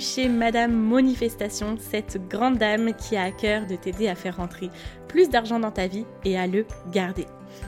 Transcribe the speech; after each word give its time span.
chez 0.00 0.28
Madame 0.28 0.72
Manifestation, 0.72 1.76
cette 1.78 2.18
grande 2.28 2.58
dame 2.58 2.94
qui 2.94 3.16
a 3.16 3.24
à 3.24 3.30
cœur 3.30 3.66
de 3.66 3.76
t'aider 3.76 4.08
à 4.08 4.14
faire 4.14 4.36
rentrer 4.36 4.70
plus 5.08 5.30
d'argent 5.30 5.58
dans 5.58 5.70
ta 5.70 5.86
vie 5.86 6.04
et 6.24 6.38
à 6.38 6.46
le 6.46 6.66
garder. 6.92 7.26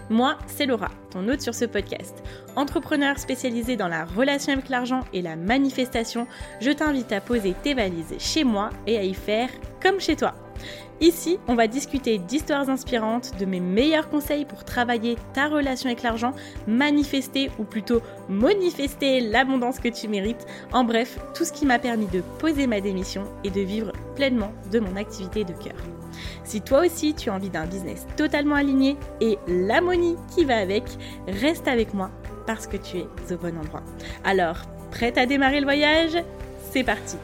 Moi, 0.08 0.36
c'est 0.46 0.66
Laura, 0.66 0.90
ton 1.10 1.26
hôte 1.28 1.40
sur 1.40 1.54
ce 1.54 1.64
podcast. 1.64 2.22
Entrepreneur 2.56 3.18
spécialisé 3.18 3.76
dans 3.76 3.88
la 3.88 4.04
relation 4.04 4.52
avec 4.52 4.68
l'argent 4.68 5.04
et 5.12 5.22
la 5.22 5.36
manifestation, 5.36 6.26
je 6.60 6.70
t'invite 6.70 7.12
à 7.12 7.20
poser 7.20 7.54
tes 7.62 7.74
valises 7.74 8.14
chez 8.18 8.44
moi 8.44 8.70
et 8.86 8.98
à 8.98 9.04
y 9.04 9.14
faire 9.14 9.48
comme 9.82 10.00
chez 10.00 10.16
toi. 10.16 10.34
Ici, 11.00 11.38
on 11.48 11.54
va 11.54 11.66
discuter 11.66 12.18
d'histoires 12.18 12.68
inspirantes, 12.68 13.32
de 13.38 13.46
mes 13.46 13.60
meilleurs 13.60 14.10
conseils 14.10 14.44
pour 14.44 14.64
travailler 14.64 15.16
ta 15.32 15.48
relation 15.48 15.88
avec 15.88 16.02
l'argent, 16.02 16.34
manifester 16.66 17.50
ou 17.58 17.64
plutôt 17.64 18.02
manifester 18.28 19.20
l'abondance 19.20 19.78
que 19.78 19.88
tu 19.88 20.08
mérites, 20.08 20.46
en 20.72 20.84
bref, 20.84 21.18
tout 21.34 21.46
ce 21.46 21.52
qui 21.54 21.64
m'a 21.64 21.78
permis 21.78 22.06
de 22.08 22.20
poser 22.38 22.66
ma 22.66 22.82
démission 22.82 23.24
et 23.44 23.50
de 23.50 23.62
vivre 23.62 23.92
pleinement 24.14 24.52
de 24.70 24.78
mon 24.78 24.94
activité 24.96 25.42
de 25.42 25.54
cœur. 25.54 25.76
Si 26.44 26.60
toi 26.60 26.84
aussi 26.84 27.14
tu 27.14 27.30
as 27.30 27.34
envie 27.34 27.48
d'un 27.48 27.66
business 27.66 28.06
totalement 28.18 28.56
aligné 28.56 28.98
et 29.22 29.38
l'harmonie 29.48 30.16
qui 30.34 30.44
va 30.44 30.58
avec, 30.58 30.84
reste 31.26 31.66
avec 31.66 31.94
moi 31.94 32.10
parce 32.46 32.66
que 32.66 32.76
tu 32.76 32.98
es 32.98 33.32
au 33.32 33.38
bon 33.38 33.56
endroit. 33.56 33.82
Alors, 34.22 34.58
prête 34.90 35.16
à 35.16 35.24
démarrer 35.24 35.60
le 35.60 35.66
voyage? 35.66 36.22
C'est 36.72 36.84
parti 36.84 37.16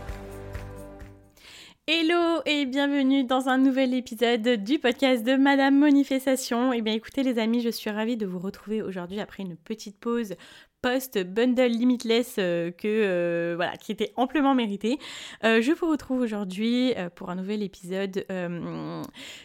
Hello 1.88 2.42
et 2.46 2.66
bienvenue 2.66 3.22
dans 3.22 3.48
un 3.48 3.58
nouvel 3.58 3.94
épisode 3.94 4.42
du 4.64 4.80
podcast 4.80 5.22
de 5.22 5.36
Madame 5.36 5.78
Manifestation. 5.78 6.72
Eh 6.72 6.82
bien 6.82 6.92
écoutez 6.92 7.22
les 7.22 7.38
amis, 7.38 7.60
je 7.60 7.68
suis 7.68 7.90
ravie 7.90 8.16
de 8.16 8.26
vous 8.26 8.40
retrouver 8.40 8.82
aujourd'hui 8.82 9.20
après 9.20 9.44
une 9.44 9.56
petite 9.56 9.96
pause 10.00 10.34
post 10.82 11.22
bundle 11.22 11.66
limitless 11.66 12.36
euh, 12.40 12.72
que 12.72 12.88
euh, 12.88 13.54
voilà 13.54 13.76
qui 13.76 13.92
était 13.92 14.12
amplement 14.16 14.56
mérité. 14.56 14.98
Euh, 15.44 15.62
je 15.62 15.70
vous 15.70 15.88
retrouve 15.88 16.22
aujourd'hui 16.22 16.92
pour 17.14 17.30
un 17.30 17.36
nouvel 17.36 17.62
épisode 17.62 18.26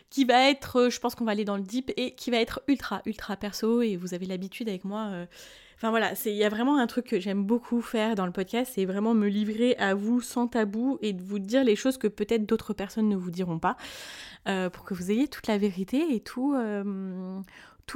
qui 0.09 0.25
va 0.25 0.49
être, 0.49 0.89
je 0.89 0.99
pense 0.99 1.13
qu'on 1.13 1.25
va 1.25 1.33
aller 1.33 1.45
dans 1.45 1.57
le 1.57 1.63
deep 1.63 1.91
et 1.95 2.15
qui 2.15 2.31
va 2.31 2.37
être 2.37 2.63
ultra 2.67 3.03
ultra 3.05 3.37
perso 3.37 3.83
et 3.83 3.97
vous 3.97 4.15
avez 4.15 4.25
l'habitude 4.25 4.67
avec 4.67 4.83
moi 4.83 5.27
Enfin 5.81 5.89
voilà, 5.89 6.13
il 6.27 6.33
y 6.33 6.43
a 6.43 6.49
vraiment 6.49 6.77
un 6.77 6.85
truc 6.85 7.07
que 7.07 7.19
j'aime 7.19 7.43
beaucoup 7.43 7.81
faire 7.81 8.13
dans 8.13 8.27
le 8.27 8.31
podcast, 8.31 8.73
c'est 8.75 8.85
vraiment 8.85 9.15
me 9.15 9.27
livrer 9.27 9.75
à 9.77 9.95
vous 9.95 10.21
sans 10.21 10.47
tabou 10.47 10.99
et 11.01 11.11
de 11.11 11.23
vous 11.23 11.39
dire 11.39 11.63
les 11.63 11.75
choses 11.75 11.97
que 11.97 12.07
peut-être 12.07 12.45
d'autres 12.45 12.73
personnes 12.73 13.09
ne 13.09 13.15
vous 13.15 13.31
diront 13.31 13.57
pas, 13.57 13.77
euh, 14.47 14.69
pour 14.69 14.85
que 14.85 14.93
vous 14.93 15.09
ayez 15.09 15.27
toute 15.27 15.47
la 15.47 15.57
vérité 15.57 16.13
et 16.13 16.19
tout, 16.19 16.53
euh, 16.53 17.41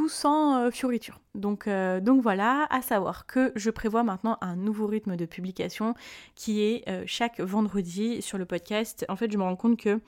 sans 0.08 0.58
euh, 0.58 0.72
fioriture. 0.72 1.19
Donc, 1.36 1.69
donc 2.02 2.23
voilà, 2.23 2.66
à 2.72 2.81
savoir 2.81 3.27
que 3.27 3.52
je 3.55 3.69
prévois 3.69 4.02
maintenant 4.02 4.39
un 4.42 4.55
nouveau 4.55 4.88
rythme 4.88 5.16
de 5.16 5.27
publication 5.27 5.94
qui 6.33 6.64
est 6.64 7.05
chaque 7.05 7.39
vendredi 7.39 8.20
sur 8.23 8.39
le 8.39 8.45
podcast. 8.45 9.05
En 9.09 9.16
fait, 9.16 9.31
je 9.31 9.38
me 9.38 9.44
rends 9.44 9.55
compte 9.55 9.77
que 9.77 10.02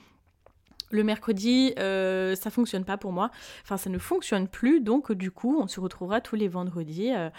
le 0.90 1.04
mercredi, 1.04 1.74
euh, 1.80 2.36
ça 2.36 2.50
fonctionne 2.50 2.86
pas 2.86 2.98
pour 2.98 3.12
moi. 3.12 3.30
Enfin, 3.64 3.78
ça 3.78 3.90
ne 3.90 3.98
fonctionne 3.98 4.48
plus. 4.48 4.80
Donc, 4.82 5.12
du 5.12 5.32
coup, 5.32 5.58
on 5.60 5.68
se 5.68 5.80
retrouvera 5.80 6.22
tous 6.22 6.36
les 6.36 6.48
vendredis. 6.48 7.12
Euh, 7.14 7.30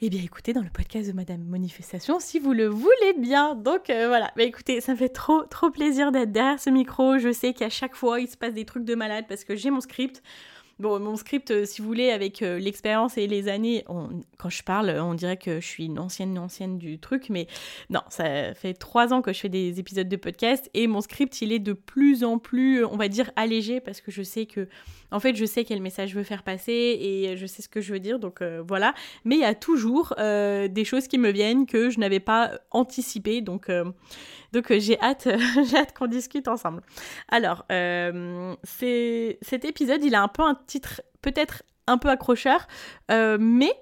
eh 0.00 0.10
bien, 0.10 0.20
écoutez, 0.22 0.52
dans 0.52 0.62
le 0.62 0.70
podcast 0.70 1.08
de 1.08 1.14
Madame 1.14 1.42
Manifestation, 1.44 2.18
si 2.20 2.38
vous 2.38 2.52
le 2.52 2.66
voulez 2.66 3.14
bien. 3.18 3.54
Donc, 3.54 3.90
euh, 3.90 4.08
voilà. 4.08 4.30
Mais 4.36 4.46
écoutez, 4.46 4.80
ça 4.80 4.92
me 4.92 4.96
fait 4.96 5.08
trop, 5.08 5.42
trop 5.44 5.70
plaisir 5.70 6.12
d'être 6.12 6.32
derrière 6.32 6.60
ce 6.60 6.70
micro. 6.70 7.18
Je 7.18 7.32
sais 7.32 7.54
qu'à 7.54 7.70
chaque 7.70 7.94
fois, 7.94 8.20
il 8.20 8.28
se 8.28 8.36
passe 8.36 8.54
des 8.54 8.64
trucs 8.64 8.84
de 8.84 8.94
malade 8.94 9.26
parce 9.28 9.44
que 9.44 9.56
j'ai 9.56 9.70
mon 9.70 9.80
script. 9.80 10.22
Bon, 10.80 10.98
mon 10.98 11.14
script, 11.14 11.52
euh, 11.52 11.64
si 11.66 11.80
vous 11.80 11.86
voulez, 11.86 12.10
avec 12.10 12.42
euh, 12.42 12.58
l'expérience 12.58 13.16
et 13.16 13.28
les 13.28 13.46
années, 13.46 13.84
quand 13.86 14.48
je 14.48 14.62
parle, 14.64 14.90
on 14.90 15.14
dirait 15.14 15.36
que 15.36 15.60
je 15.60 15.66
suis 15.66 15.86
une 15.86 16.00
ancienne, 16.00 16.36
ancienne 16.36 16.78
du 16.78 16.98
truc, 16.98 17.26
mais 17.30 17.46
non, 17.90 18.00
ça 18.08 18.54
fait 18.54 18.74
trois 18.74 19.12
ans 19.12 19.22
que 19.22 19.32
je 19.32 19.38
fais 19.38 19.48
des 19.48 19.78
épisodes 19.78 20.08
de 20.08 20.16
podcast 20.16 20.68
et 20.74 20.88
mon 20.88 21.00
script, 21.00 21.40
il 21.42 21.52
est 21.52 21.60
de 21.60 21.74
plus 21.74 22.24
en 22.24 22.38
plus, 22.38 22.84
on 22.84 22.96
va 22.96 23.06
dire, 23.06 23.30
allégé 23.36 23.80
parce 23.80 24.00
que 24.00 24.10
je 24.10 24.22
sais 24.22 24.46
que 24.46 24.68
en 25.12 25.20
fait, 25.20 25.36
je 25.36 25.44
sais 25.44 25.64
quel 25.64 25.80
message 25.80 26.10
je 26.10 26.16
veux 26.16 26.24
faire 26.24 26.42
passer 26.42 26.72
et 26.72 27.36
je 27.36 27.46
sais 27.46 27.62
ce 27.62 27.68
que 27.68 27.80
je 27.80 27.92
veux 27.92 28.00
dire, 28.00 28.18
donc 28.18 28.42
euh, 28.42 28.64
voilà. 28.66 28.94
Mais 29.24 29.36
il 29.36 29.42
y 29.42 29.44
a 29.44 29.54
toujours 29.54 30.12
des 30.18 30.84
choses 30.84 31.06
qui 31.06 31.18
me 31.18 31.30
viennent 31.30 31.66
que 31.66 31.88
je 31.88 32.00
n'avais 32.00 32.18
pas 32.18 32.50
anticipées, 32.72 33.42
donc, 33.42 33.70
donc 34.52 34.72
j'ai 34.76 35.00
hâte, 35.00 35.28
j'ai 35.70 35.76
hâte 35.76 35.96
qu'on 35.96 36.08
discute 36.08 36.48
ensemble. 36.48 36.82
Alors, 37.28 37.64
cet 38.64 39.64
épisode, 39.64 40.02
il 40.02 40.16
a 40.16 40.22
un 40.22 40.28
peu 40.28 40.42
un 40.42 40.58
titre 40.66 41.02
peut-être 41.22 41.62
un 41.86 41.98
peu 41.98 42.08
accrocheur, 42.08 42.66
mais 43.10 43.72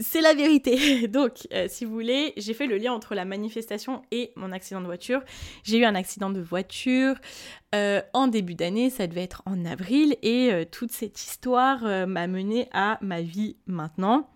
c'est 0.00 0.20
la 0.20 0.34
vérité. 0.34 1.08
Donc, 1.08 1.46
euh, 1.52 1.66
si 1.68 1.84
vous 1.84 1.92
voulez, 1.92 2.32
j'ai 2.36 2.54
fait 2.54 2.66
le 2.66 2.76
lien 2.76 2.92
entre 2.92 3.14
la 3.14 3.24
manifestation 3.24 4.02
et 4.10 4.32
mon 4.36 4.52
accident 4.52 4.80
de 4.80 4.86
voiture. 4.86 5.22
J'ai 5.64 5.78
eu 5.78 5.84
un 5.84 5.94
accident 5.94 6.30
de 6.30 6.40
voiture 6.40 7.16
euh, 7.74 8.02
en 8.12 8.28
début 8.28 8.54
d'année, 8.54 8.90
ça 8.90 9.06
devait 9.06 9.22
être 9.22 9.42
en 9.46 9.64
avril, 9.64 10.16
et 10.22 10.52
euh, 10.52 10.64
toute 10.64 10.92
cette 10.92 11.20
histoire 11.20 11.82
m'a 12.06 12.26
mené 12.26 12.68
à 12.72 12.98
ma 13.00 13.22
vie 13.22 13.56
maintenant 13.66 14.28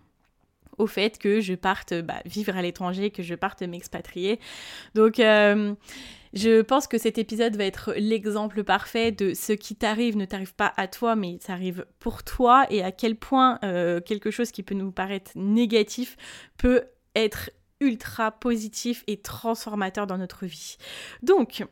au 0.77 0.85
fait 0.85 1.17
que 1.17 1.41
je 1.41 1.55
parte 1.55 1.93
bah, 1.93 2.21
vivre 2.25 2.55
à 2.55 2.61
l'étranger, 2.61 3.09
que 3.09 3.23
je 3.23 3.33
parte 3.33 3.63
m'expatrier. 3.63 4.39
Donc 4.93 5.19
je 6.37 6.61
pense 6.61 6.87
que 6.87 6.97
cet 6.97 7.17
épisode 7.17 7.55
va 7.55 7.65
être 7.65 7.93
l'exemple 7.97 8.63
parfait 8.63 9.11
de 9.11 9.33
ce 9.33 9.53
qui 9.53 9.75
t'arrive 9.75 10.17
ne 10.17 10.25
t'arrive 10.25 10.53
pas 10.53 10.71
à 10.77 10.87
toi, 10.87 11.15
mais 11.15 11.37
ça 11.41 11.53
arrive 11.53 11.85
pour 11.99 12.23
toi 12.23 12.67
et 12.69 12.83
à 12.83 12.91
quel 12.91 13.15
point 13.15 13.59
euh, 13.63 14.01
quelque 14.01 14.29
chose 14.29 14.51
qui 14.51 14.61
peut 14.61 14.75
nous 14.75 14.91
paraître 14.91 15.31
négatif 15.35 16.15
peut 16.57 16.83
être 17.15 17.49
ultra 17.79 18.31
positif 18.31 19.03
et 19.07 19.17
transformateur 19.17 20.07
dans 20.07 20.17
notre 20.17 20.45
vie. 20.45 20.77
Donc, 21.23 21.65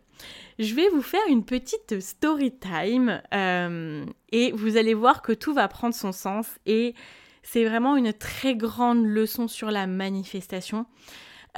je 0.60 0.74
vais 0.74 0.90
vous 0.90 1.02
faire 1.02 1.22
une 1.30 1.46
petite 1.46 2.00
story 2.00 2.52
time 2.58 3.22
euh, 3.34 4.06
et 4.32 4.52
vous 4.52 4.78
allez 4.78 4.94
voir 4.94 5.22
que 5.22 5.32
tout 5.32 5.54
va 5.54 5.68
prendre 5.68 5.96
son 5.96 6.12
sens 6.12 6.48
et 6.66 6.96
c'est 7.44 7.66
vraiment 7.66 7.96
une 7.96 8.14
très 8.14 8.56
grande 8.56 9.06
leçon 9.06 9.48
sur 9.48 9.70
la 9.70 9.86
manifestation. 9.86 10.88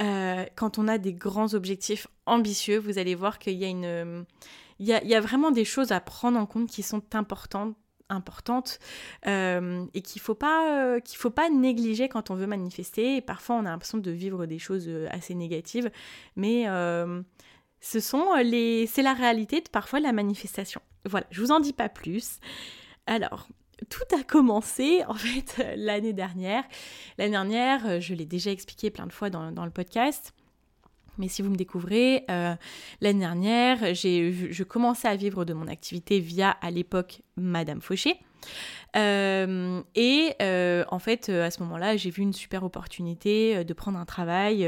Euh, 0.00 0.44
quand 0.54 0.78
on 0.78 0.88
a 0.88 0.98
des 0.98 1.12
grands 1.12 1.54
objectifs 1.54 2.06
ambitieux, 2.26 2.78
vous 2.78 2.98
allez 2.98 3.14
voir 3.14 3.38
qu'il 3.38 3.54
y 3.54 3.64
a 3.64 3.68
une... 3.68 4.24
A, 4.90 5.20
vraiment 5.20 5.50
des 5.50 5.64
choses 5.64 5.90
à 5.90 6.00
prendre 6.00 6.38
en 6.38 6.46
compte 6.46 6.68
qui 6.68 6.82
sont 6.82 7.02
importantes 7.14 8.78
euh, 9.26 9.84
et 9.92 10.02
qu'il 10.02 10.22
faut 10.22 10.36
pas 10.36 10.94
euh, 10.94 11.00
faut 11.16 11.30
pas 11.30 11.50
négliger 11.50 12.08
quand 12.08 12.30
on 12.30 12.36
veut 12.36 12.46
manifester. 12.46 13.20
Parfois 13.20 13.56
on 13.56 13.66
a 13.66 13.70
l'impression 13.70 13.98
de 13.98 14.10
vivre 14.12 14.46
des 14.46 14.60
choses 14.60 14.88
assez 15.10 15.34
négatives. 15.34 15.90
Mais 16.36 16.66
ce 17.80 18.00
sont 18.00 18.34
les 18.36 18.86
c'est 18.86 19.02
la 19.02 19.14
réalité 19.14 19.60
de 19.60 19.68
parfois 19.68 19.98
la 19.98 20.12
manifestation. 20.12 20.80
Voilà 21.04 21.26
je 21.32 21.40
vous 21.40 21.50
en 21.50 21.58
dis 21.58 21.72
pas 21.72 21.88
plus. 21.88 22.38
Alors 23.06 23.48
tout 23.88 24.16
a 24.16 24.22
commencé 24.22 25.02
en 25.06 25.14
fait 25.14 25.62
l'année 25.76 26.12
dernière. 26.12 26.64
L'année 27.16 27.32
dernière, 27.32 27.86
euh, 27.86 28.00
je 28.00 28.14
l'ai 28.14 28.26
déjà 28.26 28.50
expliqué 28.50 28.90
plein 28.90 29.06
de 29.06 29.12
fois 29.12 29.30
dans, 29.30 29.64
le 29.64 29.70
podcast. 29.70 30.32
Mais 31.18 31.28
si 31.28 31.42
vous 31.42 31.50
me 31.50 31.56
découvrez, 31.56 32.24
euh, 32.30 32.54
l'année 33.00 33.20
dernière, 33.20 33.94
j'ai, 33.94 34.32
je 34.52 34.64
commençais 34.64 35.08
à 35.08 35.16
vivre 35.16 35.44
de 35.44 35.52
mon 35.52 35.66
activité 35.66 36.20
via 36.20 36.50
à 36.50 36.70
l'époque 36.70 37.22
Madame 37.36 37.80
Fauché. 37.80 38.20
Euh, 38.96 39.82
et 39.94 40.34
euh, 40.40 40.84
en 40.88 40.98
fait, 40.98 41.28
euh, 41.28 41.44
à 41.44 41.50
ce 41.50 41.62
moment-là, 41.62 41.96
j'ai 41.96 42.10
vu 42.10 42.22
une 42.22 42.32
super 42.32 42.64
opportunité 42.64 43.64
de 43.64 43.74
prendre 43.74 43.98
un 43.98 44.04
travail, 44.04 44.66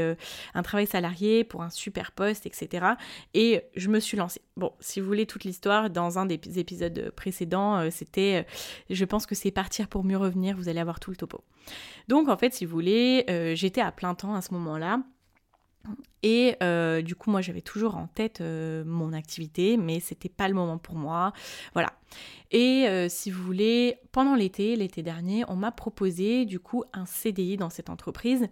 un 0.53 0.63
travail 0.63 0.87
salarié 0.87 1.43
pour 1.43 1.63
un 1.63 1.69
super 1.69 2.11
poste, 2.11 2.45
etc. 2.45 2.85
Et 3.33 3.61
je 3.75 3.89
me 3.89 3.99
suis 3.99 4.17
lancée. 4.17 4.41
Bon, 4.57 4.73
si 4.79 4.99
vous 4.99 5.07
voulez 5.07 5.25
toute 5.25 5.43
l'histoire, 5.43 5.89
dans 5.89 6.19
un 6.19 6.25
des 6.25 6.39
épisodes 6.59 7.11
précédents, 7.15 7.89
c'était, 7.89 8.45
je 8.89 9.05
pense 9.05 9.25
que 9.25 9.35
c'est 9.35 9.51
partir 9.51 9.87
pour 9.87 10.03
mieux 10.03 10.17
revenir, 10.17 10.55
vous 10.55 10.69
allez 10.69 10.79
avoir 10.79 10.99
tout 10.99 11.11
le 11.11 11.17
topo. 11.17 11.43
Donc 12.07 12.29
en 12.29 12.37
fait, 12.37 12.53
si 12.53 12.65
vous 12.65 12.71
voulez, 12.71 13.25
j'étais 13.55 13.81
à 13.81 13.91
plein 13.91 14.15
temps 14.15 14.35
à 14.35 14.41
ce 14.41 14.53
moment-là. 14.53 15.01
Et 16.23 16.55
euh, 16.61 17.01
du 17.01 17.15
coup, 17.15 17.31
moi, 17.31 17.41
j'avais 17.41 17.61
toujours 17.61 17.95
en 17.95 18.07
tête 18.07 18.41
euh, 18.41 18.83
mon 18.85 19.13
activité, 19.13 19.77
mais 19.77 19.99
c'était 19.99 20.29
pas 20.29 20.47
le 20.47 20.53
moment 20.53 20.77
pour 20.77 20.95
moi. 20.95 21.33
Voilà. 21.73 21.93
Et 22.51 22.87
euh, 22.87 23.07
si 23.09 23.31
vous 23.31 23.43
voulez, 23.43 23.97
pendant 24.11 24.35
l'été, 24.35 24.75
l'été 24.75 25.01
dernier, 25.01 25.43
on 25.47 25.55
m'a 25.55 25.71
proposé 25.71 26.45
du 26.45 26.59
coup 26.59 26.83
un 26.93 27.05
CDI 27.05 27.57
dans 27.57 27.69
cette 27.69 27.89
entreprise. 27.89 28.47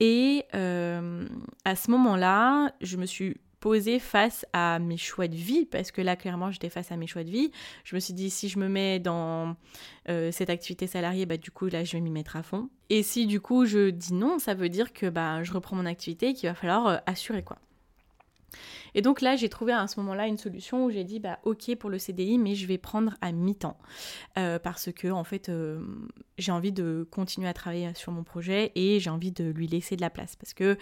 Et 0.00 0.46
à 0.52 1.76
ce 1.76 1.90
moment-là, 1.92 2.72
je 2.80 2.96
me 2.96 3.06
suis 3.06 3.36
posée 3.62 4.00
face 4.00 4.44
à 4.52 4.80
mes 4.80 4.96
choix 4.96 5.28
de 5.28 5.36
vie, 5.36 5.66
parce 5.66 5.92
que 5.92 6.02
là, 6.02 6.16
clairement, 6.16 6.50
j'étais 6.50 6.68
face 6.68 6.90
à 6.90 6.96
mes 6.96 7.06
choix 7.06 7.22
de 7.22 7.30
vie. 7.30 7.52
Je 7.84 7.94
me 7.94 8.00
suis 8.00 8.12
dit, 8.12 8.28
si 8.28 8.48
je 8.48 8.58
me 8.58 8.68
mets 8.68 8.98
dans 8.98 9.54
euh, 10.08 10.32
cette 10.32 10.50
activité 10.50 10.88
salariée, 10.88 11.26
bah, 11.26 11.36
du 11.36 11.52
coup, 11.52 11.68
là, 11.68 11.84
je 11.84 11.92
vais 11.92 12.00
m'y 12.00 12.10
mettre 12.10 12.34
à 12.34 12.42
fond. 12.42 12.68
Et 12.90 13.04
si, 13.04 13.24
du 13.26 13.40
coup, 13.40 13.64
je 13.64 13.90
dis 13.90 14.14
non, 14.14 14.40
ça 14.40 14.54
veut 14.54 14.68
dire 14.68 14.92
que 14.92 15.08
bah, 15.08 15.44
je 15.44 15.52
reprends 15.52 15.76
mon 15.76 15.86
activité 15.86 16.30
et 16.30 16.34
qu'il 16.34 16.48
va 16.48 16.56
falloir 16.56 16.86
euh, 16.88 16.96
assurer 17.06 17.44
quoi. 17.44 17.56
Et 18.94 19.02
donc 19.02 19.20
là, 19.20 19.36
j'ai 19.36 19.48
trouvé 19.48 19.72
à 19.72 19.86
ce 19.86 19.98
moment-là 20.00 20.26
une 20.26 20.38
solution 20.38 20.84
où 20.84 20.90
j'ai 20.90 21.04
dit 21.04 21.18
bah 21.18 21.38
ok 21.44 21.74
pour 21.76 21.90
le 21.90 21.98
CDI, 21.98 22.38
mais 22.38 22.54
je 22.54 22.66
vais 22.66 22.78
prendre 22.78 23.14
à 23.20 23.32
mi-temps 23.32 23.78
euh, 24.38 24.58
parce 24.58 24.90
que 24.92 25.08
en 25.08 25.24
fait 25.24 25.48
euh, 25.48 25.80
j'ai 26.38 26.52
envie 26.52 26.72
de 26.72 27.06
continuer 27.10 27.48
à 27.48 27.54
travailler 27.54 27.92
sur 27.94 28.12
mon 28.12 28.22
projet 28.22 28.72
et 28.74 29.00
j'ai 29.00 29.10
envie 29.10 29.32
de 29.32 29.44
lui 29.44 29.66
laisser 29.66 29.96
de 29.96 30.00
la 30.00 30.10
place 30.10 30.36
parce 30.36 30.54
que 30.54 30.76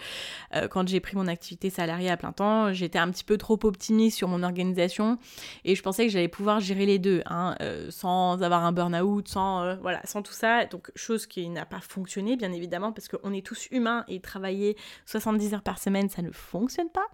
euh, 0.55 0.67
quand 0.67 0.87
j'ai 0.87 0.99
pris 0.99 1.15
mon 1.15 1.27
activité 1.27 1.69
salariée 1.69 2.09
à 2.09 2.17
plein 2.17 2.31
temps, 2.31 2.73
j'étais 2.73 2.99
un 2.99 3.09
petit 3.09 3.23
peu 3.23 3.37
trop 3.37 3.59
optimiste 3.63 4.17
sur 4.17 4.27
mon 4.27 4.43
organisation 4.43 5.17
et 5.63 5.75
je 5.75 5.81
pensais 5.81 6.05
que 6.05 6.11
j'allais 6.11 6.27
pouvoir 6.27 6.59
gérer 6.59 6.85
les 6.85 6.99
deux 6.99 7.21
hein, 7.25 7.55
sans 7.89 8.41
avoir 8.41 8.65
un 8.65 8.71
burn-out, 8.71 9.27
sans 9.27 9.75
voilà, 9.77 10.01
sans 10.05 10.21
tout 10.21 10.33
ça. 10.33 10.65
Donc 10.65 10.91
chose 10.95 11.25
qui 11.25 11.47
n'a 11.49 11.65
pas 11.65 11.79
fonctionné 11.81 12.35
bien 12.35 12.51
évidemment 12.51 12.91
parce 12.91 13.07
qu'on 13.07 13.33
est 13.33 13.45
tous 13.45 13.67
humains 13.71 14.03
et 14.07 14.19
travailler 14.19 14.75
70 15.05 15.53
heures 15.53 15.61
par 15.61 15.79
semaine 15.79 16.09
ça 16.09 16.21
ne 16.21 16.31
fonctionne 16.31 16.89
pas. 16.89 17.05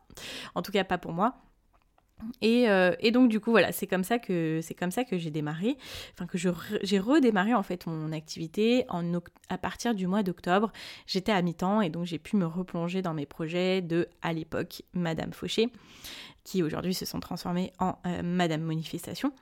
En 0.55 0.61
tout 0.61 0.71
cas, 0.71 0.83
pas 0.83 0.97
pour 0.97 1.13
moi. 1.13 1.35
Euh, 2.43 2.95
et, 2.99 3.11
donc 3.11 3.29
du 3.29 3.39
coup 3.39 3.51
voilà 3.51 3.71
c'est 3.71 3.85
comme 3.85 4.03
ça 4.03 4.17
que 4.17 4.59
c'est 4.63 4.73
comme 4.73 4.89
ça 4.91 5.03
que 5.03 5.17
j'ai 5.17 5.29
démarré. 5.29 5.77
Enfin 6.13 6.25
que 6.25 6.37
j'ai 6.37 6.99
redémarré 6.99 7.53
en 7.53 7.63
fait 7.63 7.85
mon 7.85 8.11
activité 8.11 8.85
en, 8.89 9.03
à 9.49 9.57
partir 9.57 9.93
du 9.93 10.07
mois 10.07 10.23
d'octobre. 10.23 10.71
J'étais 11.05 11.31
à 11.31 11.41
mi-temps 11.41 11.81
et 11.81 11.89
donc 11.89 12.05
j'ai 12.05 12.19
pu 12.19 12.35
me 12.35 12.45
replonger 12.45 13.01
dans 13.01 13.13
mes 13.13 13.25
projets 13.25 13.81
de 13.81 14.07
à 14.21 14.33
l'époque 14.33 14.81
Madame 14.93 15.31
Fauché 15.31 15.69
qui 16.43 16.63
aujourd'hui 16.63 16.93
se 16.93 17.05
sont 17.05 17.19
transformés 17.19 17.73
en 17.77 17.97
euh, 18.05 18.23
Madame 18.23 18.61
Manifestation. 18.61 19.33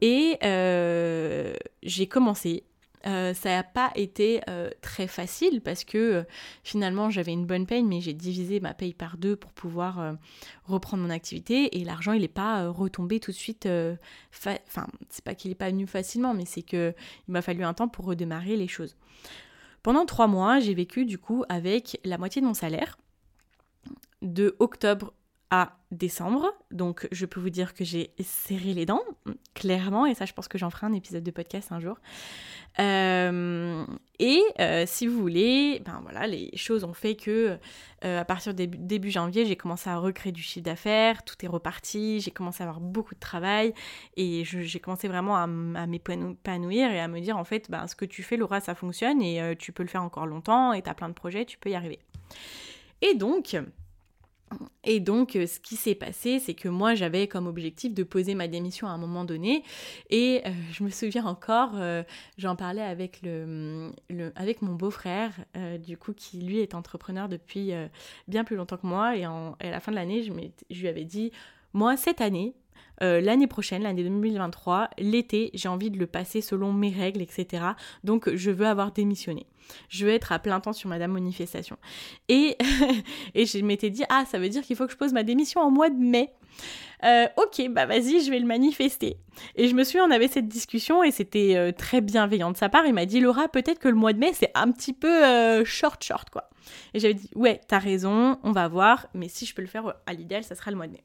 Et 0.00 0.38
euh, 0.44 1.54
j'ai 1.82 2.06
commencé 2.06 2.62
euh, 3.06 3.34
ça 3.34 3.50
n'a 3.50 3.62
pas 3.62 3.92
été 3.94 4.40
euh, 4.48 4.70
très 4.80 5.06
facile 5.06 5.60
parce 5.60 5.84
que 5.84 5.98
euh, 5.98 6.22
finalement 6.64 7.08
j'avais 7.10 7.32
une 7.32 7.46
bonne 7.46 7.66
paye, 7.66 7.84
mais 7.84 8.00
j'ai 8.00 8.14
divisé 8.14 8.58
ma 8.58 8.74
paye 8.74 8.94
par 8.94 9.16
deux 9.16 9.36
pour 9.36 9.52
pouvoir 9.52 10.16
reprendre 10.64 11.02
mon 11.02 11.10
activité 11.10 11.78
et 11.78 11.84
l'argent 11.84 12.12
il 12.12 12.22
n'est 12.22 12.28
pas 12.28 12.68
retombé 12.68 13.20
tout 13.20 13.30
de 13.30 13.36
suite. 13.36 13.68
Enfin, 14.34 14.86
c'est 15.08 15.24
pas 15.24 15.34
qu'il 15.34 15.50
n'est 15.50 15.56
pas 15.56 15.70
venu 15.70 15.86
facilement, 15.86 16.34
mais 16.34 16.44
c'est 16.44 16.62
qu'il 16.62 16.94
m'a 17.28 17.42
fallu 17.42 17.64
un 17.64 17.74
temps 17.74 17.88
pour 17.88 18.06
redémarrer 18.06 18.56
les 18.56 18.68
choses. 18.68 18.96
Pendant 19.82 20.04
trois 20.04 20.26
mois, 20.26 20.58
j'ai 20.58 20.74
vécu 20.74 21.04
du 21.04 21.18
coup 21.18 21.44
avec 21.48 22.00
la 22.04 22.18
moitié 22.18 22.42
de 22.42 22.46
mon 22.46 22.54
salaire 22.54 22.98
de 24.22 24.56
octobre 24.58 25.12
à 25.50 25.76
décembre. 25.92 26.52
Donc 26.70 27.06
je 27.12 27.26
peux 27.26 27.40
vous 27.40 27.50
dire 27.50 27.74
que 27.74 27.84
j'ai 27.84 28.10
serré 28.22 28.74
les 28.74 28.86
dents, 28.86 29.02
clairement, 29.54 30.06
et 30.06 30.14
ça 30.14 30.24
je 30.24 30.32
pense 30.32 30.48
que 30.48 30.58
j'en 30.58 30.70
ferai 30.70 30.86
un 30.86 30.92
épisode 30.92 31.22
de 31.22 31.30
podcast 31.30 31.70
un 31.72 31.80
jour. 31.80 31.98
Euh, 32.78 33.86
et 34.18 34.42
euh, 34.60 34.84
si 34.86 35.06
vous 35.06 35.18
voulez, 35.18 35.80
ben 35.84 36.00
voilà, 36.02 36.26
les 36.26 36.54
choses 36.56 36.84
ont 36.84 36.92
fait 36.92 37.14
que 37.14 37.58
euh, 38.04 38.20
à 38.20 38.24
partir 38.24 38.54
de 38.54 38.64
début, 38.64 39.10
janvier, 39.10 39.46
j'ai 39.46 39.56
commencé 39.56 39.88
à 39.88 39.96
recréer 39.96 40.32
du 40.32 40.42
chiffre 40.42 40.64
d'affaires, 40.64 41.24
tout 41.24 41.36
est 41.42 41.48
reparti, 41.48 42.20
j'ai 42.20 42.32
commencé 42.32 42.62
à 42.62 42.66
avoir 42.66 42.80
beaucoup 42.80 43.14
de 43.14 43.20
travail 43.20 43.72
et 44.16 44.44
j'ai 44.44 44.80
commencé 44.80 45.08
vraiment 45.08 45.36
à, 45.36 45.46
m'épanouir 45.46 46.90
et 46.90 47.00
à 47.00 47.08
me 47.08 47.20
dire 47.20 47.38
en 47.38 47.44
fait, 47.44 47.70
ben, 47.70 47.86
ce 47.86 47.94
que 47.94 48.04
tu 48.04 48.22
fais 48.22 48.36
Laura, 48.36 48.60
ça 48.60 48.74
fonctionne 48.74 49.22
et 49.22 49.56
tu 49.56 49.72
peux 49.72 49.82
le 49.82 49.88
faire 49.88 50.02
encore 50.02 50.26
longtemps 50.26 50.72
et 50.72 50.82
tu 50.82 50.90
as 50.90 50.94
plein 50.94 51.08
de 51.08 51.14
projets, 51.14 51.44
tu 51.44 51.56
peux 51.56 51.70
y 51.70 51.74
arriver. 51.74 52.00
Et 53.00 53.14
donc, 53.14 53.56
et 54.84 55.00
donc, 55.00 55.34
euh, 55.34 55.46
ce 55.46 55.58
qui 55.58 55.74
s'est 55.76 55.96
passé, 55.96 56.38
c'est 56.38 56.54
que 56.54 56.68
moi, 56.68 56.94
j'avais 56.94 57.26
comme 57.26 57.46
objectif 57.46 57.92
de 57.92 58.04
poser 58.04 58.34
ma 58.34 58.46
démission 58.46 58.86
à 58.86 58.90
un 58.90 58.98
moment 58.98 59.24
donné. 59.24 59.64
Et 60.10 60.42
euh, 60.46 60.50
je 60.72 60.84
me 60.84 60.90
souviens 60.90 61.24
encore, 61.26 61.72
euh, 61.74 62.04
j'en 62.38 62.54
parlais 62.54 62.82
avec, 62.82 63.20
le, 63.22 63.90
avec 64.36 64.62
mon 64.62 64.74
beau-frère, 64.74 65.32
du 65.84 65.96
coup, 65.96 66.12
qui 66.12 66.40
lui 66.40 66.60
est 66.60 66.74
entrepreneur 66.74 67.28
depuis 67.28 67.72
bien 68.28 68.44
plus 68.44 68.56
longtemps 68.56 68.76
que 68.76 68.86
moi. 68.86 69.16
Et, 69.16 69.24
à 69.24 69.54
la 69.60 69.80
fin 69.80 69.90
de 69.90 69.96
l'année, 69.96 70.22
je, 70.22 70.32
je 70.70 70.80
lui 70.80 70.88
avais 70.88 71.04
dit, 71.04 71.32
moi, 71.72 71.96
cette 71.96 72.20
année, 72.20 72.54
euh, 73.02 73.20
l'année 73.20 73.46
prochaine, 73.46 73.82
l'année 73.82 74.02
2023, 74.04 74.90
l'été, 74.98 75.50
j'ai 75.54 75.68
envie 75.68 75.90
de 75.90 75.98
le 75.98 76.06
passer 76.06 76.40
selon 76.40 76.72
mes 76.72 76.90
règles, 76.90 77.22
etc. 77.22 77.64
Donc 78.04 78.34
je 78.34 78.50
veux 78.50 78.66
avoir 78.66 78.92
démissionné. 78.92 79.46
Je 79.88 80.06
veux 80.06 80.12
être 80.12 80.32
à 80.32 80.38
plein 80.38 80.60
temps 80.60 80.72
sur 80.72 80.88
Madame 80.88 81.12
Manifestation. 81.12 81.76
Et, 82.28 82.56
et 83.34 83.46
je 83.46 83.58
m'étais 83.58 83.90
dit, 83.90 84.04
ah, 84.08 84.24
ça 84.26 84.38
veut 84.38 84.48
dire 84.48 84.62
qu'il 84.62 84.76
faut 84.76 84.86
que 84.86 84.92
je 84.92 84.96
pose 84.96 85.12
ma 85.12 85.24
démission 85.24 85.60
en 85.60 85.70
mois 85.70 85.90
de 85.90 85.98
mai. 85.98 86.32
Euh, 87.04 87.26
ok, 87.36 87.68
bah 87.70 87.84
vas-y, 87.84 88.24
je 88.24 88.30
vais 88.30 88.38
le 88.38 88.46
manifester. 88.46 89.18
Et 89.56 89.68
je 89.68 89.74
me 89.74 89.84
suis, 89.84 90.00
on 90.00 90.10
avait 90.10 90.28
cette 90.28 90.48
discussion 90.48 91.02
et 91.02 91.10
c'était 91.10 91.54
euh, 91.56 91.72
très 91.72 92.00
bienveillant 92.00 92.50
de 92.50 92.56
sa 92.56 92.70
part. 92.70 92.86
Il 92.86 92.94
m'a 92.94 93.04
dit, 93.04 93.20
Laura, 93.20 93.48
peut-être 93.48 93.78
que 93.78 93.88
le 93.88 93.94
mois 93.94 94.14
de 94.14 94.18
mai, 94.18 94.32
c'est 94.32 94.50
un 94.54 94.70
petit 94.70 94.94
peu 94.94 95.64
short, 95.64 96.02
short, 96.02 96.30
quoi. 96.30 96.48
Et 96.94 97.00
j'avais 97.00 97.14
dit, 97.14 97.30
ouais, 97.34 97.60
t'as 97.68 97.78
raison, 97.78 98.38
on 98.42 98.52
va 98.52 98.68
voir, 98.68 99.06
mais 99.14 99.28
si 99.28 99.46
je 99.46 99.54
peux 99.54 99.62
le 99.62 99.68
faire 99.68 99.94
à 100.06 100.12
l'idéal, 100.12 100.42
ça 100.42 100.54
sera 100.54 100.70
le 100.70 100.76
mois 100.76 100.86
de 100.86 100.92
mai. 100.92 101.04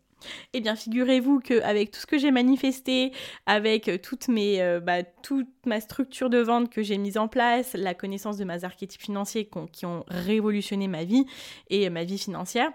Eh 0.54 0.62
bien, 0.62 0.76
figurez-vous 0.76 1.40
qu'avec 1.40 1.92
tout 1.92 2.00
ce 2.00 2.06
que 2.06 2.18
j'ai 2.18 2.32
manifesté, 2.32 3.12
avec 3.46 3.88
euh, 3.88 3.98
euh, 4.30 4.80
bah, 4.80 5.04
toute 5.04 5.48
ma 5.66 5.80
structure 5.80 6.30
de 6.30 6.40
vente 6.40 6.70
que 6.70 6.82
j'ai 6.82 6.98
mise 6.98 7.18
en 7.18 7.28
place, 7.28 7.74
la 7.74 7.94
connaissance 7.94 8.38
de 8.38 8.46
mes 8.46 8.64
archétypes 8.64 9.02
financiers 9.02 9.50
qui 9.72 9.86
ont, 9.86 10.04
révolutionné 10.08 10.88
ma 10.88 11.04
vie 11.04 11.26
et 11.70 11.90
ma 11.90 12.04
vie 12.04 12.18
financière, 12.18 12.72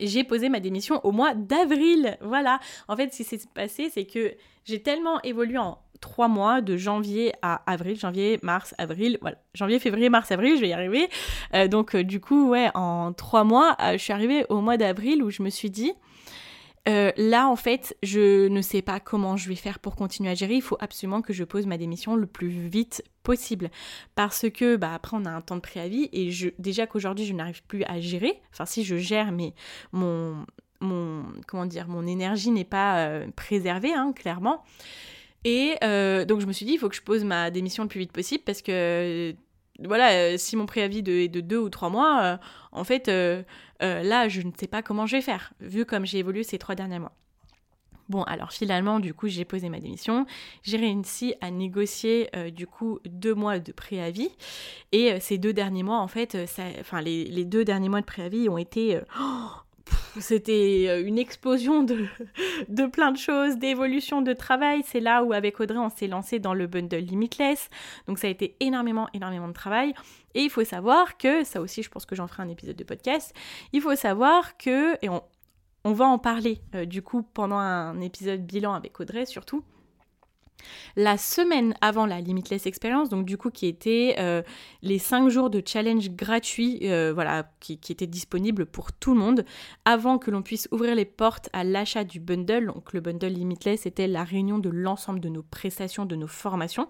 j'ai 0.00 0.24
posé 0.24 0.48
ma 0.48 0.60
démission 0.60 1.00
au 1.04 1.12
mois 1.12 1.34
d'avril. 1.34 2.16
Voilà. 2.20 2.60
En 2.88 2.96
fait, 2.96 3.12
ce 3.12 3.18
qui 3.18 3.24
s'est 3.24 3.40
passé, 3.54 3.90
c'est 3.92 4.04
que 4.04 4.34
j'ai 4.64 4.82
tellement 4.82 5.20
évolué 5.22 5.58
en 5.58 5.78
trois 6.00 6.28
mois, 6.28 6.60
de 6.60 6.76
janvier 6.76 7.32
à 7.42 7.62
avril, 7.70 7.98
janvier, 7.98 8.38
mars, 8.42 8.74
avril, 8.78 9.18
voilà, 9.20 9.36
janvier, 9.54 9.78
février, 9.78 10.08
mars, 10.08 10.30
avril, 10.30 10.56
je 10.56 10.60
vais 10.60 10.68
y 10.68 10.72
arriver. 10.72 11.08
Euh, 11.54 11.66
donc, 11.66 11.96
du 11.96 12.20
coup, 12.20 12.50
ouais, 12.50 12.70
en 12.74 13.12
trois 13.12 13.44
mois, 13.44 13.76
je 13.92 13.98
suis 13.98 14.12
arrivée 14.12 14.44
au 14.48 14.60
mois 14.60 14.76
d'avril 14.76 15.22
où 15.22 15.30
je 15.30 15.42
me 15.42 15.50
suis 15.50 15.70
dit, 15.70 15.92
euh, 16.88 17.12
là, 17.16 17.48
en 17.48 17.56
fait, 17.56 17.96
je 18.02 18.48
ne 18.48 18.62
sais 18.62 18.82
pas 18.82 18.98
comment 18.98 19.36
je 19.36 19.48
vais 19.48 19.54
faire 19.54 19.78
pour 19.78 19.94
continuer 19.94 20.30
à 20.30 20.34
gérer. 20.34 20.54
Il 20.54 20.62
faut 20.62 20.78
absolument 20.80 21.20
que 21.20 21.32
je 21.32 21.44
pose 21.44 21.66
ma 21.66 21.76
démission 21.76 22.16
le 22.16 22.26
plus 22.26 22.48
vite 22.48 23.04
possible. 23.22 23.70
Parce 24.14 24.46
que, 24.48 24.76
bah, 24.76 24.94
après, 24.94 25.16
on 25.16 25.26
a 25.26 25.30
un 25.30 25.40
temps 25.40 25.56
de 25.56 25.60
préavis 25.60 26.08
et 26.12 26.30
je, 26.30 26.48
déjà 26.58 26.86
qu'aujourd'hui, 26.86 27.26
je 27.26 27.34
n'arrive 27.34 27.62
plus 27.64 27.84
à 27.84 28.00
gérer. 28.00 28.40
Enfin, 28.52 28.64
si 28.64 28.84
je 28.84 28.96
gère, 28.96 29.32
mais 29.32 29.52
mon, 29.92 30.46
mon 30.80 31.24
comment 31.46 31.66
dire, 31.66 31.88
mon 31.88 32.06
énergie 32.06 32.50
n'est 32.50 32.64
pas 32.64 33.00
euh, 33.00 33.26
préservée, 33.36 33.92
hein, 33.92 34.12
clairement. 34.14 34.64
Et 35.44 35.74
euh, 35.84 36.24
donc, 36.24 36.40
je 36.40 36.46
me 36.46 36.52
suis 36.52 36.64
dit, 36.64 36.72
il 36.72 36.78
faut 36.78 36.88
que 36.88 36.96
je 36.96 37.02
pose 37.02 37.22
ma 37.24 37.50
démission 37.50 37.82
le 37.82 37.88
plus 37.88 38.00
vite 38.00 38.12
possible 38.12 38.42
parce 38.44 38.62
que 38.62 39.34
voilà, 39.84 40.36
si 40.38 40.56
mon 40.56 40.66
préavis 40.66 40.98
est 41.06 41.28
de 41.28 41.40
deux 41.40 41.58
ou 41.58 41.68
trois 41.68 41.88
mois, 41.88 42.40
en 42.72 42.82
fait, 42.82 43.08
euh, 43.82 44.02
là, 44.02 44.28
je 44.28 44.42
ne 44.42 44.50
sais 44.58 44.66
pas 44.66 44.82
comment 44.82 45.06
je 45.06 45.16
vais 45.16 45.22
faire, 45.22 45.52
vu 45.60 45.84
comme 45.84 46.06
j'ai 46.06 46.18
évolué 46.18 46.42
ces 46.42 46.58
trois 46.58 46.74
derniers 46.74 46.98
mois. 46.98 47.12
Bon, 48.08 48.22
alors 48.22 48.52
finalement, 48.52 49.00
du 49.00 49.12
coup, 49.12 49.28
j'ai 49.28 49.44
posé 49.44 49.68
ma 49.68 49.80
démission. 49.80 50.24
J'ai 50.62 50.78
réussi 50.78 51.34
à 51.42 51.50
négocier, 51.50 52.30
du 52.54 52.66
coup, 52.66 53.00
deux 53.04 53.34
mois 53.34 53.58
de 53.58 53.70
préavis. 53.70 54.30
Et 54.92 55.20
ces 55.20 55.36
deux 55.36 55.52
derniers 55.52 55.82
mois, 55.82 55.98
en 55.98 56.08
fait, 56.08 56.34
enfin, 56.80 57.02
les, 57.02 57.44
deux 57.44 57.66
derniers 57.66 57.90
mois 57.90 58.00
de 58.00 58.06
préavis 58.06 58.48
ont 58.48 58.56
été 58.56 58.98
c'était 60.20 60.86
euh, 60.88 61.06
une 61.06 61.18
explosion 61.18 61.82
de, 61.82 62.06
de 62.68 62.86
plein 62.86 63.12
de 63.12 63.18
choses, 63.18 63.56
d'évolution 63.56 64.22
de 64.22 64.32
travail. 64.32 64.82
C'est 64.84 65.00
là 65.00 65.22
où 65.24 65.32
avec 65.32 65.60
Audrey, 65.60 65.78
on 65.78 65.90
s'est 65.90 66.06
lancé 66.06 66.38
dans 66.38 66.54
le 66.54 66.66
bundle 66.66 66.98
Limitless. 66.98 67.70
Donc 68.06 68.18
ça 68.18 68.26
a 68.26 68.30
été 68.30 68.56
énormément, 68.60 69.08
énormément 69.14 69.48
de 69.48 69.52
travail. 69.52 69.94
Et 70.34 70.42
il 70.42 70.50
faut 70.50 70.64
savoir 70.64 71.16
que, 71.16 71.44
ça 71.44 71.60
aussi 71.60 71.82
je 71.82 71.90
pense 71.90 72.06
que 72.06 72.14
j'en 72.14 72.26
ferai 72.26 72.42
un 72.42 72.48
épisode 72.48 72.76
de 72.76 72.84
podcast, 72.84 73.34
il 73.72 73.80
faut 73.80 73.96
savoir 73.96 74.56
que, 74.56 74.94
et 75.04 75.08
on, 75.08 75.22
va 75.84 76.04
en 76.04 76.18
parler 76.18 76.60
euh, 76.74 76.84
du 76.84 77.00
coup 77.00 77.22
pendant 77.22 77.56
un 77.56 77.98
épisode 78.02 78.44
bilan 78.44 78.74
avec 78.74 79.00
Audrey 79.00 79.24
surtout, 79.24 79.64
la 80.96 81.16
semaine 81.16 81.74
avant 81.80 82.06
la 82.06 82.20
Limitless 82.20 82.66
Experience, 82.66 83.08
donc 83.08 83.24
du 83.24 83.36
coup 83.36 83.50
qui 83.50 83.66
était 83.66 84.16
euh, 84.18 84.42
les 84.82 84.98
5 84.98 85.28
jours 85.28 85.50
de 85.50 85.62
challenge 85.64 86.10
gratuit, 86.10 86.80
euh, 86.82 87.12
voilà, 87.12 87.50
qui, 87.60 87.78
qui 87.78 87.92
étaient 87.92 88.06
disponibles 88.06 88.66
pour 88.66 88.92
tout 88.92 89.14
le 89.14 89.20
monde, 89.20 89.44
avant 89.84 90.18
que 90.18 90.30
l'on 90.30 90.42
puisse 90.42 90.68
ouvrir 90.72 90.94
les 90.94 91.04
portes 91.04 91.48
à 91.52 91.64
l'achat 91.64 92.04
du 92.04 92.20
bundle. 92.20 92.66
Donc 92.66 92.92
le 92.92 93.00
bundle 93.00 93.28
Limitless 93.28 93.86
était 93.86 94.08
la 94.08 94.24
réunion 94.24 94.58
de 94.58 94.70
l'ensemble 94.70 95.20
de 95.20 95.28
nos 95.28 95.42
prestations, 95.42 96.06
de 96.06 96.16
nos 96.16 96.28
formations. 96.28 96.88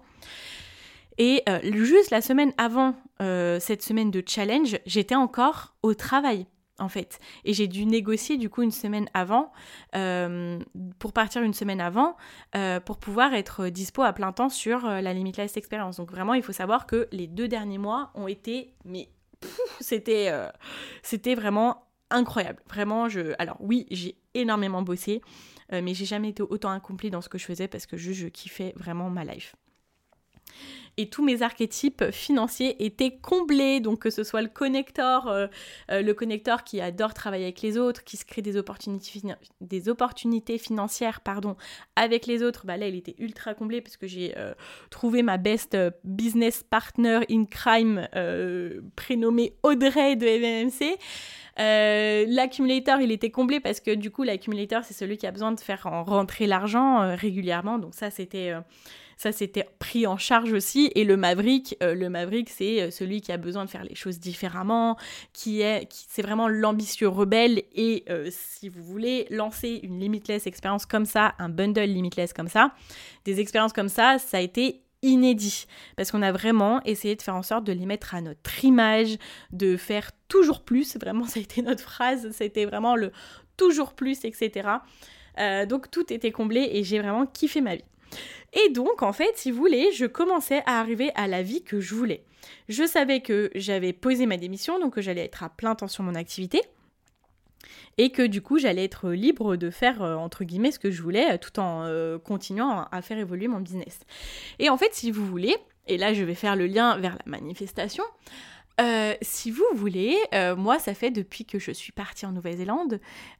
Et 1.17 1.43
euh, 1.49 1.59
juste 1.63 2.11
la 2.11 2.21
semaine 2.21 2.53
avant 2.57 2.95
cette 3.59 3.81
semaine 3.81 4.11
de 4.11 4.23
challenge, 4.25 4.79
j'étais 4.85 5.15
encore 5.15 5.75
au 5.83 5.93
travail 5.93 6.45
en 6.79 6.89
fait. 6.89 7.19
Et 7.45 7.53
j'ai 7.53 7.67
dû 7.67 7.85
négocier 7.85 8.37
du 8.37 8.49
coup 8.49 8.61
une 8.61 8.71
semaine 8.71 9.09
avant, 9.13 9.51
euh, 9.95 10.59
pour 10.99 11.13
partir 11.13 11.41
une 11.41 11.53
semaine 11.53 11.81
avant, 11.81 12.17
euh, 12.55 12.79
pour 12.79 12.97
pouvoir 12.97 13.33
être 13.33 13.67
dispo 13.69 14.01
à 14.01 14.13
plein 14.13 14.31
temps 14.31 14.49
sur 14.49 14.85
euh, 14.85 15.01
la 15.01 15.13
Limitless 15.13 15.57
Experience. 15.57 15.97
Donc 15.97 16.11
vraiment, 16.11 16.33
il 16.33 16.43
faut 16.43 16.53
savoir 16.53 16.87
que 16.87 17.07
les 17.11 17.27
deux 17.27 17.47
derniers 17.47 17.77
mois 17.77 18.11
ont 18.15 18.27
été, 18.27 18.73
mais 18.85 19.09
c'était, 19.79 20.31
c'était 21.03 21.35
vraiment 21.35 21.83
incroyable. 22.09 22.61
Vraiment, 22.67 23.07
je, 23.09 23.33
alors 23.39 23.57
oui, 23.59 23.85
j'ai 23.91 24.15
énormément 24.33 24.81
bossé, 24.81 25.21
mais 25.71 25.93
j'ai 25.93 26.05
jamais 26.05 26.29
été 26.29 26.43
autant 26.43 26.71
accomplie 26.71 27.09
dans 27.09 27.21
ce 27.21 27.29
que 27.29 27.37
je 27.37 27.45
faisais 27.45 27.67
parce 27.67 27.85
que 27.85 27.95
je 27.95 28.27
kiffais 28.27 28.73
vraiment 28.75 29.09
ma 29.09 29.23
life. 29.23 29.55
Et 30.99 31.07
tous 31.07 31.23
mes 31.23 31.41
archétypes 31.43 32.11
financiers 32.11 32.85
étaient 32.85 33.17
comblés. 33.21 33.79
Donc 33.79 33.99
que 33.99 34.09
ce 34.09 34.25
soit 34.25 34.41
le 34.41 34.49
connecteur, 34.49 35.27
euh, 35.27 35.47
euh, 35.91 36.01
le 36.01 36.13
connecteur 36.13 36.65
qui 36.65 36.81
adore 36.81 37.13
travailler 37.13 37.45
avec 37.45 37.61
les 37.61 37.77
autres, 37.77 38.03
qui 38.03 38.17
se 38.17 38.25
crée 38.25 38.41
des 38.41 38.57
opportunités, 38.57 40.57
financières 40.57 41.21
pardon, 41.21 41.55
avec 41.95 42.27
les 42.27 42.43
autres, 42.43 42.65
bah 42.65 42.75
là 42.75 42.89
il 42.89 42.95
était 42.95 43.15
ultra 43.17 43.53
comblé 43.53 43.79
parce 43.79 43.95
que 43.95 44.07
j'ai 44.07 44.37
euh, 44.37 44.53
trouvé 44.89 45.23
ma 45.23 45.37
best 45.37 45.77
business 46.03 46.63
partner 46.63 47.21
in 47.31 47.45
crime 47.45 48.05
prénommée 48.97 49.53
Audrey 49.63 50.17
de 50.17 50.25
MMC. 50.25 50.97
l'accumulator, 52.27 52.99
il 52.99 53.13
était 53.13 53.31
comblé 53.31 53.61
parce 53.61 53.79
que 53.79 53.95
du 53.95 54.11
coup, 54.11 54.23
l'accumulator, 54.23 54.83
c'est 54.83 54.93
celui 54.93 55.17
qui 55.17 55.27
a 55.27 55.31
besoin 55.31 55.53
de 55.53 55.61
faire 55.61 55.83
rentrer 55.83 56.45
l'argent 56.45 57.15
régulièrement. 57.15 57.79
Donc 57.79 57.95
ça, 57.95 58.09
c'était 58.09 58.53
ça, 59.19 59.33
c'était 59.33 59.65
pris 59.79 60.07
en 60.07 60.17
charge 60.17 60.53
aussi. 60.53 60.93
Et 60.95 61.03
le 61.03 61.17
Maverick, 61.17 61.75
euh, 61.83 61.93
le 61.93 62.09
Maverick, 62.09 62.49
c'est 62.49 62.81
euh, 62.81 62.89
celui 62.89 63.19
qui 63.19 63.33
a 63.33 63.37
besoin 63.37 63.65
de 63.65 63.69
faire 63.69 63.83
les 63.83 63.93
choses 63.93 64.17
différemment, 64.17 64.95
qui 65.33 65.59
est, 65.59 65.89
c'est 65.91 66.21
vraiment 66.21 66.47
l'ambitieux 66.47 67.09
rebelle. 67.09 67.63
Et 67.75 68.05
euh, 68.09 68.29
si 68.31 68.69
vous 68.69 68.81
voulez 68.81 69.27
lancer 69.29 69.81
une 69.83 69.99
limitless 69.99 70.47
expérience 70.47 70.85
comme 70.85 71.03
ça, 71.03 71.35
un 71.37 71.49
bundle 71.49 71.81
limitless 71.81 72.31
comme 72.31 72.47
ça, 72.47 72.73
des 73.25 73.41
expériences 73.41 73.73
comme 73.73 73.89
ça, 73.89 74.19
ça 74.19 74.37
a 74.37 74.39
été 74.39 74.83
inédit 75.01 75.65
parce 75.97 76.11
qu'on 76.11 76.21
a 76.21 76.31
vraiment 76.31 76.81
essayé 76.83 77.17
de 77.17 77.21
faire 77.21 77.35
en 77.35 77.43
sorte 77.43 77.65
de 77.65 77.73
les 77.73 77.85
mettre 77.85 78.15
à 78.15 78.21
notre 78.21 78.63
image, 78.63 79.17
de 79.51 79.75
faire 79.75 80.11
toujours 80.29 80.63
plus. 80.63 80.95
Vraiment, 80.95 81.25
ça 81.25 81.41
a 81.41 81.43
été 81.43 81.61
notre 81.61 81.83
phrase, 81.83 82.31
c'était 82.31 82.63
vraiment 82.63 82.95
le 82.95 83.11
toujours 83.57 83.95
plus, 83.95 84.23
etc. 84.23 84.69
donc 85.67 85.91
tout 85.91 86.13
était 86.13 86.31
comblé 86.31 86.69
et 86.71 86.85
j'ai 86.85 86.99
vraiment 86.99 87.25
kiffé 87.25 87.59
ma 87.59 87.75
vie. 87.75 87.83
Et 88.53 88.69
donc, 88.69 89.03
en 89.03 89.13
fait, 89.13 89.37
si 89.37 89.51
vous 89.51 89.57
voulez, 89.57 89.91
je 89.91 90.05
commençais 90.05 90.63
à 90.65 90.79
arriver 90.79 91.11
à 91.15 91.27
la 91.27 91.43
vie 91.43 91.63
que 91.63 91.79
je 91.79 91.93
voulais. 91.93 92.23
Je 92.67 92.85
savais 92.85 93.21
que 93.21 93.51
j'avais 93.55 93.93
posé 93.93 94.25
ma 94.25 94.37
démission, 94.37 94.79
donc 94.79 94.95
que 94.95 95.01
j'allais 95.01 95.25
être 95.25 95.43
à 95.43 95.49
plein 95.49 95.75
temps 95.75 95.87
sur 95.87 96.03
mon 96.03 96.15
activité. 96.15 96.61
Et 97.97 98.11
que 98.11 98.25
du 98.25 98.41
coup, 98.41 98.57
j'allais 98.57 98.85
être 98.85 99.11
libre 99.11 99.57
de 99.57 99.69
faire, 99.69 100.01
euh, 100.01 100.15
entre 100.15 100.45
guillemets, 100.45 100.71
ce 100.71 100.79
que 100.79 100.89
je 100.89 101.01
voulais, 101.01 101.33
euh, 101.33 101.37
tout 101.37 101.59
en 101.59 101.83
euh, 101.83 102.17
continuant 102.17 102.85
à 102.91 103.01
faire 103.01 103.17
évoluer 103.17 103.47
mon 103.47 103.59
business. 103.59 103.99
Et 104.57 104.69
en 104.69 104.77
fait, 104.77 104.93
si 104.93 105.11
vous 105.11 105.25
voulez, 105.25 105.55
et 105.87 105.97
là, 105.97 106.13
je 106.13 106.23
vais 106.23 106.35
faire 106.35 106.55
le 106.55 106.65
lien 106.65 106.97
vers 106.97 107.17
la 107.17 107.23
manifestation, 107.25 108.05
euh, 108.79 109.13
si 109.21 109.51
vous 109.51 109.65
voulez, 109.73 110.17
euh, 110.33 110.55
moi, 110.55 110.79
ça 110.79 110.93
fait 110.93 111.11
depuis 111.11 111.45
que 111.45 111.59
je 111.59 111.71
suis 111.71 111.91
partie 111.91 112.25
en 112.25 112.31
Nouvelle-Zélande 112.31 112.99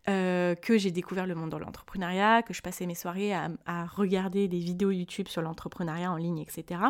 euh, 0.09 0.55
que 0.55 0.77
j'ai 0.77 0.91
découvert 0.91 1.25
le 1.25 1.35
monde 1.35 1.51
de 1.51 1.57
l'entrepreneuriat, 1.57 2.41
que 2.43 2.53
je 2.53 2.61
passais 2.61 2.85
mes 2.85 2.95
soirées 2.95 3.33
à, 3.33 3.85
regarder 3.85 4.47
des 4.47 4.59
vidéos 4.59 4.91
YouTube 4.91 5.27
sur 5.27 5.41
l'entrepreneuriat 5.41 6.11
en 6.11 6.17
ligne, 6.17 6.39
etc. 6.39 6.81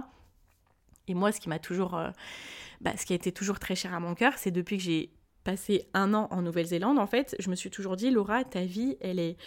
Et 1.07 1.13
moi, 1.13 1.31
ce 1.31 1.39
qui 1.39 1.49
m'a 1.49 1.59
toujours, 1.59 1.99
bah, 2.81 2.91
ce 2.97 3.05
qui 3.05 3.13
a 3.13 3.15
été 3.15 3.31
toujours 3.31 3.59
très 3.59 3.75
cher 3.75 3.93
à 3.93 3.99
mon 3.99 4.15
cœur, 4.15 4.33
c'est 4.37 4.51
depuis 4.51 4.77
que 4.77 4.83
j'ai 4.83 5.11
passé 5.43 5.87
un 5.93 6.13
an 6.13 6.27
en 6.31 6.41
Nouvelle-Zélande, 6.41 6.99
en 6.99 7.07
fait, 7.07 7.35
je 7.39 7.49
me 7.49 7.55
suis 7.55 7.69
toujours 7.69 7.95
dit, 7.95 8.11
Laura, 8.11 8.43
ta 8.43 8.61
vie, 8.61 8.97
elle 9.01 9.19
est 9.19 9.37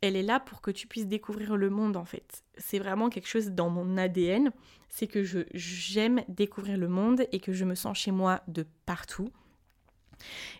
elle 0.00 0.16
est 0.16 0.22
là 0.22 0.40
pour 0.40 0.60
que 0.60 0.70
tu 0.70 0.86
puisses 0.86 1.06
découvrir 1.06 1.56
le 1.56 1.70
monde 1.70 1.96
en 1.96 2.04
fait. 2.04 2.42
C'est 2.56 2.78
vraiment 2.78 3.10
quelque 3.10 3.28
chose 3.28 3.50
dans 3.50 3.70
mon 3.70 3.96
ADN, 3.96 4.50
c'est 4.88 5.06
que 5.06 5.22
je 5.22 5.40
j'aime 5.54 6.22
découvrir 6.28 6.78
le 6.78 6.88
monde 6.88 7.26
et 7.32 7.40
que 7.40 7.52
je 7.52 7.64
me 7.64 7.74
sens 7.74 7.98
chez 7.98 8.10
moi 8.10 8.42
de 8.48 8.66
partout. 8.86 9.30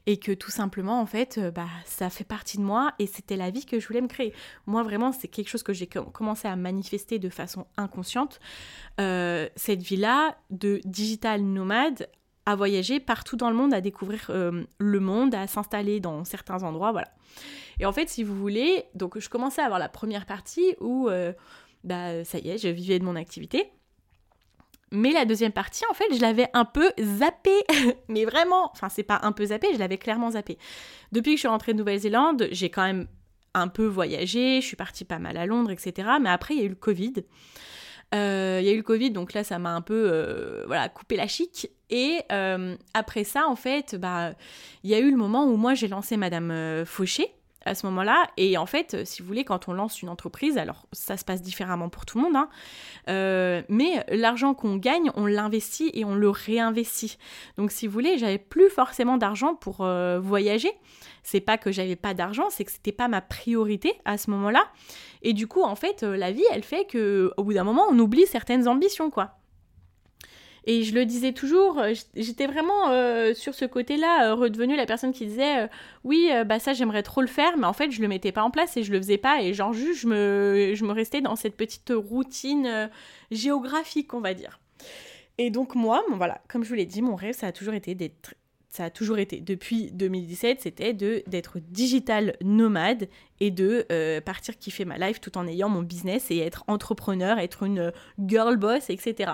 Et 0.06 0.16
que 0.16 0.32
tout 0.32 0.50
simplement, 0.50 1.02
en 1.02 1.06
fait, 1.06 1.36
euh, 1.36 1.50
bah, 1.50 1.68
ça 1.84 2.08
fait 2.08 2.24
partie 2.24 2.56
de 2.56 2.62
moi 2.62 2.94
et 2.98 3.06
c'était 3.06 3.36
la 3.36 3.50
vie 3.50 3.66
que 3.66 3.78
je 3.78 3.86
voulais 3.86 4.00
me 4.00 4.08
créer. 4.08 4.32
Moi, 4.64 4.82
vraiment, 4.82 5.12
c'est 5.12 5.28
quelque 5.28 5.48
chose 5.48 5.62
que 5.62 5.74
j'ai 5.74 5.86
commencé 5.86 6.48
à 6.48 6.56
manifester 6.56 7.18
de 7.18 7.28
façon 7.28 7.66
inconsciente. 7.76 8.40
Euh, 9.00 9.50
cette 9.56 9.82
vie-là 9.82 10.38
de 10.48 10.80
digital 10.86 11.42
nomade 11.42 12.08
à 12.46 12.56
voyager 12.56 13.00
partout 13.00 13.36
dans 13.36 13.50
le 13.50 13.56
monde, 13.56 13.74
à 13.74 13.80
découvrir 13.80 14.26
euh, 14.30 14.64
le 14.78 15.00
monde, 15.00 15.34
à 15.34 15.46
s'installer 15.46 16.00
dans 16.00 16.24
certains 16.24 16.62
endroits, 16.62 16.92
voilà. 16.92 17.08
Et 17.80 17.86
en 17.86 17.92
fait, 17.92 18.10
si 18.10 18.22
vous 18.22 18.36
voulez, 18.36 18.84
donc 18.94 19.18
je 19.18 19.28
commençais 19.30 19.62
à 19.62 19.64
avoir 19.64 19.80
la 19.80 19.88
première 19.88 20.26
partie 20.26 20.74
où, 20.80 21.08
euh, 21.08 21.32
bah, 21.82 22.24
ça 22.26 22.38
y 22.38 22.50
est, 22.50 22.58
je 22.58 22.68
vivais 22.68 22.98
de 22.98 23.04
mon 23.04 23.16
activité. 23.16 23.72
Mais 24.92 25.12
la 25.12 25.24
deuxième 25.24 25.52
partie, 25.52 25.84
en 25.90 25.94
fait, 25.94 26.04
je 26.14 26.20
l'avais 26.20 26.48
un 26.52 26.66
peu 26.66 26.92
zappé. 27.00 27.54
Mais 28.08 28.26
vraiment, 28.26 28.70
enfin, 28.72 28.90
c'est 28.90 29.02
pas 29.02 29.20
un 29.22 29.32
peu 29.32 29.46
zappé, 29.46 29.68
je 29.72 29.78
l'avais 29.78 29.96
clairement 29.96 30.32
zappé. 30.32 30.58
Depuis 31.10 31.32
que 31.32 31.36
je 31.36 31.40
suis 31.40 31.48
rentrée 31.48 31.72
de 31.72 31.78
Nouvelle-Zélande, 31.78 32.48
j'ai 32.52 32.68
quand 32.68 32.82
même 32.82 33.06
un 33.54 33.68
peu 33.68 33.86
voyagé, 33.86 34.60
je 34.60 34.66
suis 34.66 34.76
partie 34.76 35.06
pas 35.06 35.18
mal 35.18 35.38
à 35.38 35.46
Londres, 35.46 35.70
etc. 35.70 36.06
Mais 36.20 36.28
après, 36.28 36.54
il 36.54 36.60
y 36.60 36.62
a 36.62 36.66
eu 36.66 36.70
le 36.70 36.74
Covid. 36.74 37.14
Euh, 38.14 38.58
il 38.60 38.66
y 38.66 38.68
a 38.68 38.72
eu 38.72 38.78
le 38.78 38.82
Covid, 38.82 39.10
donc 39.10 39.32
là, 39.32 39.42
ça 39.42 39.58
m'a 39.58 39.70
un 39.70 39.80
peu 39.80 40.10
euh, 40.12 40.64
voilà, 40.66 40.90
coupé 40.90 41.16
la 41.16 41.28
chic. 41.28 41.70
Et 41.88 42.20
après 42.92 43.24
ça, 43.24 43.46
en 43.48 43.56
fait, 43.56 43.96
bah, 43.96 44.34
il 44.84 44.90
y 44.90 44.94
a 44.94 44.98
eu 44.98 45.10
le 45.10 45.16
moment 45.16 45.46
où 45.46 45.56
moi, 45.56 45.72
j'ai 45.72 45.88
lancé 45.88 46.18
Madame 46.18 46.84
Fauché 46.84 47.32
à 47.64 47.74
ce 47.74 47.86
moment-là. 47.86 48.26
Et 48.36 48.56
en 48.56 48.66
fait, 48.66 48.94
euh, 48.94 49.02
si 49.04 49.22
vous 49.22 49.28
voulez, 49.28 49.44
quand 49.44 49.68
on 49.68 49.72
lance 49.72 50.02
une 50.02 50.08
entreprise, 50.08 50.58
alors 50.58 50.86
ça 50.92 51.16
se 51.16 51.24
passe 51.24 51.42
différemment 51.42 51.88
pour 51.88 52.06
tout 52.06 52.18
le 52.18 52.24
monde, 52.24 52.36
hein, 52.36 52.48
euh, 53.08 53.62
mais 53.68 54.04
l'argent 54.08 54.54
qu'on 54.54 54.76
gagne, 54.76 55.10
on 55.14 55.26
l'investit 55.26 55.90
et 55.94 56.04
on 56.04 56.14
le 56.14 56.30
réinvestit. 56.30 57.18
Donc 57.56 57.70
si 57.70 57.86
vous 57.86 57.92
voulez, 57.92 58.18
j'avais 58.18 58.38
plus 58.38 58.70
forcément 58.70 59.16
d'argent 59.16 59.54
pour 59.54 59.80
euh, 59.80 60.18
voyager. 60.20 60.72
C'est 61.22 61.40
pas 61.40 61.58
que 61.58 61.70
j'avais 61.70 61.96
pas 61.96 62.14
d'argent, 62.14 62.48
c'est 62.50 62.64
que 62.64 62.72
c'était 62.72 62.92
pas 62.92 63.08
ma 63.08 63.20
priorité 63.20 63.92
à 64.04 64.16
ce 64.16 64.30
moment-là. 64.30 64.64
Et 65.22 65.34
du 65.34 65.46
coup, 65.46 65.62
en 65.62 65.76
fait, 65.76 66.02
la 66.02 66.32
vie, 66.32 66.44
elle 66.50 66.62
fait 66.62 66.86
que 66.86 67.30
au 67.36 67.44
bout 67.44 67.52
d'un 67.52 67.64
moment, 67.64 67.84
on 67.90 67.98
oublie 67.98 68.26
certaines 68.26 68.66
ambitions, 68.68 69.10
quoi. 69.10 69.39
Et 70.66 70.82
je 70.82 70.94
le 70.94 71.06
disais 71.06 71.32
toujours, 71.32 71.78
euh, 71.78 71.94
j'étais 72.14 72.46
vraiment 72.46 72.90
euh, 72.90 73.34
sur 73.34 73.54
ce 73.54 73.64
côté-là, 73.64 74.30
euh, 74.30 74.34
redevenue 74.34 74.76
la 74.76 74.86
personne 74.86 75.12
qui 75.12 75.26
disait 75.26 75.68
oui, 76.04 76.30
bah 76.46 76.58
ça 76.58 76.72
j'aimerais 76.72 77.02
trop 77.02 77.20
le 77.20 77.26
faire, 77.26 77.56
mais 77.56 77.66
en 77.66 77.72
fait 77.72 77.90
je 77.90 78.00
le 78.00 78.08
mettais 78.08 78.32
pas 78.32 78.42
en 78.42 78.50
place 78.50 78.76
et 78.76 78.82
je 78.82 78.92
le 78.92 78.98
faisais 78.98 79.18
pas. 79.18 79.42
Et 79.42 79.54
genre 79.54 79.72
juste, 79.72 80.00
je 80.00 80.06
me, 80.06 80.72
je 80.74 80.84
me 80.84 80.92
restais 80.92 81.20
dans 81.20 81.36
cette 81.36 81.56
petite 81.56 81.92
routine 81.94 82.90
géographique, 83.30 84.14
on 84.14 84.20
va 84.20 84.34
dire. 84.34 84.60
Et 85.38 85.50
donc 85.50 85.74
moi, 85.74 86.04
bon, 86.08 86.16
voilà, 86.16 86.42
comme 86.48 86.64
je 86.64 86.68
vous 86.68 86.74
l'ai 86.74 86.86
dit, 86.86 87.02
mon 87.02 87.16
rêve, 87.16 87.34
ça 87.34 87.46
a 87.46 87.52
toujours 87.52 87.74
été 87.74 87.94
d'être 87.94 88.34
ça 88.72 88.84
a 88.84 88.90
toujours 88.90 89.18
été, 89.18 89.40
depuis 89.40 89.90
2017, 89.90 90.60
c'était 90.60 90.92
d'être 90.94 91.58
digital 91.58 92.36
nomade 92.40 93.08
et 93.40 93.50
de 93.50 93.84
partir 94.20 94.56
kiffer 94.56 94.84
ma 94.84 94.96
life 94.96 95.20
tout 95.20 95.36
en 95.36 95.48
ayant 95.48 95.68
mon 95.68 95.82
business 95.82 96.30
et 96.30 96.38
être 96.38 96.62
entrepreneur, 96.68 97.40
être 97.40 97.64
une 97.64 97.92
girl 98.24 98.56
boss, 98.56 98.88
etc. 98.88 99.32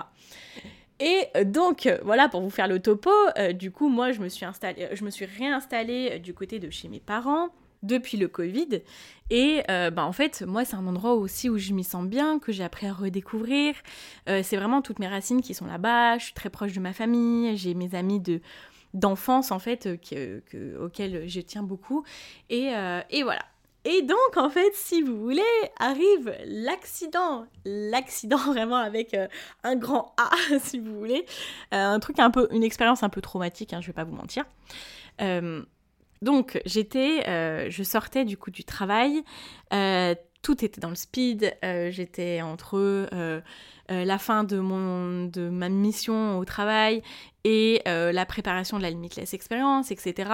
Et 0.99 1.25
euh, 1.35 1.43
donc, 1.43 1.85
euh, 1.85 1.97
voilà, 2.03 2.27
pour 2.27 2.41
vous 2.41 2.49
faire 2.49 2.67
le 2.67 2.79
topo, 2.79 3.11
euh, 3.37 3.53
du 3.53 3.71
coup, 3.71 3.89
moi, 3.89 4.11
je 4.11 4.19
me 4.19 4.29
suis, 4.29 4.45
installée, 4.45 4.89
je 4.93 5.03
me 5.03 5.09
suis 5.09 5.25
réinstallée 5.25 6.19
du 6.19 6.33
côté 6.33 6.59
de 6.59 6.69
chez 6.69 6.87
mes 6.87 6.99
parents 6.99 7.49
depuis 7.83 8.17
le 8.17 8.27
Covid. 8.27 8.81
Et 9.29 9.61
bah, 9.67 10.03
en 10.03 10.11
fait, 10.11 10.41
moi, 10.47 10.65
c'est 10.65 10.75
un 10.75 10.87
endroit 10.87 11.13
aussi 11.13 11.47
où 11.47 11.59
je 11.59 11.73
m'y 11.73 11.83
sens 11.83 12.07
bien, 12.07 12.39
que 12.39 12.51
j'ai 12.51 12.63
appris 12.63 12.87
à 12.87 12.93
redécouvrir. 12.93 13.75
c'est 14.25 14.55
vraiment 14.55 14.81
toutes 14.81 14.97
mes 14.97 15.07
racines 15.07 15.41
qui 15.41 15.53
sont 15.53 15.67
là-bas. 15.67 16.17
Je 16.17 16.25
suis 16.25 16.33
très 16.33 16.49
proche 16.49 16.73
de 16.73 16.79
ma 16.79 16.91
famille. 16.91 17.55
J'ai 17.55 17.75
mes 17.75 17.93
amis 17.93 18.19
de 18.19 18.41
d'enfance, 18.95 19.51
en 19.51 19.59
fait, 19.59 19.85
auxquels 19.85 21.29
je 21.29 21.39
tiens 21.41 21.61
beaucoup. 21.61 22.03
Et, 22.49 22.71
et 23.11 23.21
voilà. 23.21 23.45
Et 23.85 24.01
donc, 24.01 24.37
en 24.37 24.49
fait, 24.49 24.73
si 24.73 25.03
vous 25.03 25.17
voulez, 25.17 25.43
arrive 25.79 26.35
l'accident. 26.45 27.45
L'accident 27.65 28.37
vraiment 28.53 28.77
avec 28.77 29.13
euh, 29.13 29.27
un 29.63 29.75
grand 29.75 30.13
A, 30.17 30.59
si 30.59 30.79
vous 30.79 30.97
voulez. 30.97 31.25
Euh, 31.73 31.85
un 31.85 31.99
truc 31.99 32.19
un 32.19 32.31
peu, 32.31 32.47
une 32.51 32.63
expérience 32.63 33.03
un 33.03 33.09
peu 33.09 33.21
traumatique, 33.21 33.73
hein, 33.73 33.81
je 33.81 33.87
vais 33.87 33.93
pas 33.93 34.03
vous 34.03 34.15
mentir. 34.15 34.45
Euh, 35.21 35.63
donc, 36.21 36.59
j'étais, 36.65 37.69
je 37.69 37.83
sortais 37.83 38.25
du 38.25 38.37
coup 38.37 38.49
du 38.49 38.63
travail. 38.63 39.23
tout 39.69 40.65
était 40.65 40.81
dans 40.81 40.89
le 40.89 40.95
speed. 40.95 41.55
j'étais 41.61 42.41
entre 42.41 43.07
la 43.87 44.17
fin 44.17 44.43
de, 44.43 44.57
mon, 44.57 45.25
de 45.25 45.47
ma 45.49 45.69
mission 45.69 46.39
au 46.39 46.45
travail 46.45 47.03
et 47.49 47.81
euh, 47.87 48.11
la 48.11 48.25
préparation 48.25 48.77
de 48.77 48.83
la 48.83 48.89
Limitless 48.89 49.33
Experience, 49.33 49.89
etc. 49.89 50.29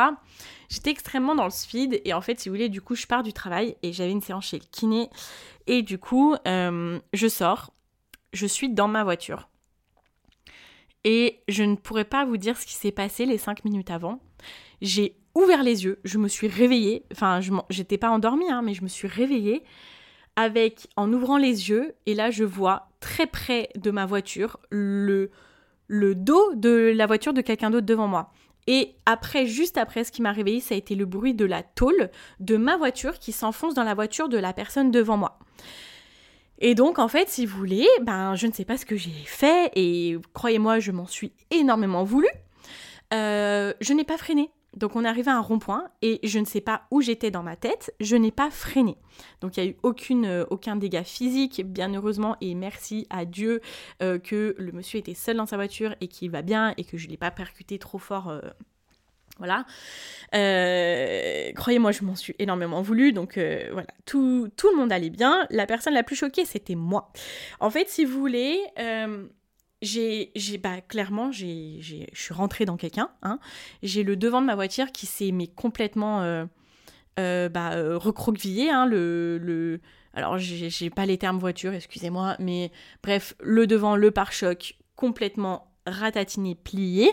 J'étais 0.67 0.89
extrêmement 0.89 1.36
dans 1.36 1.43
le 1.43 1.51
speed 1.51 2.01
et 2.05 2.12
en 2.12 2.22
fait, 2.22 2.39
si 2.39 2.50
vous 2.50 2.55
voulez, 2.55 2.70
du 2.70 2.82
coup, 2.82 2.96
je 2.96 3.05
pars 3.05 3.22
du 3.22 3.34
travail 3.34 3.75
et 3.84 3.93
j'avais 3.93 4.10
une 4.10 4.22
séance 4.22 4.48
chez 4.48 4.58
le 4.58 4.65
kiné 4.72 5.12
et 5.67 5.84
du 5.84 6.00
coup, 6.00 6.36
euh, 6.48 7.00
je 7.13 7.27
sors, 7.27 7.72
je 8.34 8.48
suis 8.48 8.67
dans 8.67 8.88
ma 8.88 9.03
voiture 9.03 9.48
et 11.03 11.43
je 11.48 11.62
ne 11.62 11.75
pourrais 11.75 12.03
pas 12.03 12.25
vous 12.25 12.38
dire 12.38 12.58
ce 12.58 12.65
qui 12.65 12.74
s'est 12.74 12.91
passé 12.91 13.27
les 13.27 13.38
cinq 13.38 13.63
minutes 13.63 13.91
avant. 13.91 14.20
J'ai 14.82 15.15
ouvert 15.36 15.62
les 15.62 15.84
yeux, 15.84 16.00
je 16.03 16.17
me 16.17 16.27
suis 16.27 16.48
réveillée, 16.48 17.05
enfin, 17.12 17.41
je 17.41 17.53
j'étais 17.70 18.00
pas 18.00 18.10
endormie, 18.10 18.50
hein, 18.50 18.63
mais 18.63 18.74
je 18.74 18.82
me 18.82 18.88
suis 18.88 19.08
réveillée 19.08 19.62
avec, 20.36 20.88
en 20.96 21.13
ouvrant 21.13 21.38
les 21.38 21.70
yeux, 21.70 21.93
et 22.08 22.15
là, 22.15 22.32
je 22.32 22.43
vois 22.43 22.89
très 23.01 23.27
près 23.27 23.70
de 23.75 23.91
ma 23.91 24.08
voiture 24.08 24.58
le 24.72 25.29
le 25.88 26.16
dos 26.16 26.54
de 26.56 26.94
la 26.96 27.06
voiture 27.06 27.34
de 27.34 27.42
quelqu'un 27.42 27.70
d'autre 27.70 27.86
devant 27.86 28.08
moi. 28.08 28.32
Et 28.68 28.96
après, 29.06 29.46
juste 29.46 29.78
après, 29.78 30.04
ce 30.04 30.12
qui 30.12 30.22
m'a 30.22 30.32
réveillée, 30.32 30.62
ça 30.62 30.75
a 30.75 30.78
été 30.78 30.96
le 30.96 31.06
bruit 31.06 31.34
de 31.34 31.46
la 31.46 31.63
tôle 31.63 32.10
de 32.40 32.56
ma 32.56 32.78
voiture 32.78 33.20
qui 33.20 33.32
s'enfonce 33.32 33.74
dans 33.74 33.84
la 33.84 33.94
voiture 33.94 34.30
de 34.30 34.38
la 34.38 34.54
personne 34.54 34.92
devant 34.92 35.18
moi. 35.18 35.40
Et 36.60 36.75
donc, 36.75 36.98
en 36.98 37.10
fait, 37.10 37.30
si 37.30 37.46
vous 37.46 37.58
voulez, 37.58 37.88
ben, 38.04 38.36
je 38.36 38.48
ne 38.48 38.54
sais 38.54 38.63
pas 38.63 38.78
ce 38.78 38.86
que 38.86 38.96
j'ai 38.96 39.12
fait, 39.25 39.72
et 39.75 40.18
croyez-moi, 40.34 40.80
je 40.80 40.92
m'en 40.92 41.08
suis 41.08 41.34
énormément 41.52 42.04
voulu. 42.04 42.28
Euh, 43.13 43.74
je 43.82 43.94
n'ai 43.94 44.06
pas 44.06 44.18
freiné. 44.18 44.50
Donc 44.75 44.96
on 44.96 45.03
est 45.03 45.08
arrivé 45.08 45.30
à 45.30 45.36
un 45.36 45.42
rond-point 45.42 45.89
et 46.01 46.20
je 46.24 46.39
ne 46.39 46.46
sais 46.46 46.62
pas 46.62 46.84
où 46.92 47.01
j'étais 47.01 47.32
dans 47.32 47.44
ma 47.44 47.56
tête, 47.56 47.94
je 48.00 48.15
n'ai 48.15 48.32
pas 48.32 48.50
freiné. 48.50 48.98
Donc 49.42 49.58
il 49.58 49.63
n'y 49.63 49.70
a 49.70 49.72
eu 49.72 50.25
euh, 50.25 50.46
aucun 50.50 50.75
dégât 50.75 51.03
physique, 51.03 51.62
bien 51.65 51.94
heureusement, 51.94 52.36
et 52.42 52.56
merci 52.56 53.08
à 53.10 53.25
Dieu 53.25 53.62
euh, 54.01 54.18
que 54.18 54.56
le 54.58 54.72
monsieur 54.72 55.00
était 55.00 55.13
seul 55.13 55.38
dans 55.38 55.46
sa 55.46 55.58
voiture 55.58 55.96
et 56.01 56.08
qu'il 56.08 56.32
va 56.32 56.42
bien 56.42 56.74
et 56.77 56.84
que 56.84 56.98
je 56.98 57.06
ne 57.06 57.12
l'ai 57.12 57.18
pas 57.18 57.32
percuté 57.32 57.77
trop 57.77 58.00
fort. 58.00 58.34
voilà. 59.38 59.65
Croyez-moi, 60.32 61.92
je 61.92 62.03
m'en 62.03 62.15
suis 62.15 62.36
énormément 62.39 62.82
voulu. 62.82 63.13
Donc 63.13 63.38
voilà, 63.38 63.88
tout, 64.06 64.50
le 64.63 64.75
monde 64.75 64.92
allait 64.92 65.10
bien. 65.10 65.46
La 65.50 65.65
personne 65.65 65.94
la 65.94 66.03
plus 66.03 66.15
choquée, 66.15 66.46
c'était 66.46 66.75
moi. 66.75 67.12
En 67.60 67.70
fait, 67.70 67.89
si 67.89 68.06
vous 68.06 68.20
voulez 68.20 68.60
j'ai 69.84 70.58
bah, 70.62 70.82
clairement, 70.82 71.32
j'ai, 71.32 71.78
je 71.82 72.06
suis 72.13 72.34
rentrée 72.34 72.66
dans 72.66 72.78
quelqu'un. 72.78 73.10
Hein. 73.22 73.40
J'ai 73.84 74.04
le 74.04 74.16
devant 74.16 74.42
de 74.42 74.48
ma 74.48 74.56
voiture 74.56 74.92
qui 74.92 75.06
s'est 75.06 75.32
mais 75.32 75.48
complètement 75.48 76.22
euh, 76.22 76.46
euh, 77.20 77.50
bah, 77.50 77.74
euh, 77.74 77.98
recroquevillé. 77.98 78.70
Hein, 78.70 78.86
le, 78.86 79.38
le... 79.38 79.82
Alors, 80.13 80.38
j'ai, 80.38 80.70
j'ai 80.70 80.90
pas 80.90 81.06
les 81.06 81.18
termes 81.18 81.38
voiture, 81.38 81.74
excusez-moi, 81.74 82.36
mais 82.40 82.72
bref, 83.04 83.36
le 83.42 83.68
devant, 83.68 83.96
le 83.96 84.12
pare-choc 84.12 84.75
complètement 84.96 85.68
ratatiné, 85.86 86.56
plié. 86.56 87.12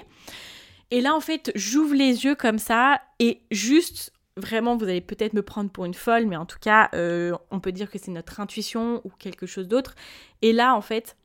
Et 0.91 1.01
là, 1.01 1.15
en 1.15 1.21
fait, 1.21 1.51
j'ouvre 1.55 1.95
les 1.95 2.25
yeux 2.25 2.35
comme 2.35 2.59
ça 2.59 3.01
et 3.19 3.41
juste, 3.51 4.13
vraiment, 4.37 4.77
vous 4.77 4.85
allez 4.85 5.01
peut-être 5.01 5.35
me 5.35 5.43
prendre 5.43 5.71
pour 5.71 5.87
une 5.87 5.95
folle, 5.95 6.27
mais 6.27 6.37
en 6.37 6.47
tout 6.47 6.59
cas, 6.61 6.91
on 7.51 7.61
peut 7.61 7.73
dire 7.73 7.91
que 7.91 7.99
c'est 7.99 8.11
notre 8.11 8.39
intuition 8.41 9.01
ou 9.05 9.11
quelque 9.19 9.47
chose 9.47 9.67
d'autre. 9.67 9.95
Et 10.43 10.53
là, 10.53 10.75
en 10.75 10.81
fait, 10.81 11.17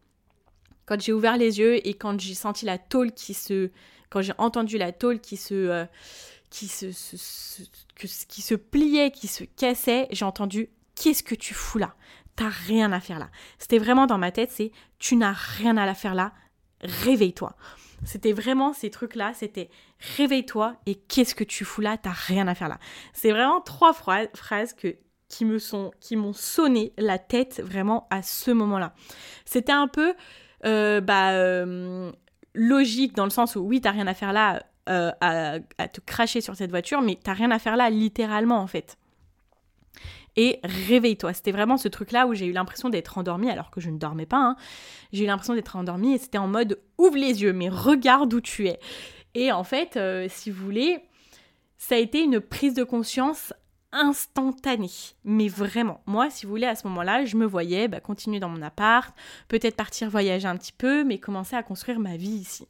quand 0.85 0.99
j'ai 0.99 1.13
ouvert 1.13 1.37
les 1.37 1.59
yeux 1.59 1.85
et 1.87 1.93
quand 1.93 2.19
j'ai 2.19 2.33
senti 2.35 2.65
la 2.65 2.77
tôle 2.77 3.11
qui 3.11 3.33
se... 3.33 3.71
Quand 4.09 4.21
j'ai 4.21 4.33
entendu 4.37 4.77
la 4.77 4.91
tôle 4.91 5.19
qui 5.19 5.37
se... 5.37 5.53
Euh, 5.53 5.85
qui 6.49 6.67
se, 6.67 6.85
qui 7.95 8.41
se 8.41 8.55
pliait, 8.55 9.11
qui 9.11 9.27
se 9.27 9.43
cassait, 9.43 10.07
j'ai 10.11 10.23
entendu 10.23 10.69
qu'est-ce 10.95 11.23
que 11.23 11.35
tu 11.35 11.53
fous 11.53 11.79
là? 11.79 11.95
T'as 12.35 12.49
rien 12.49 12.91
à 12.91 12.99
faire 12.99 13.19
là. 13.19 13.29
C'était 13.59 13.77
vraiment 13.77 14.07
dans 14.07 14.17
ma 14.17 14.31
tête, 14.31 14.51
c'est 14.51 14.71
tu 14.99 15.15
n'as 15.15 15.33
rien 15.33 15.75
à 15.75 15.85
la 15.85 15.93
faire 15.93 16.15
là, 16.15 16.33
réveille-toi. 16.81 17.55
C'était 18.05 18.33
vraiment 18.33 18.73
ces 18.73 18.89
trucs-là, 18.89 19.33
c'était 19.33 19.69
réveille-toi 20.17 20.75
et 20.85 20.95
qu'est-ce 20.95 21.35
que 21.35 21.43
tu 21.43 21.65
fous 21.65 21.81
là, 21.81 21.97
t'as 21.97 22.11
rien 22.11 22.47
à 22.47 22.55
faire 22.55 22.69
là. 22.69 22.79
C'est 23.13 23.31
vraiment 23.31 23.61
trois 23.61 23.93
phrases 23.93 24.73
que, 24.73 24.95
qui 25.29 25.45
me 25.45 25.59
sont, 25.59 25.91
qui 25.99 26.15
m'ont 26.15 26.33
sonné 26.33 26.93
la 26.97 27.19
tête 27.19 27.61
vraiment 27.63 28.07
à 28.11 28.21
ce 28.21 28.51
moment-là. 28.51 28.93
C'était 29.45 29.71
un 29.71 29.87
peu, 29.87 30.13
bah, 30.63 31.31
euh, 31.31 32.11
logique 32.53 33.15
dans 33.15 33.25
le 33.25 33.29
sens 33.29 33.55
où 33.55 33.61
oui, 33.61 33.81
t'as 33.81 33.91
rien 33.91 34.07
à 34.07 34.13
faire 34.13 34.33
là 34.33 34.63
euh, 34.89 35.11
à, 35.21 35.59
te 35.87 35.99
cracher 36.01 36.41
sur 36.41 36.55
cette 36.55 36.69
voiture, 36.69 37.01
mais 37.01 37.17
t'as 37.21 37.33
rien 37.33 37.51
à 37.51 37.59
faire 37.59 37.75
là 37.75 37.89
littéralement 37.89 38.59
en 38.59 38.67
fait. 38.67 38.97
Et 40.37 40.59
réveille-toi. 40.63 41.33
C'était 41.33 41.53
vraiment 41.53 41.77
ce 41.77 41.87
truc-là 41.87 42.27
où 42.27 42.33
j'ai 42.33 42.45
eu 42.45 42.51
l'impression 42.51 42.89
d'être 42.89 43.17
endormie 43.17 43.49
alors 43.49 43.71
que 43.71 43.79
je 43.79 43.89
ne 43.89 43.97
dormais 43.97 44.25
pas. 44.25 44.39
Hein. 44.39 44.55
J'ai 45.13 45.23
eu 45.23 45.27
l'impression 45.27 45.55
d'être 45.55 45.75
endormie 45.77 46.13
et 46.13 46.17
c'était 46.17 46.37
en 46.37 46.47
mode 46.47 46.79
ouvre 46.97 47.15
les 47.15 47.41
yeux, 47.41 47.53
mais 47.53 47.69
regarde 47.69 48.33
où 48.33 48.41
tu 48.41 48.67
es. 48.67 48.79
Et 49.33 49.53
en 49.53 49.63
fait, 49.63 49.97
si 50.27 50.51
vous 50.51 50.63
voulez, 50.63 50.99
ça 51.77 51.95
a 51.95 51.97
été 51.99 52.21
une 52.21 52.41
prise 52.41 52.73
de 52.73 52.83
conscience 52.83 53.53
instantané. 53.95 54.89
Mais 55.23 55.47
vraiment, 55.47 56.01
moi, 56.05 56.29
si 56.29 56.45
vous 56.45 56.51
voulez, 56.51 56.67
à 56.67 56.75
ce 56.75 56.87
moment-là, 56.87 57.25
je 57.25 57.37
me 57.37 57.45
voyais 57.45 57.87
bah, 57.87 57.99
continuer 57.99 58.39
dans 58.39 58.49
mon 58.49 58.61
appart, 58.61 59.15
peut-être 59.47 59.75
partir 59.75 60.09
voyager 60.09 60.47
un 60.47 60.57
petit 60.57 60.73
peu, 60.73 61.03
mais 61.03 61.17
commencer 61.17 61.55
à 61.55 61.63
construire 61.63 61.99
ma 61.99 62.17
vie 62.17 62.29
ici 62.29 62.67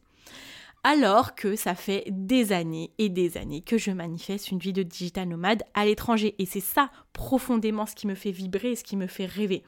alors 0.85 1.33
que 1.33 1.55
ça 1.55 1.73
fait 1.73 2.03
des 2.11 2.51
années 2.51 2.91
et 2.99 3.09
des 3.09 3.37
années 3.37 3.61
que 3.61 3.75
je 3.75 3.89
manifeste 3.89 4.51
une 4.51 4.59
vie 4.59 4.71
de 4.71 4.83
digital 4.83 5.27
nomade 5.27 5.63
à 5.73 5.83
l'étranger. 5.83 6.35
Et 6.37 6.45
c'est 6.45 6.59
ça 6.59 6.91
profondément 7.11 7.87
ce 7.87 7.95
qui 7.95 8.05
me 8.05 8.13
fait 8.13 8.29
vibrer 8.29 8.75
ce 8.75 8.83
qui 8.83 8.95
me 8.95 9.07
fait 9.07 9.25
rêver. 9.25 9.63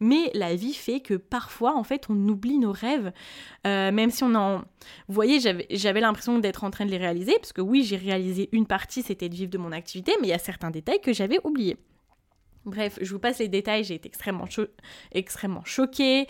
Mais 0.00 0.28
la 0.34 0.56
vie 0.56 0.74
fait 0.74 0.98
que 0.98 1.14
parfois, 1.14 1.76
en 1.76 1.84
fait, 1.84 2.06
on 2.08 2.16
oublie 2.28 2.58
nos 2.58 2.72
rêves, 2.72 3.12
euh, 3.64 3.92
même 3.92 4.10
si 4.10 4.24
on 4.24 4.34
en... 4.34 4.58
Vous 5.06 5.14
voyez, 5.14 5.38
j'avais 5.70 6.00
l'impression 6.00 6.40
d'être 6.40 6.64
en 6.64 6.72
train 6.72 6.84
de 6.84 6.90
les 6.90 6.98
réaliser, 6.98 7.36
parce 7.38 7.52
que 7.52 7.60
oui, 7.60 7.84
j'ai 7.84 7.96
réalisé 7.96 8.48
une 8.50 8.66
partie, 8.66 9.02
c'était 9.02 9.28
de 9.28 9.36
vivre 9.36 9.50
de 9.50 9.58
mon 9.58 9.70
activité, 9.70 10.14
mais 10.20 10.26
il 10.26 10.30
y 10.30 10.34
a 10.34 10.38
certains 10.38 10.72
détails 10.72 11.00
que 11.00 11.12
j'avais 11.12 11.38
oubliés. 11.44 11.76
Bref, 12.66 12.98
je 13.00 13.12
vous 13.12 13.20
passe 13.20 13.38
les 13.38 13.46
détails, 13.46 13.84
j'ai 13.84 13.94
été 13.94 14.08
extrêmement, 14.08 14.46
extrêmement 15.12 15.64
choquée. 15.64 16.26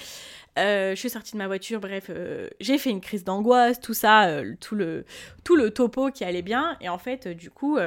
Euh, 0.58 0.90
je 0.90 1.00
suis 1.00 1.08
sortie 1.08 1.32
de 1.32 1.38
ma 1.38 1.46
voiture, 1.46 1.80
bref, 1.80 2.06
euh, 2.10 2.48
j'ai 2.60 2.76
fait 2.76 2.90
une 2.90 3.00
crise 3.00 3.24
d'angoisse, 3.24 3.80
tout 3.80 3.94
ça, 3.94 4.26
euh, 4.26 4.54
tout, 4.60 4.74
le, 4.74 5.06
tout 5.44 5.56
le 5.56 5.70
topo 5.70 6.10
qui 6.10 6.24
allait 6.24 6.42
bien. 6.42 6.76
Et 6.82 6.90
en 6.90 6.98
fait, 6.98 7.26
du 7.26 7.50
coup, 7.50 7.78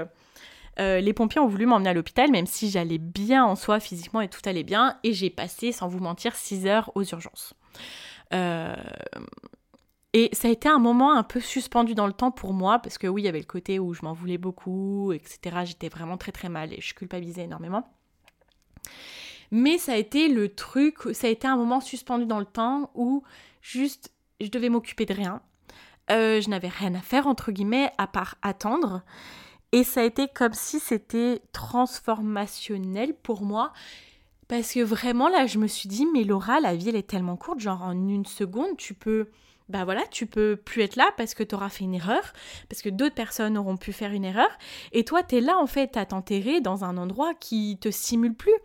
les 0.77 1.13
pompiers 1.13 1.39
ont 1.39 1.47
voulu 1.47 1.67
m'emmener 1.67 1.91
à 1.91 1.93
l'hôpital, 1.93 2.31
même 2.31 2.47
si 2.47 2.71
j'allais 2.71 2.97
bien 2.97 3.45
en 3.45 3.55
soi 3.55 3.79
physiquement 3.79 4.21
et 4.21 4.29
tout 4.29 4.41
allait 4.45 4.63
bien. 4.63 4.97
Et 5.03 5.13
j'ai 5.13 5.29
passé, 5.29 5.71
sans 5.71 5.87
vous 5.87 5.99
mentir, 5.99 6.35
6 6.35 6.65
heures 6.65 6.91
aux 6.95 7.03
urgences. 7.03 7.53
Et 10.13 10.29
ça 10.33 10.47
a 10.47 10.51
été 10.51 10.67
un 10.67 10.79
moment 10.79 11.13
un 11.13 11.21
peu 11.21 11.39
suspendu 11.39 11.93
dans 11.93 12.07
le 12.07 12.13
temps 12.13 12.31
pour 12.31 12.53
moi, 12.53 12.79
parce 12.79 12.97
que 12.97 13.05
oui, 13.05 13.21
il 13.21 13.25
y 13.25 13.27
avait 13.27 13.39
le 13.39 13.45
côté 13.45 13.77
où 13.77 13.93
je 13.93 14.01
m'en 14.01 14.13
voulais 14.13 14.39
beaucoup, 14.39 15.11
etc. 15.13 15.57
J'étais 15.65 15.89
vraiment 15.89 16.17
très 16.17 16.31
très 16.31 16.49
mal 16.49 16.73
et 16.73 16.81
je 16.81 16.95
culpabilisais 16.95 17.43
énormément. 17.43 17.87
Mais 19.51 19.77
ça 19.77 19.93
a 19.93 19.95
été 19.95 20.27
le 20.27 20.49
truc, 20.49 20.97
ça 21.13 21.27
a 21.27 21.29
été 21.29 21.47
un 21.47 21.57
moment 21.57 21.81
suspendu 21.81 22.25
dans 22.25 22.39
le 22.39 22.45
temps 22.45 22.91
où 22.93 23.23
juste 23.61 24.11
je 24.41 24.49
devais 24.49 24.69
m'occuper 24.69 25.05
de 25.05 25.13
rien. 25.13 25.41
Euh, 26.11 26.41
je 26.41 26.49
n'avais 26.49 26.69
rien 26.69 26.95
à 26.95 27.01
faire, 27.01 27.27
entre 27.27 27.51
guillemets, 27.51 27.91
à 27.97 28.07
part 28.07 28.35
attendre. 28.41 29.03
Et 29.71 29.83
ça 29.83 30.01
a 30.01 30.03
été 30.03 30.27
comme 30.27 30.53
si 30.53 30.79
c'était 30.79 31.41
transformationnel 31.51 33.13
pour 33.13 33.43
moi. 33.43 33.73
Parce 34.47 34.73
que 34.73 34.79
vraiment, 34.79 35.29
là, 35.29 35.45
je 35.45 35.59
me 35.59 35.67
suis 35.67 35.87
dit, 35.87 36.07
mais 36.11 36.23
Laura, 36.23 36.59
la 36.59 36.75
vie, 36.75 36.89
elle 36.89 36.95
est 36.95 37.07
tellement 37.07 37.37
courte. 37.37 37.59
Genre, 37.59 37.83
en 37.83 37.91
une 37.91 38.25
seconde, 38.25 38.77
tu 38.77 38.95
peux 38.95 39.27
bah 39.69 39.85
voilà, 39.85 40.05
tu 40.07 40.25
peux 40.25 40.55
plus 40.55 40.81
être 40.81 40.95
là 40.95 41.11
parce 41.15 41.33
que 41.33 41.43
tu 41.43 41.55
auras 41.55 41.69
fait 41.69 41.83
une 41.83 41.93
erreur, 41.93 42.33
parce 42.69 42.81
que 42.81 42.89
d'autres 42.89 43.15
personnes 43.15 43.57
auront 43.57 43.77
pu 43.77 43.93
faire 43.93 44.11
une 44.11 44.25
erreur, 44.25 44.49
et 44.91 45.05
toi, 45.05 45.23
tu 45.23 45.37
es 45.37 45.41
là 45.41 45.57
en 45.57 45.67
fait 45.67 45.95
à 45.95 46.05
t'enterrer 46.05 46.59
dans 46.59 46.83
un 46.83 46.97
endroit 46.97 47.33
qui 47.35 47.77
te 47.79 47.91
simule 47.91 48.35
plus, 48.35 48.55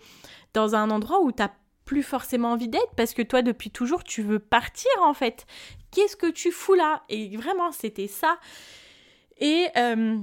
dans 0.54 0.74
un 0.74 0.90
endroit 0.90 1.20
où 1.20 1.30
t'as 1.30 1.50
plus 1.84 2.02
forcément 2.02 2.52
envie 2.52 2.68
d'être 2.68 2.94
parce 2.96 3.12
que 3.12 3.22
toi 3.22 3.42
depuis 3.42 3.70
toujours 3.70 4.04
tu 4.04 4.22
veux 4.22 4.38
partir 4.38 4.90
en 5.02 5.14
fait. 5.14 5.46
Qu'est-ce 5.90 6.16
que 6.16 6.30
tu 6.30 6.50
fous 6.50 6.74
là? 6.74 7.02
Et 7.08 7.36
vraiment 7.36 7.72
c'était 7.72 8.08
ça. 8.08 8.38
Et 9.38 9.66
euh, 9.76 10.18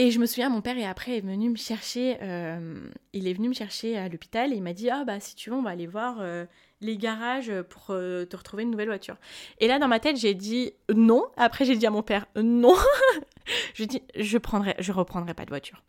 et 0.00 0.12
je 0.12 0.20
me 0.20 0.26
souviens, 0.26 0.48
mon 0.48 0.60
père 0.60 0.78
est 0.78 0.86
après 0.86 1.20
venu 1.20 1.50
me 1.50 1.56
chercher. 1.56 2.18
Euh, 2.22 2.88
il 3.12 3.26
est 3.26 3.32
venu 3.32 3.48
me 3.48 3.54
chercher 3.54 3.98
à 3.98 4.08
l'hôpital 4.08 4.52
et 4.52 4.56
il 4.56 4.62
m'a 4.62 4.72
dit 4.72 4.88
ah 4.90 5.04
bah 5.04 5.18
si 5.18 5.34
tu 5.34 5.50
veux 5.50 5.56
on 5.56 5.62
va 5.62 5.70
aller 5.70 5.88
voir 5.88 6.18
euh, 6.20 6.46
les 6.80 6.96
garages 6.96 7.52
pour 7.68 7.86
euh, 7.90 8.24
te 8.24 8.36
retrouver 8.36 8.62
une 8.62 8.70
nouvelle 8.70 8.86
voiture. 8.86 9.16
Et 9.58 9.66
là, 9.66 9.80
dans 9.80 9.88
ma 9.88 9.98
tête, 9.98 10.16
j'ai 10.16 10.34
dit 10.34 10.72
non. 10.94 11.24
Après, 11.36 11.64
j'ai 11.64 11.76
dit 11.76 11.84
à 11.84 11.90
mon 11.90 12.02
père 12.02 12.26
non. 12.36 12.76
je 13.74 13.82
dis 13.82 14.00
je 14.14 14.38
prendrai, 14.38 14.76
je 14.78 14.92
reprendrai 14.92 15.34
pas 15.34 15.44
de 15.44 15.50
voiture. 15.50 15.82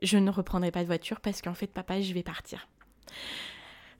Je 0.00 0.16
ne 0.16 0.30
reprendrai 0.30 0.70
pas 0.70 0.80
de 0.80 0.86
voiture 0.86 1.20
parce 1.20 1.42
qu'en 1.42 1.54
fait, 1.54 1.66
papa, 1.66 2.00
je 2.00 2.14
vais 2.14 2.22
partir. 2.22 2.68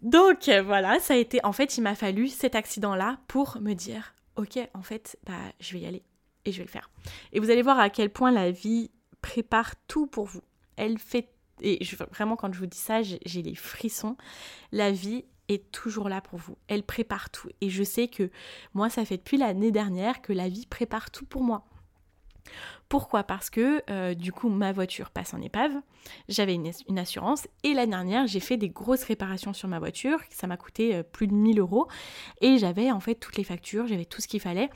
Donc 0.01 0.49
voilà, 0.49 0.99
ça 0.99 1.13
a 1.13 1.17
été. 1.19 1.45
En 1.45 1.53
fait, 1.53 1.77
il 1.77 1.83
m'a 1.83 1.95
fallu 1.95 2.29
cet 2.29 2.55
accident-là 2.55 3.19
pour 3.29 3.59
me 3.61 3.75
dire 3.75 4.15
ok, 4.37 4.59
en 4.73 4.83
fait, 4.83 5.19
bah, 5.27 5.35
je 5.61 5.75
vais 5.75 5.81
y 5.81 5.87
aller 5.87 6.03
et 6.47 6.53
je 6.53 6.59
vais 6.59 6.65
le 6.65 6.71
faire. 6.71 6.91
Et 7.33 7.41
vous 7.41 7.51
allez 7.51 7.63
voir 7.63 7.79
à 7.79 7.91
quel 7.91 8.09
point 8.09 8.31
la 8.31 8.51
vie 8.51 8.91
prépare 9.27 9.75
tout 9.89 10.07
pour 10.07 10.27
vous. 10.27 10.43
Elle 10.77 10.99
fait 10.99 11.29
et 11.63 11.83
vraiment 12.13 12.37
quand 12.37 12.53
je 12.53 12.59
vous 12.59 12.67
dis 12.67 12.79
ça, 12.79 13.03
j'ai 13.03 13.43
les 13.43 13.55
frissons. 13.55 14.17
La 14.73 14.93
vie 14.93 15.25
est 15.49 15.73
toujours 15.73 16.09
là 16.09 16.21
pour 16.21 16.39
vous. 16.39 16.57
Elle 16.69 16.83
prépare 16.83 17.31
tout. 17.31 17.49
Et 17.61 17.71
je 17.71 17.83
sais 17.83 18.09
que 18.09 18.31
moi, 18.75 18.91
ça 18.91 19.05
fait 19.05 19.17
depuis 19.17 19.39
l'année 19.39 19.73
dernière 19.73 20.21
que 20.21 20.33
la 20.33 20.49
vie 20.49 20.67
prépare 20.67 21.11
tout 21.11 21.25
pour 21.25 21.43
moi. 21.43 21.65
Pourquoi? 22.89 23.25
Parce 23.25 23.51
que 23.51 23.83
euh, 23.91 24.15
du 24.15 24.33
coup 24.33 24.49
ma 24.49 24.73
voiture 24.73 25.11
passe 25.11 25.35
en 25.35 25.41
épave, 25.41 25.73
j'avais 26.29 26.55
une, 26.55 26.99
assurance 26.99 27.49
et 27.65 27.75
l'année 27.75 27.91
dernière 27.91 28.27
j'ai 28.29 28.39
fait 28.39 28.57
des 28.57 28.69
grosses 28.69 29.03
réparations 29.03 29.53
sur 29.53 29.69
ma 29.69 29.81
voiture, 29.81 30.21
ça 30.31 30.47
m'a 30.47 30.57
coûté 30.57 30.95
euh, 30.95 31.03
plus 31.03 31.27
de 31.27 31.35
1000 31.35 31.59
euros 31.59 31.89
et 32.41 32.59
j'avais 32.59 32.93
en 32.93 33.01
fait 33.01 33.17
toutes 33.17 33.37
les 33.37 33.45
factures, 33.45 33.89
j'avais 33.89 34.05
tout 34.05 34.21
ce 34.21 34.29
qu'il 34.29 34.41
fallait 34.41 34.71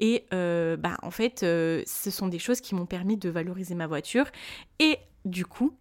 et 0.00 0.26
euh, 0.34 0.76
bah 0.76 0.98
en 1.02 1.10
fait 1.10 1.40
ce 1.40 2.10
sont 2.10 2.28
des 2.28 2.38
choses 2.38 2.60
qui 2.60 2.74
m'ont 2.74 2.86
permis 2.86 3.16
de 3.16 3.30
valoriser 3.30 3.74
ma 3.74 3.86
voiture 3.86 4.26
et 4.78 4.98
du 5.24 5.46
coup 5.46 5.72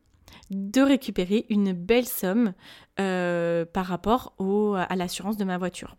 de 0.51 0.81
récupérer 0.81 1.45
une 1.49 1.73
belle 1.73 2.07
somme 2.07 2.53
par 2.95 3.85
rapport 3.85 4.33
à 4.77 4.95
l'assurance 4.95 5.35
de 5.35 5.43
ma 5.43 5.57
voiture. 5.57 5.97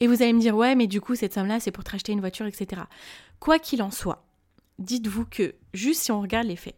Et 0.00 0.06
vous 0.06 0.22
allez 0.22 0.32
me 0.32 0.40
dire, 0.40 0.56
ouais, 0.56 0.74
mais 0.74 0.86
du 0.86 1.00
coup, 1.00 1.16
cette 1.16 1.34
somme-là, 1.34 1.60
c'est 1.60 1.72
pour 1.72 1.84
te 1.84 1.90
racheter 1.90 2.12
une 2.12 2.20
voiture, 2.20 2.46
etc. 2.46 2.82
Quoi 3.40 3.58
qu'il 3.58 3.82
en 3.82 3.90
soit, 3.90 4.27
dites-vous 4.78 5.24
que, 5.26 5.54
juste 5.74 6.02
si 6.02 6.12
on 6.12 6.20
regarde 6.20 6.46
les 6.46 6.56
faits, 6.56 6.76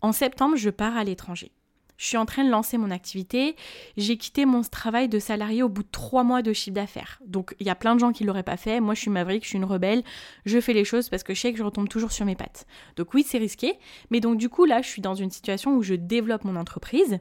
en 0.00 0.12
septembre, 0.12 0.56
je 0.56 0.70
pars 0.70 0.96
à 0.96 1.04
l'étranger. 1.04 1.50
Je 1.96 2.06
suis 2.06 2.16
en 2.16 2.26
train 2.26 2.44
de 2.44 2.50
lancer 2.50 2.78
mon 2.78 2.90
activité. 2.90 3.56
J'ai 3.96 4.16
quitté 4.16 4.46
mon 4.46 4.62
travail 4.62 5.08
de 5.08 5.18
salarié 5.18 5.62
au 5.62 5.68
bout 5.68 5.82
de 5.82 5.88
trois 5.90 6.24
mois 6.24 6.42
de 6.42 6.52
chiffre 6.52 6.74
d'affaires. 6.74 7.20
Donc 7.26 7.54
il 7.60 7.66
y 7.66 7.70
a 7.70 7.74
plein 7.74 7.94
de 7.94 8.00
gens 8.00 8.12
qui 8.12 8.24
l'auraient 8.24 8.42
pas 8.42 8.56
fait. 8.56 8.80
Moi, 8.80 8.94
je 8.94 9.00
suis 9.00 9.10
maverick, 9.10 9.44
je 9.44 9.48
suis 9.48 9.58
une 9.58 9.64
rebelle. 9.64 10.02
Je 10.44 10.60
fais 10.60 10.72
les 10.72 10.84
choses 10.84 11.08
parce 11.08 11.22
que 11.22 11.34
je 11.34 11.40
sais 11.40 11.52
que 11.52 11.58
je 11.58 11.64
retombe 11.64 11.88
toujours 11.88 12.12
sur 12.12 12.26
mes 12.26 12.36
pattes. 12.36 12.66
Donc 12.96 13.14
oui, 13.14 13.24
c'est 13.26 13.38
risqué. 13.38 13.78
Mais 14.10 14.20
donc 14.20 14.38
du 14.38 14.48
coup, 14.48 14.64
là, 14.64 14.82
je 14.82 14.88
suis 14.88 15.02
dans 15.02 15.14
une 15.14 15.30
situation 15.30 15.74
où 15.74 15.82
je 15.82 15.94
développe 15.94 16.44
mon 16.44 16.56
entreprise. 16.56 17.18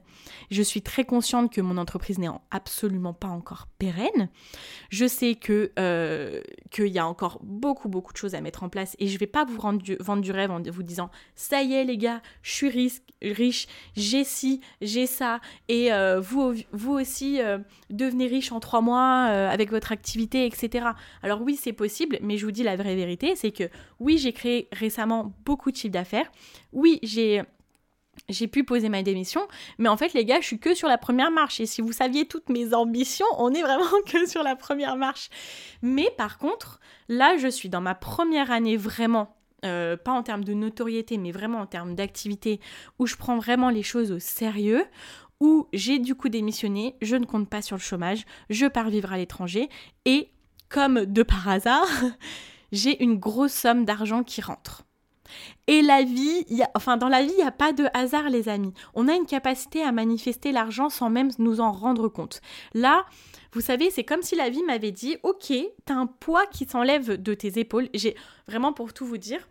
Je 0.51 0.61
suis 0.61 0.81
très 0.81 1.05
consciente 1.05 1.51
que 1.51 1.61
mon 1.61 1.77
entreprise 1.77 2.19
n'est 2.19 2.29
absolument 2.51 3.13
pas 3.13 3.27
encore 3.27 3.67
pérenne. 3.79 4.29
Je 4.89 5.07
sais 5.07 5.35
que 5.35 5.71
euh, 5.79 6.41
qu'il 6.71 6.87
y 6.87 6.99
a 6.99 7.07
encore 7.07 7.39
beaucoup, 7.43 7.89
beaucoup 7.89 8.13
de 8.13 8.17
choses 8.17 8.35
à 8.35 8.41
mettre 8.41 8.63
en 8.63 8.69
place. 8.69 8.95
Et 8.99 9.07
je 9.07 9.17
vais 9.17 9.27
pas 9.27 9.45
vous 9.45 9.57
vendre 9.57 10.21
du 10.21 10.31
rêve 10.31 10.51
en 10.51 10.61
vous 10.61 10.83
disant 10.83 11.09
ça 11.35 11.61
y 11.61 11.73
est 11.73 11.83
les 11.83 11.97
gars, 11.97 12.21
je 12.41 12.51
suis 12.51 12.69
riche, 13.21 13.67
j'ai 13.95 14.23
ci, 14.23 14.61
j'ai 14.81 15.07
ça, 15.07 15.39
et 15.67 15.91
euh, 15.91 16.19
vous, 16.19 16.55
aussi 16.87 17.41
euh, 17.41 17.57
devenez 17.89 18.27
riche 18.27 18.51
en 18.51 18.59
trois 18.59 18.81
mois 18.81 19.29
euh, 19.29 19.49
avec 19.49 19.69
votre 19.69 19.91
activité, 19.91 20.45
etc. 20.45 20.87
Alors 21.23 21.41
oui, 21.41 21.57
c'est 21.61 21.73
possible, 21.73 22.19
mais 22.21 22.37
je 22.37 22.45
vous 22.45 22.51
dis 22.51 22.63
la 22.63 22.75
vraie 22.75 22.95
vérité, 22.95 23.35
c'est 23.35 23.51
que 23.51 23.69
oui, 23.99 24.17
j'ai 24.17 24.33
créé 24.33 24.67
récemment 24.71 25.33
beaucoup 25.45 25.71
de 25.71 25.77
chiffres 25.77 25.93
d'affaires, 25.93 26.31
oui, 26.73 26.99
j'ai 27.03 27.43
j'ai 28.29 28.47
pu 28.47 28.63
poser 28.63 28.89
ma 28.89 29.03
démission, 29.03 29.47
mais 29.77 29.89
en 29.89 29.97
fait 29.97 30.13
les 30.13 30.25
gars, 30.25 30.39
je 30.41 30.47
suis 30.47 30.59
que 30.59 30.73
sur 30.73 30.87
la 30.87 30.97
première 30.97 31.31
marche. 31.31 31.59
Et 31.59 31.65
si 31.65 31.81
vous 31.81 31.91
saviez 31.91 32.25
toutes 32.25 32.49
mes 32.49 32.73
ambitions, 32.73 33.25
on 33.37 33.53
est 33.53 33.61
vraiment 33.61 33.85
que 34.07 34.25
sur 34.27 34.41
la 34.41 34.55
première 34.55 34.95
marche. 34.95 35.29
Mais 35.81 36.09
par 36.17 36.37
contre, 36.37 36.79
là, 37.09 37.37
je 37.37 37.47
suis 37.47 37.69
dans 37.69 37.81
ma 37.81 37.95
première 37.95 38.51
année 38.51 38.77
vraiment 38.77 39.34
euh, 39.65 39.97
pas 39.97 40.11
en 40.11 40.23
termes 40.23 40.43
de 40.43 40.53
notoriété, 40.53 41.17
mais 41.17 41.31
vraiment 41.31 41.59
en 41.59 41.65
termes 41.65 41.95
d'activité, 41.95 42.59
où 42.99 43.07
je 43.07 43.15
prends 43.15 43.37
vraiment 43.37 43.69
les 43.69 43.83
choses 43.83 44.11
au 44.11 44.19
sérieux, 44.19 44.85
où 45.39 45.67
j'ai 45.73 45.99
du 45.99 46.15
coup 46.15 46.29
démissionné, 46.29 46.95
je 47.01 47.15
ne 47.15 47.25
compte 47.25 47.49
pas 47.49 47.61
sur 47.61 47.75
le 47.75 47.81
chômage, 47.81 48.25
je 48.49 48.65
pars 48.65 48.89
vivre 48.89 49.11
à 49.11 49.17
l'étranger, 49.17 49.69
et 50.05 50.29
comme 50.69 51.05
de 51.05 51.23
par 51.23 51.47
hasard, 51.47 51.87
j'ai 52.71 53.01
une 53.03 53.17
grosse 53.17 53.53
somme 53.53 53.85
d'argent 53.85 54.23
qui 54.23 54.41
rentre. 54.41 54.83
Et 55.67 55.81
la 55.81 56.03
vie, 56.03 56.45
y 56.49 56.61
a, 56.61 56.69
enfin 56.75 56.97
dans 56.97 57.09
la 57.09 57.23
vie, 57.23 57.31
il 57.31 57.37
n'y 57.37 57.43
a 57.43 57.51
pas 57.51 57.73
de 57.73 57.85
hasard 57.93 58.29
les 58.29 58.49
amis. 58.49 58.73
On 58.93 59.07
a 59.07 59.15
une 59.15 59.25
capacité 59.25 59.81
à 59.81 59.91
manifester 59.91 60.51
l'argent 60.51 60.89
sans 60.89 61.09
même 61.09 61.31
nous 61.39 61.59
en 61.59 61.71
rendre 61.71 62.07
compte. 62.07 62.41
Là, 62.73 63.05
vous 63.53 63.61
savez, 63.61 63.89
c'est 63.89 64.03
comme 64.03 64.21
si 64.21 64.35
la 64.35 64.49
vie 64.49 64.63
m'avait 64.63 64.91
dit, 64.91 65.17
ok, 65.23 65.53
t'as 65.85 65.95
un 65.95 66.07
poids 66.07 66.45
qui 66.47 66.65
s'enlève 66.65 67.21
de 67.21 67.33
tes 67.33 67.59
épaules. 67.59 67.89
J'ai 67.93 68.15
vraiment 68.47 68.73
pour 68.73 68.93
tout 68.93 69.05
vous 69.05 69.17
dire, 69.17 69.47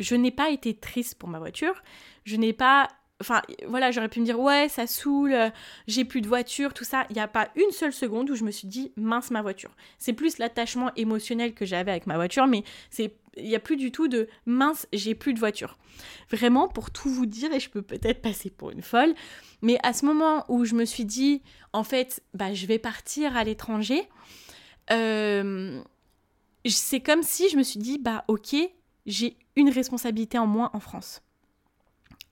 je 0.00 0.14
n'ai 0.14 0.30
pas 0.30 0.50
été 0.50 0.74
triste 0.74 1.16
pour 1.16 1.28
ma 1.28 1.38
voiture. 1.38 1.82
Je 2.24 2.36
n'ai 2.36 2.52
pas 2.52 2.88
Enfin, 3.22 3.42
voilà, 3.68 3.90
j'aurais 3.90 4.08
pu 4.08 4.18
me 4.20 4.24
dire, 4.24 4.40
ouais, 4.40 4.70
ça 4.70 4.86
saoule, 4.86 5.36
j'ai 5.86 6.06
plus 6.06 6.22
de 6.22 6.26
voiture, 6.26 6.72
tout 6.72 6.84
ça. 6.84 7.04
Il 7.10 7.16
n'y 7.16 7.20
a 7.20 7.28
pas 7.28 7.50
une 7.54 7.70
seule 7.70 7.92
seconde 7.92 8.30
où 8.30 8.34
je 8.34 8.44
me 8.44 8.50
suis 8.50 8.66
dit, 8.66 8.92
mince, 8.96 9.30
ma 9.30 9.42
voiture. 9.42 9.76
C'est 9.98 10.14
plus 10.14 10.38
l'attachement 10.38 10.90
émotionnel 10.96 11.52
que 11.52 11.66
j'avais 11.66 11.90
avec 11.90 12.06
ma 12.06 12.16
voiture, 12.16 12.46
mais 12.46 12.64
c'est 12.88 13.14
il 13.36 13.44
n'y 13.44 13.54
a 13.54 13.60
plus 13.60 13.76
du 13.76 13.92
tout 13.92 14.08
de 14.08 14.28
mince, 14.46 14.86
j'ai 14.92 15.14
plus 15.14 15.34
de 15.34 15.38
voiture. 15.38 15.78
Vraiment, 16.30 16.68
pour 16.68 16.90
tout 16.90 17.08
vous 17.08 17.26
dire, 17.26 17.52
et 17.52 17.60
je 17.60 17.70
peux 17.70 17.82
peut-être 17.82 18.22
passer 18.22 18.50
pour 18.50 18.70
une 18.70 18.82
folle, 18.82 19.14
mais 19.62 19.78
à 19.82 19.92
ce 19.92 20.04
moment 20.04 20.44
où 20.48 20.64
je 20.64 20.74
me 20.74 20.84
suis 20.84 21.04
dit, 21.04 21.42
en 21.72 21.84
fait, 21.84 22.22
bah, 22.34 22.54
je 22.54 22.66
vais 22.66 22.78
partir 22.78 23.36
à 23.36 23.44
l'étranger, 23.44 24.08
euh, 24.90 25.80
c'est 26.66 27.00
comme 27.00 27.22
si 27.22 27.48
je 27.48 27.56
me 27.56 27.62
suis 27.62 27.78
dit, 27.78 27.98
bah 27.98 28.24
ok, 28.28 28.56
j'ai 29.06 29.36
une 29.56 29.70
responsabilité 29.70 30.38
en 30.38 30.46
moins 30.46 30.70
en 30.72 30.80
France. 30.80 31.22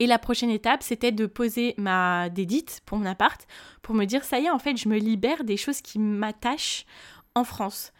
Et 0.01 0.07
la 0.07 0.19
prochaine 0.19 0.51
étape, 0.51 0.83
c'était 0.83 1.11
de 1.11 1.27
poser 1.27 1.75
ma 1.77 2.29
dédite 2.29 2.83
pour 2.87 2.99
mon 2.99 3.07
appart, 3.07 3.47
pour 3.83 3.95
me 3.95 4.05
dire, 4.05 4.25
ça 4.25 4.39
y 4.39 4.45
est, 4.45 4.51
en 4.51 4.59
fait, 4.59 4.77
je 4.77 4.89
me 4.89 4.97
libère 4.97 5.43
des 5.43 5.57
choses 5.57 5.81
qui 5.81 5.99
m'attachent 5.99 6.87
en 7.35 7.45
France. 7.45 7.93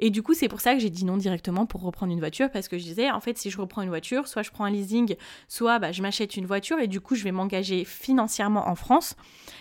Et 0.00 0.10
du 0.10 0.22
coup, 0.22 0.34
c'est 0.34 0.48
pour 0.48 0.60
ça 0.60 0.74
que 0.74 0.80
j'ai 0.80 0.90
dit 0.90 1.04
non 1.04 1.16
directement 1.16 1.66
pour 1.66 1.82
reprendre 1.82 2.12
une 2.12 2.18
voiture, 2.18 2.50
parce 2.50 2.68
que 2.68 2.76
je 2.76 2.82
disais, 2.82 3.10
en 3.10 3.20
fait, 3.20 3.38
si 3.38 3.50
je 3.50 3.60
reprends 3.60 3.82
une 3.82 3.88
voiture, 3.88 4.26
soit 4.26 4.42
je 4.42 4.50
prends 4.50 4.64
un 4.64 4.70
leasing, 4.70 5.14
soit 5.48 5.78
bah, 5.78 5.92
je 5.92 6.02
m'achète 6.02 6.36
une 6.36 6.46
voiture, 6.46 6.80
et 6.80 6.88
du 6.88 7.00
coup, 7.00 7.14
je 7.14 7.22
vais 7.22 7.32
m'engager 7.32 7.84
financièrement 7.84 8.68
en 8.68 8.74
France. 8.74 9.14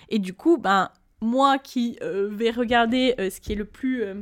Et 0.09 0.17
du 0.17 0.33
coup, 0.33 0.57
ben, 0.57 0.89
moi 1.21 1.59
qui 1.59 1.97
euh, 2.01 2.27
vais 2.31 2.51
regarder 2.51 3.15
euh, 3.19 3.29
ce 3.29 3.39
qui 3.39 3.51
est 3.51 3.55
le 3.55 3.65
plus... 3.65 4.03
Euh, 4.03 4.15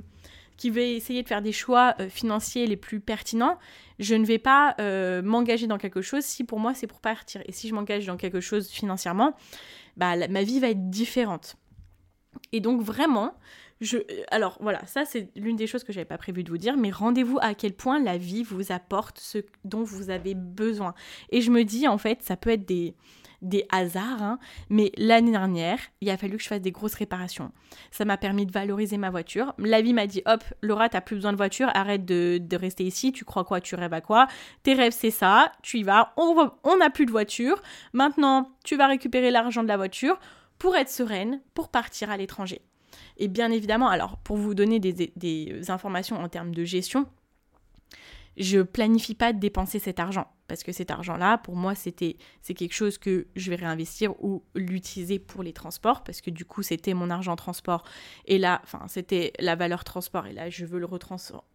qui 0.62 0.69
vais 0.69 0.93
essayer 0.93 1.24
de 1.24 1.28
faire 1.28 1.41
des 1.41 1.54
choix 1.54 1.95
financiers 2.08 2.67
les 2.67 2.78
plus 2.78 3.00
pertinents, 3.00 3.58
je 3.97 4.13
ne 4.13 4.24
vais 4.24 4.38
pas 4.38 4.76
euh, 4.80 5.24
m'engager 5.24 5.65
dans 5.65 5.80
quelque 5.80 6.04
chose 6.04 6.24
si 6.24 6.43
pour 6.43 6.60
moi 6.60 6.76
c'est 6.76 6.86
pour 6.86 7.02
partir. 7.02 7.41
Et 7.47 7.52
si 7.52 7.67
je 7.67 7.74
m'engage 7.74 8.06
dans 8.06 8.15
quelque 8.15 8.41
chose 8.41 8.69
financièrement, 8.69 9.36
bah, 9.97 10.28
ma 10.28 10.43
vie 10.43 10.60
va 10.60 10.69
être 10.69 10.91
différente. 10.91 11.56
Et 12.52 12.60
donc 12.60 12.84
vraiment, 12.84 13.34
je, 13.80 13.97
alors 14.30 14.60
voilà, 14.62 14.86
ça 14.86 15.04
c'est 15.04 15.30
l'une 15.36 15.56
des 15.56 15.65
choses 15.65 15.84
que 15.84 15.91
j'avais 15.91 16.06
pas 16.06 16.19
prévu 16.19 16.43
de 16.43 16.52
vous 16.52 16.60
dire, 16.60 16.78
mais 16.78 16.91
rendez-vous 16.91 17.39
à 17.41 17.56
quel 17.56 17.74
point 17.74 18.00
la 18.00 18.19
vie 18.19 18.43
vous 18.43 18.71
apporte 18.71 19.17
ce 19.17 19.39
dont 19.65 19.82
vous 19.82 20.12
avez 20.12 20.36
besoin. 20.36 20.93
Et 21.32 21.41
je 21.41 21.50
me 21.50 21.63
dis 21.63 21.88
en 21.88 21.97
fait, 21.97 22.21
ça 22.21 22.38
peut 22.38 22.52
être 22.52 22.67
des, 22.67 22.93
des 23.41 23.65
hasards, 23.71 24.21
hein. 24.21 24.39
mais 24.69 24.91
l'année 24.97 25.32
dernière, 25.32 25.80
il 26.01 26.10
a 26.10 26.17
fallu 26.17 26.38
que 26.38 26.43
je 26.43 26.47
fasse 26.47 26.62
des 26.62 26.71
grosses 26.71 26.93
réparations. 26.93 27.51
Ça 27.91 28.06
m'a 28.06 28.17
permis 28.17 28.45
de 28.45 28.51
valoriser 28.51 28.97
ma 28.97 29.10
voiture. 29.10 29.54
La 29.58 29.82
vie 29.82 29.93
m'a 29.93 30.08
dit 30.08 30.21
hop, 30.25 30.43
Laura, 30.62 30.89
t'as 30.89 31.01
plus 31.01 31.15
besoin 31.15 31.32
de 31.32 31.38
voiture, 31.38 31.69
arrête 31.73 32.06
de, 32.06 32.56
rester 32.56 32.84
ici, 32.84 33.12
tu 33.12 33.25
crois 33.25 33.43
quoi, 33.43 33.62
tu 33.62 33.75
rêves 33.75 33.93
à 33.93 34.01
quoi? 34.01 34.27
Tes 34.63 34.73
rêves, 34.73 34.93
c'est 34.95 35.12
ça, 35.12 35.51
tu 35.63 35.80
y 35.80 35.84
vas, 35.84 36.13
on 36.17 36.77
n'a 36.77 36.89
plus 36.89 37.06
de 37.06 37.12
voiture. 37.12 37.62
Maintenant, 37.93 38.51
tu 38.63 38.77
vas 38.77 38.88
récupérer 38.88 39.32
l'argent 39.32 39.63
de 39.63 39.67
la 39.67 39.77
voiture 39.77 40.19
pour 40.60 40.75
être 40.75 40.89
sereine, 40.89 41.41
pour 41.54 41.69
partir 41.69 42.12
à 42.12 42.17
l'étranger. 42.17 42.62
Et 43.17 43.27
bien 43.27 43.51
évidemment, 43.51 43.89
alors 43.89 44.17
pour 44.17 44.38
vous 44.38 44.54
donner 44.54 44.80
des 44.80 45.71
informations 45.71 46.17
en 46.17 46.30
termes 46.30 46.54
de 46.54 46.63
gestion, 46.63 47.08
je 48.38 48.62
planifie 48.62 49.15
pas 49.15 49.34
de 49.34 49.39
dépenser 49.39 49.80
cet 49.80 49.99
argent 49.99 50.27
parce 50.52 50.64
que 50.64 50.74
cet 50.74 50.92
argent-là, 50.92 51.38
pour 51.38 51.56
moi, 51.56 51.76
c'était 51.76 52.18
c'est 52.42 52.54
quelque 52.54 52.74
chose 52.74 52.98
que 52.98 53.28
je 53.38 53.50
vais 53.50 53.56
réinvestir 53.56 54.22
ou 54.22 54.44
l'utiliser 54.54 55.18
pour 55.18 55.44
les 55.44 55.54
transports 55.54 56.04
parce 56.04 56.20
que 56.20 56.30
du 56.30 56.44
coup, 56.44 56.62
c'était 56.62 56.94
mon 56.94 57.10
argent 57.10 57.38
transport 57.38 57.86
et 58.26 58.38
là, 58.38 58.60
enfin, 58.66 58.84
c'était 58.90 59.32
la 59.40 59.56
valeur 59.56 59.86
transport 59.86 60.28
et 60.28 60.34
là, 60.34 60.50
je 60.50 60.66
veux 60.66 60.80
le 60.80 60.90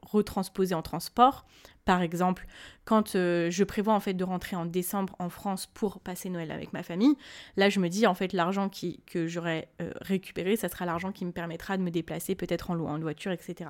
retransposer 0.02 0.74
en 0.74 0.80
transport. 0.80 1.44
Par 1.84 2.00
exemple, 2.00 2.46
quand 2.86 3.16
euh, 3.16 3.50
je 3.50 3.64
prévois 3.64 3.92
en 3.92 4.00
fait 4.00 4.14
de 4.14 4.24
rentrer 4.24 4.56
en 4.56 4.64
décembre 4.64 5.14
en 5.18 5.28
France 5.28 5.66
pour 5.66 6.00
passer 6.00 6.30
Noël 6.30 6.50
avec 6.50 6.72
ma 6.72 6.82
famille, 6.82 7.16
là, 7.58 7.68
je 7.68 7.80
me 7.80 7.90
dis 7.90 8.06
en 8.06 8.14
fait 8.14 8.32
l'argent 8.32 8.70
que 8.70 9.26
j'aurai 9.26 9.68
euh, 9.82 9.92
récupéré, 10.00 10.56
ça 10.56 10.70
sera 10.70 10.86
l'argent 10.86 11.12
qui 11.12 11.26
me 11.26 11.32
permettra 11.32 11.76
de 11.76 11.82
me 11.82 11.90
déplacer 11.90 12.34
peut-être 12.34 12.70
en 12.70 12.78
en 12.80 12.98
voiture, 12.98 13.32
etc. 13.32 13.68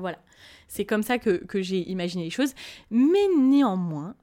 Voilà, 0.00 0.18
c'est 0.68 0.84
comme 0.84 1.02
ça 1.02 1.18
que, 1.18 1.42
j'ai 1.54 1.88
imaginé 1.90 2.24
les 2.24 2.30
choses. 2.30 2.54
Mais 2.90 3.26
néanmoins, 3.38 4.14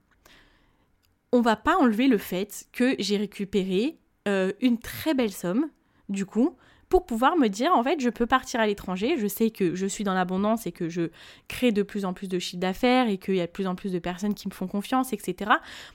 on 1.31 1.41
va 1.41 1.55
pas 1.55 1.77
enlever 1.77 2.07
le 2.07 2.17
fait 2.17 2.67
que 2.71 2.95
j'ai 2.99 3.17
récupéré 3.17 3.97
euh, 4.27 4.51
une 4.61 4.79
très 4.79 5.13
belle 5.13 5.31
somme, 5.31 5.69
du 6.09 6.25
coup, 6.25 6.55
pour 6.89 7.05
pouvoir 7.05 7.35
me 7.35 7.47
dire, 7.47 7.73
en 7.73 7.83
fait, 7.83 7.99
je 7.99 8.09
peux 8.09 8.27
partir 8.27 8.59
à 8.59 8.67
l'étranger, 8.67 9.17
je 9.17 9.27
sais 9.27 9.49
que 9.49 9.75
je 9.75 9.85
suis 9.85 10.03
dans 10.03 10.13
l'abondance 10.13 10.67
et 10.67 10.71
que 10.71 10.87
je 10.87 11.09
crée 11.47 11.71
de 11.71 11.83
plus 11.83 12.05
en 12.05 12.13
plus 12.13 12.27
de 12.27 12.39
chiffre 12.39 12.61
d'affaires 12.61 13.09
et 13.09 13.17
qu'il 13.17 13.35
y 13.35 13.41
a 13.41 13.47
de 13.47 13.51
plus 13.51 13.67
en 13.67 13.75
plus 13.75 13.91
de 13.91 13.99
personnes 13.99 14.35
qui 14.35 14.47
me 14.47 14.53
font 14.53 14.67
confiance, 14.67 15.11
etc. 15.11 15.51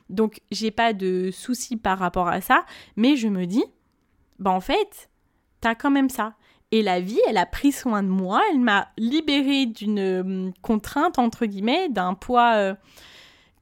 Donc, 0.09 0.41
j'ai 0.51 0.71
pas 0.71 0.93
de 0.93 1.31
soucis 1.31 1.77
par 1.77 1.99
rapport 1.99 2.29
à 2.29 2.41
ça, 2.41 2.67
mais 2.97 3.17
je 3.17 3.29
me 3.29 3.47
dis, 3.47 3.65
bah 4.41 4.51
en 4.51 4.61
fait, 4.61 5.11
t'as 5.61 5.75
quand 5.75 5.91
même 5.91 6.11
ça. 6.11 6.35
Et 6.73 6.83
la 6.83 7.01
vie, 7.01 7.21
elle 7.29 7.37
a 7.37 7.47
pris 7.47 7.73
soin 7.73 8.03
de 8.03 8.09
moi, 8.09 8.43
elle 8.53 8.61
m'a 8.61 8.89
libérée 8.97 9.67
d'une 9.67 9.99
euh, 9.99 10.51
contrainte, 10.63 11.19
entre 11.19 11.47
guillemets, 11.47 11.89
d'un 11.89 12.15
poids 12.15 12.55
euh, 12.55 12.75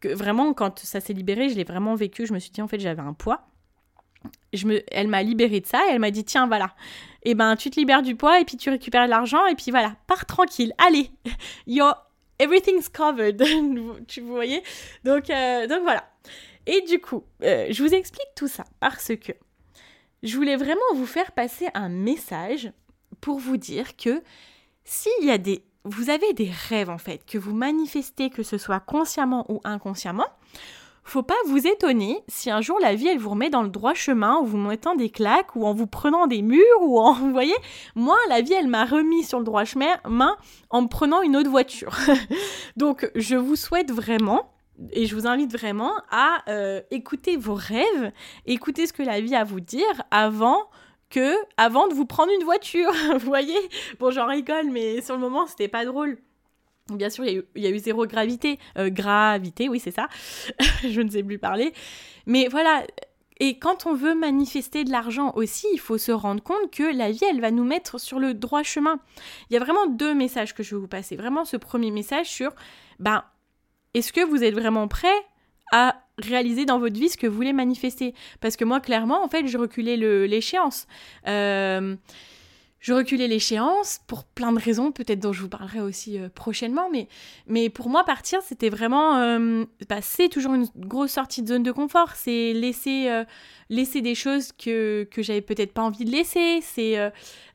que 0.00 0.08
vraiment, 0.08 0.52
quand 0.52 0.80
ça 0.80 1.00
s'est 1.00 1.14
libéré, 1.14 1.48
je 1.48 1.56
l'ai 1.56 1.64
vraiment 1.64 1.94
vécu, 1.94 2.26
je 2.26 2.34
me 2.34 2.38
suis 2.38 2.50
dit, 2.50 2.60
en 2.60 2.68
fait, 2.68 2.78
j'avais 2.78 3.00
un 3.00 3.14
poids. 3.14 3.46
Je 4.52 4.66
me, 4.66 4.82
elle 4.92 5.08
m'a 5.08 5.22
libérée 5.22 5.60
de 5.60 5.66
ça 5.66 5.80
et 5.86 5.92
elle 5.92 6.00
m'a 6.00 6.10
dit, 6.10 6.24
tiens, 6.24 6.46
voilà, 6.46 6.74
et 7.22 7.30
eh 7.30 7.34
ben, 7.34 7.56
tu 7.56 7.70
te 7.70 7.80
libères 7.80 8.02
du 8.02 8.14
poids 8.14 8.40
et 8.40 8.44
puis 8.44 8.56
tu 8.56 8.68
récupères 8.68 9.04
de 9.04 9.10
l'argent 9.10 9.46
et 9.46 9.54
puis 9.54 9.70
voilà, 9.70 9.94
pars 10.06 10.26
tranquille, 10.26 10.74
allez, 10.76 11.10
yo, 11.66 11.86
everything's 12.38 12.88
covered, 12.88 13.42
tu 14.08 14.20
voyez 14.20 14.62
donc, 15.04 15.30
euh, 15.30 15.66
donc 15.66 15.82
voilà. 15.82 16.04
Et 16.66 16.82
du 16.82 17.00
coup, 17.00 17.24
je 17.40 17.82
vous 17.82 17.94
explique 17.94 18.28
tout 18.36 18.48
ça 18.48 18.64
parce 18.80 19.12
que 19.16 19.32
je 20.22 20.36
voulais 20.36 20.56
vraiment 20.56 20.80
vous 20.94 21.06
faire 21.06 21.32
passer 21.32 21.68
un 21.72 21.88
message 21.88 22.70
pour 23.20 23.38
vous 23.38 23.56
dire 23.56 23.96
que 23.96 24.22
s'il 24.84 25.24
y 25.24 25.30
a 25.30 25.38
des 25.38 25.62
vous 25.84 26.10
avez 26.10 26.32
des 26.34 26.50
rêves 26.68 26.90
en 26.90 26.98
fait 26.98 27.24
que 27.24 27.38
vous 27.38 27.54
manifestez 27.54 28.30
que 28.30 28.42
ce 28.42 28.58
soit 28.58 28.80
consciemment 28.80 29.46
ou 29.48 29.60
inconsciemment, 29.64 30.26
faut 31.08 31.22
pas 31.22 31.34
vous 31.46 31.66
étonner 31.66 32.22
si 32.28 32.50
un 32.50 32.60
jour 32.60 32.78
la 32.80 32.94
vie 32.94 33.08
elle 33.08 33.18
vous 33.18 33.30
remet 33.30 33.48
dans 33.48 33.62
le 33.62 33.70
droit 33.70 33.94
chemin 33.94 34.34
en 34.34 34.44
vous 34.44 34.58
mettant 34.58 34.94
des 34.94 35.08
claques 35.08 35.56
ou 35.56 35.64
en 35.64 35.72
vous 35.72 35.86
prenant 35.86 36.26
des 36.26 36.42
murs 36.42 36.82
ou 36.82 36.98
en 36.98 37.12
vous 37.14 37.30
voyez 37.30 37.54
moi 37.94 38.18
la 38.28 38.42
vie 38.42 38.52
elle 38.52 38.68
m'a 38.68 38.84
remis 38.84 39.24
sur 39.24 39.38
le 39.38 39.44
droit 39.44 39.64
chemin 39.64 39.98
en 40.68 40.82
me 40.82 40.88
prenant 40.88 41.22
une 41.22 41.36
autre 41.36 41.50
voiture. 41.50 41.96
Donc 42.76 43.10
je 43.14 43.36
vous 43.36 43.56
souhaite 43.56 43.90
vraiment 43.90 44.52
et 44.92 45.06
je 45.06 45.14
vous 45.14 45.26
invite 45.26 45.50
vraiment 45.50 45.92
à 46.10 46.42
euh, 46.48 46.82
écouter 46.90 47.36
vos 47.36 47.54
rêves, 47.54 48.12
écouter 48.46 48.86
ce 48.86 48.92
que 48.92 49.02
la 49.02 49.20
vie 49.20 49.34
a 49.34 49.40
à 49.40 49.44
vous 49.44 49.60
dire 49.60 50.02
avant 50.10 50.68
que 51.10 51.34
avant 51.56 51.88
de 51.88 51.94
vous 51.94 52.06
prendre 52.06 52.32
une 52.32 52.44
voiture. 52.44 52.90
vous 53.12 53.26
voyez? 53.26 53.58
Bon, 53.98 54.10
j'en 54.10 54.26
rigole, 54.26 54.70
mais 54.70 55.00
sur 55.00 55.14
le 55.14 55.20
moment, 55.20 55.46
c'était 55.46 55.68
pas 55.68 55.84
drôle. 55.84 56.18
Bien 56.92 57.10
sûr, 57.10 57.24
il 57.26 57.44
y, 57.56 57.66
a 57.66 57.70
eu, 57.70 57.78
zéro 57.78 58.06
gravité. 58.06 58.58
Euh, 58.78 58.88
gravité, 58.88 59.68
oui, 59.68 59.78
c'est 59.78 59.90
ça. 59.90 60.08
je 60.82 61.00
ne 61.00 61.10
sais 61.10 61.22
plus 61.22 61.38
parler. 61.38 61.72
Mais 62.26 62.48
voilà. 62.48 62.84
Et 63.40 63.58
quand 63.58 63.86
on 63.86 63.94
veut 63.94 64.14
manifester 64.14 64.84
de 64.84 64.90
l'argent 64.90 65.32
aussi, 65.36 65.66
il 65.72 65.78
faut 65.78 65.98
se 65.98 66.10
rendre 66.10 66.42
compte 66.42 66.72
que 66.72 66.82
la 66.82 67.12
vie, 67.12 67.24
elle 67.30 67.40
va 67.40 67.50
nous 67.50 67.62
mettre 67.62 68.00
sur 68.00 68.18
le 68.18 68.34
droit 68.34 68.62
chemin. 68.62 68.98
Il 69.48 69.54
y 69.54 69.56
a 69.56 69.60
vraiment 69.60 69.86
deux 69.86 70.14
messages 70.14 70.54
que 70.54 70.62
je 70.62 70.74
vais 70.74 70.80
vous 70.80 70.88
passer. 70.88 71.14
Vraiment 71.14 71.44
ce 71.44 71.56
premier 71.56 71.90
message 71.90 72.26
sur, 72.26 72.52
ben, 72.98 73.22
est-ce 73.94 74.12
que 74.12 74.24
vous 74.24 74.42
êtes 74.42 74.54
vraiment 74.54 74.88
prêt 74.88 75.08
à 75.70 76.02
réaliser 76.18 76.64
dans 76.64 76.78
votre 76.78 76.98
vie 76.98 77.08
ce 77.08 77.16
que 77.16 77.26
vous 77.26 77.34
voulez 77.34 77.52
manifester 77.52 78.14
Parce 78.40 78.56
que 78.56 78.64
moi, 78.64 78.80
clairement, 78.80 79.24
en 79.24 79.28
fait, 79.28 79.46
je 79.46 79.58
reculais 79.58 79.96
l'échéance. 79.96 80.86
Euh, 81.26 81.96
je 82.80 82.92
reculais 82.92 83.26
l'échéance 83.26 84.00
pour 84.06 84.24
plein 84.24 84.52
de 84.52 84.60
raisons, 84.60 84.92
peut-être 84.92 85.18
dont 85.18 85.32
je 85.32 85.42
vous 85.42 85.48
parlerai 85.48 85.80
aussi 85.80 86.18
euh, 86.18 86.28
prochainement, 86.28 86.88
mais, 86.90 87.08
mais 87.46 87.70
pour 87.70 87.88
moi, 87.88 88.04
partir, 88.04 88.40
c'était 88.42 88.68
vraiment... 88.68 89.16
Euh, 89.16 89.64
bah, 89.88 90.00
c'est 90.00 90.28
toujours 90.28 90.54
une 90.54 90.66
grosse 90.76 91.12
sortie 91.12 91.42
de 91.42 91.48
zone 91.48 91.64
de 91.64 91.72
confort, 91.72 92.12
c'est 92.14 92.52
laisser, 92.52 93.08
euh, 93.08 93.24
laisser 93.68 94.00
des 94.00 94.14
choses 94.14 94.52
que, 94.52 95.08
que 95.10 95.22
j'avais 95.22 95.40
peut-être 95.40 95.72
pas 95.72 95.82
envie 95.82 96.04
de 96.04 96.12
laisser, 96.12 96.60
c'est 96.62 96.96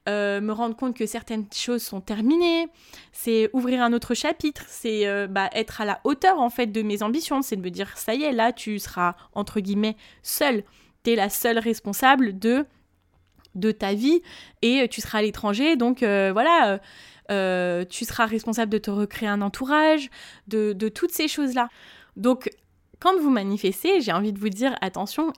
me 0.08 0.52
rendre 0.52 0.76
compte 0.76 0.96
que 0.96 1.06
certaines 1.06 1.46
choses 1.54 1.82
sont 1.82 2.02
terminées, 2.02 2.68
c'est 3.14 3.50
ouvrir 3.54 3.82
un 3.82 3.94
autre 3.94 4.14
chapitre, 4.16 4.66
c'est 4.68 5.28
bah, 5.28 5.50
être 5.54 5.80
à 5.80 5.86
la 5.86 6.02
hauteur, 6.04 6.40
en 6.40 6.50
fait, 6.50 6.68
de 6.68 6.82
mes 6.82 7.02
ambitions, 7.02 7.42
c'est 7.42 7.56
de 7.56 7.62
me 7.62 7.70
dire, 7.70 7.98
ça 7.98 8.14
y 8.14 8.24
est, 8.24 8.34
là, 8.34 8.52
tu 8.52 8.78
seras, 8.80 9.16
entre 9.34 9.62
guillemets, 9.62 9.96
seule, 10.22 10.64
t'es 11.04 11.16
la 11.16 11.30
seule 11.30 11.60
responsable 11.60 12.38
de 12.38 12.66
de 13.56 13.72
ta 13.72 13.94
vie 13.94 14.22
et 14.62 14.88
tu 14.90 15.02
seras 15.02 15.20
à 15.20 15.22
l'étranger. 15.22 15.76
Donc 15.76 16.04
euh, 16.04 16.32
voilà, 16.34 16.74
euh, 16.74 16.78
euh, 17.32 17.86
tu 17.86 18.06
seras 18.06 18.26
responsable 18.26 18.72
de 18.72 18.78
te 18.78 18.92
recréer 18.92 19.30
un 19.30 19.42
entourage, 19.42 20.10
de, 20.48 20.74
de 20.74 20.90
toutes 20.90 21.12
ces 21.12 21.28
choses-là. 21.28 21.70
Donc 22.18 22.50
quand 23.00 23.18
vous 23.20 23.30
manifestez, 23.30 24.02
j'ai 24.02 24.12
envie 24.12 24.34
de 24.34 24.40
vous 24.40 24.50
dire 24.50 24.76
attention, 24.82 25.34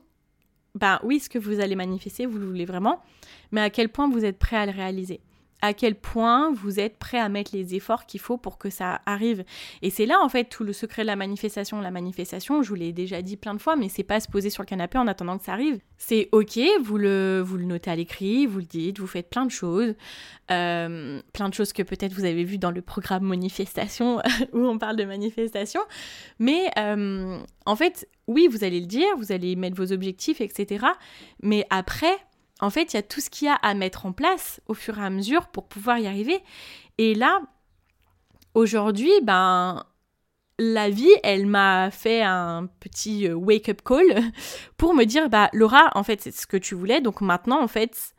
ben 0.76 1.00
oui, 1.04 1.20
ce 1.20 1.30
que 1.30 1.40
vous 1.40 1.60
allez 1.60 1.76
manifester, 1.76 2.26
vous 2.26 2.38
le 2.38 2.46
voulez 2.46 2.66
vraiment, 2.66 3.02
mais 3.52 3.62
à 3.62 3.70
quel 3.70 3.90
point 3.90 4.10
vous 4.10 4.26
êtes 4.26 4.38
prêt 4.38 4.58
à 4.58 4.66
le 4.66 4.72
réaliser? 4.72 5.22
À 5.66 5.74
quel 5.74 5.96
point 5.96 6.52
vous 6.54 6.80
êtes 6.80 6.98
prêt 6.98 7.20
à 7.20 7.28
mettre 7.28 7.52
les 7.54 7.74
efforts 7.76 8.06
qu'il 8.06 8.20
faut 8.20 8.38
pour 8.38 8.58
que 8.58 8.70
ça 8.70 9.02
arrive. 9.06 9.44
Et 9.82 9.90
c'est 9.90 10.06
là 10.06 10.20
en 10.22 10.30
fait 10.30 10.46
tout 10.46 10.64
le 10.64 10.74
secret 10.74 11.02
de 11.02 11.08
la 11.08 11.16
manifestation. 11.16 11.82
La 11.82 11.92
manifestation, 11.92 12.62
je 12.62 12.70
vous 12.70 12.76
l'ai 12.76 12.94
déjà 12.94 13.22
dit 13.22 13.36
plein 13.36 13.54
de 13.54 13.60
fois, 13.60 13.76
mais 13.76 13.90
c'est 13.90 14.04
pas 14.04 14.20
se 14.20 14.28
poser 14.28 14.50
sur 14.50 14.62
le 14.62 14.68
canapé 14.68 14.98
en 14.98 15.08
attendant 15.08 15.38
que 15.38 15.44
ça 15.44 15.54
arrive. 15.54 15.80
C'est 15.98 16.30
ok, 16.32 16.60
vous 16.84 16.98
le, 16.98 17.42
vous 17.44 17.58
notez 17.58 17.90
à 17.90 17.96
l'écrit, 17.96 18.46
vous 18.46 18.60
le 18.60 18.66
dites, 18.66 19.00
vous 19.00 19.08
faites 19.08 19.30
plein 19.30 19.46
de 19.46 19.52
choses, 19.52 19.96
euh, 20.52 21.22
plein 21.34 21.50
de 21.50 21.54
choses 21.54 21.74
que 21.74 21.82
peut-être 21.82 22.14
vous 22.14 22.26
avez 22.26 22.44
vues 22.44 22.60
dans 22.60 22.72
le 22.72 22.82
programme 22.82 23.24
manifestation 23.24 24.20
où 24.54 24.60
on 24.60 24.78
parle 24.78 24.98
de 24.98 25.06
manifestation. 25.06 25.82
Mais 26.38 26.70
euh, 26.78 27.40
en 27.66 27.76
fait, 27.76 28.08
oui, 28.28 28.48
vous 28.50 28.64
allez 28.64 28.80
le 28.80 28.88
dire, 28.88 29.08
vous 29.18 29.32
allez 29.32 29.56
mettre 29.56 29.78
vos 29.78 29.92
objectifs, 29.92 30.42
etc. 30.42 30.86
Mais 31.42 31.66
après, 31.72 32.16
en 32.62 32.70
fait, 32.70 32.94
il 32.94 32.96
y 32.96 33.00
a 33.00 33.04
tout 33.04 33.20
ce 33.20 33.30
qu'il 33.30 33.48
y 33.48 33.50
a 33.50 33.56
à 33.56 33.74
mettre 33.74 34.06
en 34.06 34.14
place 34.14 34.62
au 34.68 34.74
fur 34.74 34.98
et 34.98 35.04
à 35.04 35.10
mesure 35.10 35.48
pour 35.48 35.68
pouvoir 35.68 36.00
y 36.00 36.08
arriver. 36.08 36.42
Et 36.98 37.14
là, 37.16 37.42
aujourd'hui, 38.54 39.12
ben, 39.24 39.86
la 40.58 40.90
vie, 40.90 41.12
elle 41.24 41.46
m'a 41.46 41.92
fait 41.92 42.22
un 42.22 42.68
petit 42.80 43.28
euh, 43.28 43.34
wake-up 43.34 43.82
call 43.84 44.32
pour 44.78 44.94
me 44.94 45.04
dire, 45.04 45.30
bah, 45.30 45.50
Laura, 45.54 45.90
en 45.96 46.04
fait, 46.04 46.22
c'est 46.22 46.32
ce 46.32 46.48
que 46.48 46.58
tu 46.58 46.76
voulais, 46.76 47.02
donc 47.02 47.22
maintenant, 47.22 47.62
en 47.62 47.68
fait, 47.68 48.16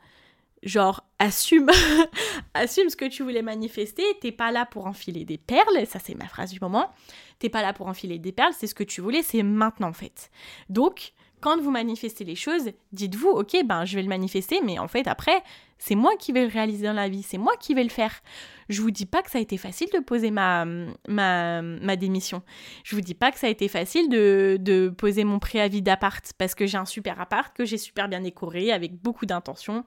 genre, 0.61 1.03
assume, 1.17 1.71
assume 2.53 2.89
ce 2.89 2.95
que 2.95 3.05
tu 3.05 3.23
voulais 3.23 3.41
manifester, 3.41 4.03
t'es 4.21 4.31
pas 4.31 4.51
là 4.51 4.67
pour 4.67 4.85
enfiler 4.85 5.25
des 5.25 5.39
perles, 5.39 5.87
ça 5.87 5.99
c'est 5.99 6.15
ma 6.15 6.27
phrase 6.27 6.51
du 6.51 6.59
moment, 6.59 6.91
t'es 7.39 7.49
pas 7.49 7.63
là 7.63 7.73
pour 7.73 7.87
enfiler 7.87 8.19
des 8.19 8.31
perles, 8.31 8.53
c'est 8.55 8.67
ce 8.67 8.75
que 8.75 8.83
tu 8.83 9.01
voulais, 9.01 9.23
c'est 9.23 9.41
maintenant, 9.41 9.89
en 9.89 9.93
fait. 9.93 10.29
Donc, 10.69 11.13
quand 11.41 11.61
vous 11.61 11.71
manifestez 11.71 12.23
les 12.23 12.35
choses, 12.35 12.71
dites-vous, 12.91 13.29
ok, 13.29 13.57
ben 13.65 13.85
je 13.85 13.95
vais 13.95 14.01
le 14.01 14.07
manifester, 14.07 14.59
mais 14.63 14.79
en 14.79 14.87
fait 14.87 15.07
après, 15.07 15.43
c'est 15.77 15.95
moi 15.95 16.15
qui 16.17 16.31
vais 16.31 16.41
le 16.41 16.51
réaliser 16.51 16.85
dans 16.87 16.93
la 16.93 17.09
vie, 17.09 17.23
c'est 17.23 17.37
moi 17.37 17.53
qui 17.59 17.73
vais 17.73 17.83
le 17.83 17.89
faire. 17.89 18.21
Je 18.69 18.81
vous 18.81 18.91
dis 18.91 19.05
pas 19.05 19.21
que 19.21 19.29
ça 19.29 19.37
a 19.37 19.41
été 19.41 19.57
facile 19.57 19.87
de 19.93 19.99
poser 19.99 20.31
ma, 20.31 20.65
ma, 21.07 21.61
ma 21.61 21.95
démission. 21.95 22.41
Je 22.83 22.95
vous 22.95 23.01
dis 23.01 23.13
pas 23.13 23.31
que 23.31 23.39
ça 23.39 23.47
a 23.47 23.49
été 23.49 23.67
facile 23.67 24.09
de, 24.09 24.57
de 24.59 24.89
poser 24.89 25.23
mon 25.23 25.39
préavis 25.39 25.81
d'appart, 25.81 26.33
parce 26.37 26.55
que 26.55 26.65
j'ai 26.65 26.77
un 26.77 26.85
super 26.85 27.21
appart, 27.21 27.55
que 27.55 27.65
j'ai 27.65 27.77
super 27.77 28.09
bien 28.09 28.21
décoré, 28.21 28.71
avec 28.71 28.95
beaucoup 28.95 29.25
d'intention, 29.25 29.85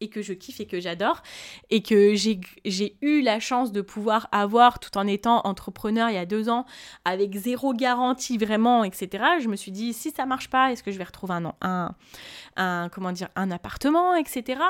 et 0.00 0.08
que 0.08 0.22
je 0.22 0.32
kiffe 0.32 0.60
et 0.60 0.66
que 0.66 0.80
j'adore. 0.80 1.22
Et 1.70 1.82
que 1.82 2.14
j'ai 2.14 2.96
eu 3.00 3.22
la 3.22 3.40
chance 3.40 3.72
de 3.72 3.80
pouvoir 3.80 4.28
avoir 4.32 4.78
tout 4.78 4.96
en 4.98 5.06
étant 5.06 5.40
entrepreneur 5.44 6.10
il 6.10 6.14
y 6.14 6.18
a 6.18 6.26
deux 6.26 6.48
ans 6.48 6.66
avec 7.04 7.34
zéro 7.34 7.72
garantie 7.72 8.38
vraiment 8.38 8.84
etc 8.84 9.24
je 9.40 9.48
me 9.48 9.56
suis 9.56 9.72
dit 9.72 9.92
si 9.92 10.10
ça 10.10 10.26
marche 10.26 10.48
pas 10.48 10.72
est-ce 10.72 10.82
que 10.82 10.90
je 10.90 10.98
vais 10.98 11.04
retrouver 11.04 11.34
un, 11.60 12.88
comment 12.90 13.12
dire 13.12 13.28
un 13.36 13.50
appartement 13.50 14.14
etc 14.14 14.60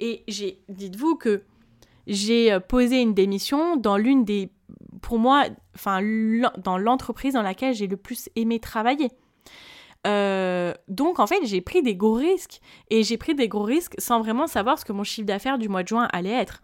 et 0.00 0.22
j'ai 0.28 0.60
dites-vous 0.68 1.16
que 1.16 1.42
j'ai 2.06 2.52
euh, 2.52 2.60
posé 2.60 3.00
une 3.00 3.14
démission 3.14 3.76
dans 3.76 3.96
l'une 3.96 4.24
des 4.24 4.50
pour 5.02 5.18
moi 5.18 5.44
enfin 5.74 6.00
dans 6.58 6.78
l'entreprise 6.78 7.34
dans 7.34 7.42
laquelle 7.42 7.74
j'ai 7.74 7.86
le 7.86 7.96
plus 7.96 8.28
aimé 8.36 8.60
travailler 8.60 9.10
euh, 10.06 10.72
donc 10.88 11.18
en 11.18 11.26
fait, 11.26 11.44
j'ai 11.44 11.60
pris 11.60 11.82
des 11.82 11.96
gros 11.96 12.14
risques. 12.14 12.60
Et 12.90 13.02
j'ai 13.02 13.16
pris 13.16 13.34
des 13.34 13.48
gros 13.48 13.64
risques 13.64 13.94
sans 13.98 14.20
vraiment 14.20 14.46
savoir 14.46 14.78
ce 14.78 14.84
que 14.84 14.92
mon 14.92 15.04
chiffre 15.04 15.26
d'affaires 15.26 15.58
du 15.58 15.68
mois 15.68 15.82
de 15.82 15.88
juin 15.88 16.08
allait 16.12 16.30
être. 16.30 16.62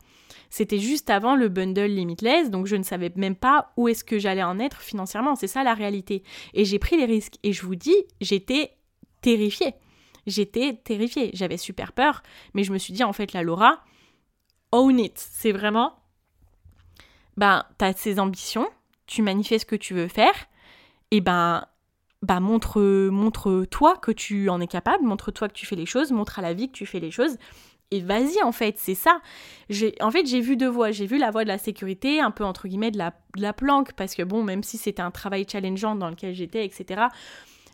C'était 0.51 0.79
juste 0.79 1.09
avant 1.11 1.35
le 1.35 1.49
bundle 1.49 1.87
Limitless, 1.87 2.51
donc 2.51 2.67
je 2.67 2.77
ne 2.77 2.83
savais 2.83 3.11
même 3.17 3.37
pas 3.37 3.73
où 3.77 3.89
est-ce 3.89 4.05
que 4.05 4.19
j'allais 4.19 4.43
en 4.43 4.59
être 4.59 4.83
financièrement. 4.83 5.35
C'est 5.35 5.47
ça 5.47 5.65
la 5.65 5.75
réalité. 5.75 6.23
Et 6.53 6.65
j'ai 6.65 6.79
pris 6.79 6.97
les 6.97 7.07
risques. 7.07 7.37
Et 7.43 7.53
je 7.53 7.63
vous 7.63 7.75
dis, 7.75 7.97
j'étais 8.21 8.73
terrifiée. 9.23 9.75
J'étais 10.27 10.75
terrifiée. 10.85 11.31
J'avais 11.33 11.57
super 11.57 11.93
peur. 11.93 12.23
Mais 12.55 12.65
je 12.65 12.73
me 12.73 12.79
suis 12.79 12.93
dit, 12.93 13.03
en 13.03 13.15
fait, 13.15 13.33
la 13.33 13.43
Laura, 13.43 13.83
own 14.73 14.99
it. 14.99 15.15
C'est 15.17 15.53
vraiment, 15.53 15.95
ben, 17.37 17.65
t'as 17.79 17.95
ces 17.95 18.21
ambitions, 18.21 18.69
tu 19.07 19.23
manifestes 19.23 19.63
ce 19.63 19.67
que 19.67 19.77
tu 19.77 19.95
veux 19.95 20.09
faire, 20.09 20.35
et 21.11 21.21
ben, 21.21 21.67
bah 22.23 22.41
montre 22.41 22.81
montre 23.11 23.65
toi 23.71 23.97
que 23.97 24.13
tu 24.13 24.49
en 24.49 24.61
es 24.61 24.67
capable, 24.67 25.05
montre 25.05 25.31
toi 25.31 25.49
que 25.49 25.55
tu 25.55 25.67
fais 25.67 25.77
les 25.77 25.87
choses, 25.87 26.13
montre 26.13 26.39
à 26.39 26.43
la 26.43 26.55
vie 26.55 26.69
que 26.69 26.77
tu 26.77 26.87
fais 26.87 27.01
les 27.01 27.11
choses 27.11 27.37
et 27.93 28.01
vas-y 28.01 28.43
en 28.43 28.53
fait, 28.53 28.77
c'est 28.79 28.95
ça. 28.95 29.21
En 30.01 30.11
fait, 30.11 30.27
j'ai 30.27 30.41
vu 30.41 30.57
deux 30.57 30.69
voies, 30.69 30.91
j'ai 30.93 31.07
vu 31.07 31.19
la 31.19 31.31
voie 31.31 31.45
de 31.45 31.49
la 31.49 31.59
sécurité, 31.59 32.21
un 32.21 32.31
peu 32.31 32.43
entre 32.43 32.67
guillemets 32.67 32.91
de 32.91 32.97
la, 32.97 33.13
de 33.37 33.43
la 33.43 33.53
planque 33.53 33.93
parce 33.93 34.15
que 34.15 34.23
bon, 34.23 34.43
même 34.43 34.63
si 34.63 34.79
c'était 34.79 35.03
un 35.03 35.11
travail 35.11 35.47
challengeant 35.47 35.95
dans 35.95 36.09
lequel 36.09 36.35
j'étais, 36.35 36.65
etc. 36.65 37.03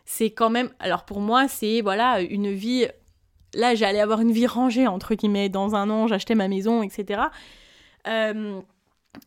C'est 0.05 0.31
quand 0.31 0.51
même, 0.51 0.71
alors 0.81 1.05
pour 1.05 1.21
moi, 1.21 1.47
c'est 1.47 1.83
voilà 1.83 2.21
une 2.21 2.51
vie. 2.51 2.89
Là, 3.55 3.77
j'allais 3.77 4.01
avoir 4.01 4.21
une 4.21 4.33
vie 4.33 4.49
rangée 4.49 4.89
entre 4.89 5.15
guillemets 5.15 5.49
dans 5.49 5.77
un 5.77 5.89
an, 5.89 6.09
j'achetais 6.09 6.35
ma 6.35 6.49
maison, 6.49 6.83
etc. 6.83 7.23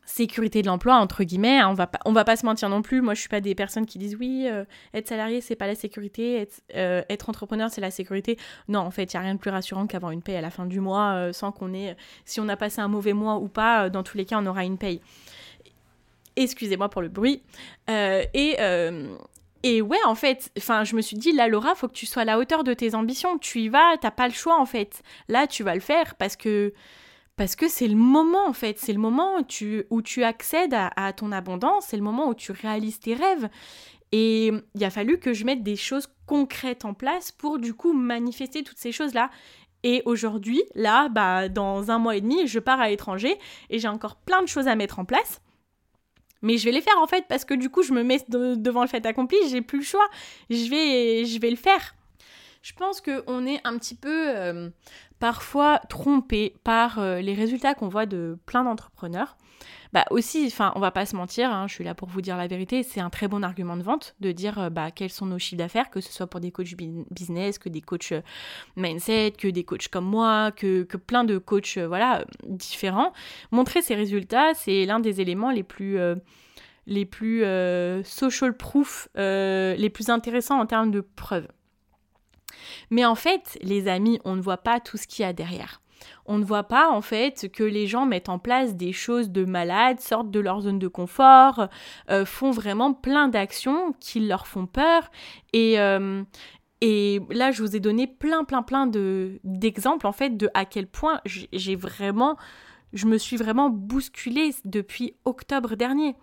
sécurité 0.06 0.62
de 0.62 0.68
l'emploi 0.68 0.96
entre 0.96 1.24
guillemets 1.24 1.60
hein, 1.60 1.70
on 1.70 1.74
va 1.74 1.88
pas 1.88 2.00
on 2.06 2.12
va 2.12 2.24
pas 2.24 2.36
se 2.36 2.46
mentir 2.46 2.70
non 2.70 2.82
plus 2.82 3.02
moi 3.02 3.14
je 3.14 3.20
suis 3.20 3.30
pas 3.30 3.42
des 3.42 3.56
personnes 3.56 3.86
qui 3.86 3.98
disent 3.98 4.16
oui 4.20 4.48
euh, 4.48 4.66
être 4.94 5.08
salarié 5.08 5.42
c'est 5.42 5.56
pas 5.56 5.68
la 5.68 5.76
sécurité 5.76 6.36
être, 6.36 6.62
euh, 6.76 7.02
être 7.10 7.30
entrepreneur 7.30 7.70
c'est 7.70 7.82
la 7.82 7.92
sécurité 7.92 8.38
non 8.68 8.80
en 8.80 8.92
fait 8.92 9.12
il 9.12 9.16
y 9.16 9.18
a 9.18 9.22
rien 9.22 9.36
de 9.36 9.40
plus 9.40 9.52
rassurant 9.52 9.88
qu'avoir 9.88 10.12
une 10.12 10.22
paye 10.22 10.36
à 10.36 10.42
la 10.42 10.50
fin 10.50 10.66
du 10.66 10.80
mois 10.80 11.14
euh, 11.14 11.34
sans 11.34 11.52
qu'on 11.52 11.74
ait 11.74 11.96
si 12.26 12.40
on 12.40 12.48
a 12.50 12.58
passé 12.58 12.82
un 12.82 12.88
mauvais 12.88 13.14
mois 13.14 13.38
ou 13.38 13.48
pas 13.48 13.90
dans 13.90 14.04
tous 14.04 14.18
les 14.18 14.26
cas 14.26 14.38
on 14.40 14.46
aura 14.46 14.66
une 14.66 14.78
paye 14.78 15.02
excusez-moi 16.36 16.90
pour 16.90 17.02
le 17.02 17.10
bruit 17.10 17.42
et 17.88 18.58
et 19.64 19.82
ouais, 19.82 20.00
en 20.06 20.16
fait, 20.16 20.52
enfin, 20.58 20.84
je 20.84 20.96
me 20.96 21.02
suis 21.02 21.18
dit, 21.18 21.32
là, 21.34 21.48
Laura, 21.48 21.76
faut 21.76 21.88
que 21.88 21.94
tu 21.94 22.08
sois 22.08 22.24
à 22.24 22.26
la 22.26 22.40
hauteur 22.40 22.64
de 22.64 22.74
tes 22.74 22.96
ambitions. 22.96 23.38
Tu 23.38 23.62
y 23.62 23.70
vas, 23.70 23.96
t'as 24.00 24.12
pas 24.12 24.28
le 24.28 24.34
choix, 24.34 24.60
en 24.60 24.66
fait. 24.66 25.04
Là, 25.28 25.46
tu 25.46 25.64
vas 25.64 25.76
le 25.76 25.82
faire 25.82 26.16
parce 26.16 26.36
que 26.36 26.74
parce 27.36 27.56
que 27.56 27.68
c'est 27.68 27.88
le 27.88 27.96
moment 27.96 28.48
en 28.48 28.54
fait, 28.54 28.78
c'est 28.78 28.94
le 28.94 29.00
moment 29.00 29.38
où 29.90 30.02
tu, 30.02 30.24
accèdes 30.24 30.74
à, 30.74 31.14
ton 31.14 31.32
abondance, 31.32 31.88
c'est 31.90 31.98
le 31.98 32.04
moment 32.04 32.28
où 32.28 32.36
tu 32.36 32.52
réalises 32.52 33.00
tes 33.00 33.16
rêves. 33.16 33.50
Et 34.12 34.52
il 34.76 34.84
a 34.84 34.90
fallu 34.90 35.20
que 35.20 35.34
je 35.34 35.46
mette 35.46 35.64
des 35.64 35.78
choses 35.78 36.08
concrètes 36.26 36.84
en 36.84 36.94
place 36.94 37.32
pour 37.32 37.60
du 37.60 37.74
coup 37.74 37.94
manifester 37.94 38.64
toutes 38.64 38.78
ces 38.78 38.92
choses-là. 38.92 39.30
Et 39.84 40.04
aujourd'hui, 40.06 40.62
là, 40.76 41.10
bah, 41.10 41.50
dans 41.50 41.90
un 41.90 41.98
mois 41.98 42.16
et 42.16 42.22
demi, 42.22 42.46
je 42.46 42.60
pars 42.60 42.80
à 42.80 42.90
l'étranger 42.90 43.38
et 43.70 43.80
j'ai 43.80 43.88
encore 43.88 44.18
plein 44.18 44.42
de 44.44 44.48
choses 44.48 44.68
à 44.68 44.76
mettre 44.76 45.00
en 45.00 45.06
place. 45.06 45.42
Mais 46.42 46.58
je 46.58 46.66
vais 46.66 46.72
les 46.72 46.82
faire 46.82 46.98
en 47.00 47.08
fait 47.08 47.26
parce 47.28 47.46
que 47.46 47.54
du 47.54 47.70
coup, 47.70 47.84
je 47.84 47.94
me 47.94 48.04
mets 48.04 48.24
devant 48.30 48.82
le 48.82 48.88
fait 48.88 49.06
accompli, 49.06 49.38
j'ai 49.50 49.62
plus 49.62 49.80
le 49.80 49.86
choix. 49.86 50.08
Je 50.50 50.70
vais, 50.70 51.26
je 51.26 51.40
le 51.40 51.56
faire. 51.56 51.96
Je 52.62 52.74
pense 52.74 53.02
qu'on 53.02 53.46
est 53.46 53.60
un 53.64 53.78
petit 53.78 53.96
peu 53.96 54.30
euh, 54.30 54.70
parfois 55.22 55.80
trompé 55.88 56.56
par 56.64 56.98
euh, 56.98 57.22
les 57.22 57.36
résultats 57.36 57.76
qu'on 57.76 57.88
voit 57.88 58.08
de 58.08 58.40
plein 58.48 58.64
d'entrepreneurs. 58.64 59.38
bah 59.94 60.04
aussi, 60.10 60.46
enfin, 60.48 60.74
on 60.76 60.80
va 60.80 60.90
pas 60.90 61.06
se 61.06 61.16
mentir, 61.16 61.52
hein, 61.52 61.68
je 61.68 61.76
suis 61.76 61.84
là 61.84 61.94
pour 61.94 62.08
vous 62.08 62.22
dire 62.22 62.38
la 62.38 62.48
vérité, 62.48 62.82
c'est 62.82 63.02
un 63.02 63.12
très 63.12 63.28
bon 63.28 63.44
argument 63.44 63.78
de 63.78 63.84
vente 63.84 64.16
de 64.20 64.32
dire 64.32 64.58
euh, 64.58 64.70
bah, 64.72 64.90
quels 64.90 65.12
sont 65.12 65.28
nos 65.28 65.38
chiffres 65.38 65.60
d'affaires, 65.60 65.92
que 65.92 66.02
ce 66.02 66.12
soit 66.12 66.26
pour 66.26 66.40
des 66.40 66.52
coachs 66.52 66.76
business, 67.12 67.60
que 67.60 67.70
des 67.70 67.82
coachs 67.82 68.14
euh, 68.14 68.22
mindset, 68.78 69.36
que 69.38 69.48
des 69.48 69.64
coachs 69.64 69.90
comme 69.90 70.06
moi, 70.06 70.52
que, 70.52 70.82
que 70.84 70.98
plein 70.98 71.24
de 71.24 71.38
coachs 71.38 71.78
voilà, 71.78 72.26
différents. 72.48 73.14
Montrer 73.52 73.84
ces 73.84 73.94
résultats, 73.94 74.56
c'est 74.56 74.86
l'un 74.86 75.00
des 75.00 75.22
éléments 75.22 75.52
les 75.52 75.64
plus 75.64 76.00
les 76.88 77.06
plus 77.06 77.44
social 78.04 78.58
proof, 78.58 79.08
les 79.16 79.90
plus 79.94 80.10
intéressants 80.10 80.60
en 80.60 80.66
termes 80.66 80.90
de 80.90 81.02
preuves. 81.02 81.48
Mais 82.90 83.06
en 83.06 83.16
fait, 83.16 83.58
les 83.62 83.88
amis, 83.88 84.20
on 84.26 84.36
ne 84.36 84.42
voit 84.42 84.58
pas 84.58 84.80
tout 84.80 84.98
ce 84.98 85.08
qu'il 85.08 85.24
y 85.24 85.26
a 85.26 85.34
derrière. 85.34 85.82
On 86.26 86.38
ne 86.38 86.44
voit 86.44 86.64
pas 86.64 86.90
en 86.90 87.02
fait 87.02 87.50
que 87.52 87.64
les 87.64 87.88
gens 87.88 88.06
mettent 88.06 88.30
en 88.30 88.40
place 88.40 88.76
des 88.76 88.94
choses 88.94 89.30
de 89.30 89.46
malades, 89.46 90.00
sortent 90.00 90.32
de 90.32 90.40
leur 90.40 90.62
zone 90.62 90.80
de 90.80 90.88
confort, 90.88 91.68
euh, 92.10 92.26
font 92.26 92.52
vraiment 92.52 92.94
plein 92.94 93.28
d'actions 93.28 93.94
qui 94.00 94.20
leur 94.20 94.48
font 94.48 94.66
peur. 94.66 95.12
Et, 95.54 95.80
euh, 95.80 96.24
et 96.82 97.22
là, 97.30 97.52
je 97.52 97.62
vous 97.62 97.76
ai 97.76 97.80
donné 97.80 98.08
plein, 98.08 98.44
plein, 98.44 98.64
plein 98.64 98.88
d'exemples 99.44 100.08
en 100.08 100.12
fait 100.12 100.36
de 100.38 100.50
à 100.54 100.66
quel 100.66 100.88
point 100.88 101.22
j'ai 101.26 101.76
vraiment, 101.76 102.38
je 102.94 103.06
me 103.06 103.18
suis 103.18 103.38
vraiment 103.38 103.70
bousculée 103.70 104.52
depuis 104.66 105.14
octobre 105.26 105.76
dernier. 105.76 106.16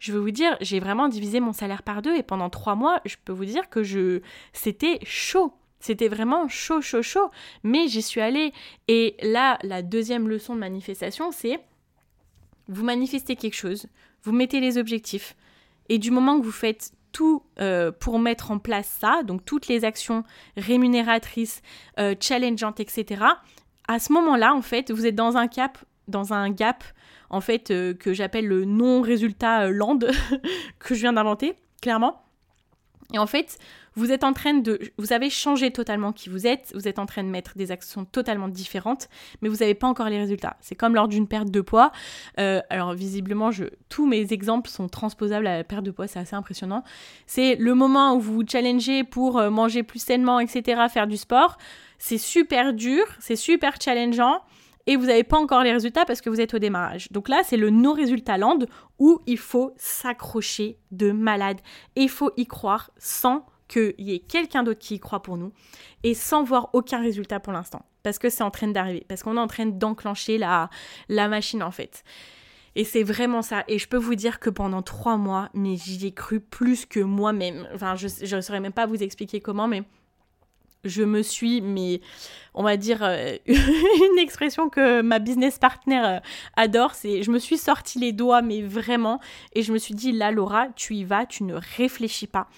Je 0.00 0.12
veux 0.12 0.18
vous 0.18 0.32
dire, 0.32 0.56
j'ai 0.60 0.80
vraiment 0.80 1.08
divisé 1.08 1.38
mon 1.38 1.52
salaire 1.52 1.84
par 1.84 2.02
deux 2.02 2.16
et 2.16 2.24
pendant 2.24 2.50
trois 2.50 2.74
mois, 2.74 3.00
je 3.04 3.14
peux 3.24 3.32
vous 3.32 3.44
dire 3.44 3.70
que 3.70 3.84
je, 3.84 4.20
c'était 4.52 4.98
chaud. 5.04 5.54
C'était 5.82 6.06
vraiment 6.06 6.48
chaud, 6.48 6.80
chaud, 6.80 7.02
chaud. 7.02 7.28
Mais 7.64 7.88
j'y 7.88 8.02
suis 8.02 8.20
allée. 8.20 8.52
Et 8.86 9.16
là, 9.20 9.58
la 9.64 9.82
deuxième 9.82 10.28
leçon 10.28 10.54
de 10.54 10.60
manifestation, 10.60 11.32
c'est 11.32 11.58
vous 12.68 12.84
manifestez 12.84 13.34
quelque 13.34 13.56
chose, 13.56 13.86
vous 14.22 14.30
mettez 14.30 14.60
les 14.60 14.78
objectifs. 14.78 15.36
Et 15.88 15.98
du 15.98 16.12
moment 16.12 16.38
que 16.38 16.44
vous 16.44 16.52
faites 16.52 16.92
tout 17.10 17.42
euh, 17.60 17.90
pour 17.90 18.20
mettre 18.20 18.52
en 18.52 18.60
place 18.60 18.96
ça, 19.00 19.24
donc 19.24 19.44
toutes 19.44 19.66
les 19.66 19.84
actions 19.84 20.22
rémunératrices, 20.56 21.62
euh, 21.98 22.14
challengeantes, 22.18 22.78
etc., 22.78 23.24
à 23.88 23.98
ce 23.98 24.12
moment-là, 24.12 24.54
en 24.54 24.62
fait, 24.62 24.92
vous 24.92 25.04
êtes 25.04 25.16
dans 25.16 25.36
un 25.36 25.48
cap, 25.48 25.78
dans 26.06 26.32
un 26.32 26.48
gap, 26.50 26.84
en 27.28 27.40
fait, 27.40 27.72
euh, 27.72 27.92
que 27.92 28.14
j'appelle 28.14 28.46
le 28.46 28.64
non-résultat 28.64 29.68
land, 29.68 29.98
que 30.78 30.94
je 30.94 31.00
viens 31.00 31.12
d'inventer, 31.12 31.54
clairement. 31.82 32.22
Et 33.12 33.18
en 33.18 33.26
fait, 33.26 33.58
vous 33.94 34.12
êtes 34.12 34.24
en 34.24 34.32
train 34.32 34.54
de... 34.54 34.78
Vous 34.98 35.12
avez 35.12 35.30
changé 35.30 35.70
totalement 35.70 36.12
qui 36.12 36.28
vous 36.28 36.46
êtes, 36.46 36.72
vous 36.74 36.88
êtes 36.88 36.98
en 36.98 37.06
train 37.06 37.22
de 37.22 37.28
mettre 37.28 37.56
des 37.56 37.70
actions 37.70 38.04
totalement 38.04 38.48
différentes, 38.48 39.08
mais 39.40 39.48
vous 39.48 39.56
n'avez 39.56 39.74
pas 39.74 39.86
encore 39.86 40.08
les 40.08 40.18
résultats. 40.18 40.56
C'est 40.60 40.74
comme 40.74 40.94
lors 40.94 41.08
d'une 41.08 41.28
perte 41.28 41.50
de 41.50 41.60
poids. 41.60 41.92
Euh, 42.38 42.60
alors 42.70 42.94
visiblement, 42.94 43.50
tous 43.88 44.06
mes 44.06 44.32
exemples 44.32 44.70
sont 44.70 44.88
transposables 44.88 45.46
à 45.46 45.58
la 45.58 45.64
perte 45.64 45.84
de 45.84 45.90
poids, 45.90 46.06
c'est 46.06 46.18
assez 46.18 46.36
impressionnant. 46.36 46.84
C'est 47.26 47.56
le 47.56 47.74
moment 47.74 48.14
où 48.14 48.20
vous 48.20 48.34
vous 48.34 48.46
challengez 48.46 49.04
pour 49.04 49.38
euh, 49.38 49.50
manger 49.50 49.82
plus 49.82 50.02
sainement, 50.02 50.40
etc., 50.40 50.82
faire 50.90 51.06
du 51.06 51.16
sport. 51.16 51.58
C'est 51.98 52.18
super 52.18 52.72
dur, 52.72 53.04
c'est 53.20 53.36
super 53.36 53.74
challengeant 53.80 54.42
et 54.86 54.96
vous 54.96 55.06
n'avez 55.06 55.24
pas 55.24 55.38
encore 55.38 55.62
les 55.62 55.72
résultats 55.72 56.04
parce 56.04 56.20
que 56.20 56.30
vous 56.30 56.40
êtes 56.40 56.54
au 56.54 56.58
démarrage. 56.58 57.10
Donc 57.12 57.28
là, 57.28 57.42
c'est 57.44 57.56
le 57.56 57.70
no-résultat 57.70 58.38
land 58.38 58.58
où 58.98 59.20
il 59.26 59.38
faut 59.38 59.72
s'accrocher 59.76 60.78
de 60.90 61.12
malade 61.12 61.58
et 61.96 62.02
il 62.02 62.08
faut 62.08 62.32
y 62.36 62.46
croire 62.46 62.90
sans 62.98 63.46
qu'il 63.72 63.94
y 63.98 64.14
ait 64.14 64.18
quelqu'un 64.18 64.62
d'autre 64.62 64.80
qui 64.80 64.96
y 64.96 65.00
croit 65.00 65.22
pour 65.22 65.36
nous 65.36 65.52
et 66.02 66.14
sans 66.14 66.44
voir 66.44 66.70
aucun 66.72 67.00
résultat 67.00 67.40
pour 67.40 67.52
l'instant. 67.52 67.84
Parce 68.02 68.18
que 68.18 68.28
c'est 68.28 68.42
en 68.42 68.50
train 68.50 68.68
d'arriver, 68.68 69.04
parce 69.08 69.22
qu'on 69.22 69.36
est 69.36 69.40
en 69.40 69.46
train 69.46 69.66
d'enclencher 69.66 70.38
la, 70.38 70.70
la 71.08 71.28
machine 71.28 71.62
en 71.62 71.70
fait. 71.70 72.04
Et 72.74 72.84
c'est 72.84 73.02
vraiment 73.02 73.42
ça. 73.42 73.64
Et 73.68 73.78
je 73.78 73.86
peux 73.86 73.98
vous 73.98 74.14
dire 74.14 74.40
que 74.40 74.50
pendant 74.50 74.82
trois 74.82 75.16
mois, 75.16 75.50
mais 75.54 75.76
j'y 75.76 76.06
ai 76.06 76.12
cru 76.12 76.40
plus 76.40 76.86
que 76.86 77.00
moi-même. 77.00 77.68
Enfin, 77.74 77.96
je 77.96 78.36
ne 78.36 78.40
saurais 78.40 78.60
même 78.60 78.72
pas 78.72 78.86
vous 78.86 79.02
expliquer 79.02 79.40
comment, 79.40 79.68
mais 79.68 79.82
je 80.84 81.02
me 81.02 81.22
suis, 81.22 81.60
mais 81.60 82.00
on 82.54 82.62
va 82.62 82.76
dire 82.76 83.02
euh, 83.02 83.36
une 83.46 84.18
expression 84.18 84.68
que 84.68 85.00
ma 85.02 85.18
business 85.18 85.58
partner 85.58 86.02
euh, 86.04 86.20
adore, 86.56 86.94
c'est 86.94 87.22
je 87.22 87.30
me 87.30 87.38
suis 87.38 87.58
sorti 87.58 87.98
les 87.98 88.12
doigts, 88.12 88.42
mais 88.42 88.62
vraiment, 88.62 89.20
et 89.54 89.62
je 89.62 89.72
me 89.72 89.78
suis 89.78 89.94
dit 89.94 90.12
là, 90.12 90.30
Laura, 90.30 90.68
tu 90.74 90.94
y 90.94 91.04
vas, 91.04 91.26
tu 91.26 91.44
ne 91.44 91.54
réfléchis 91.76 92.26
pas 92.26 92.48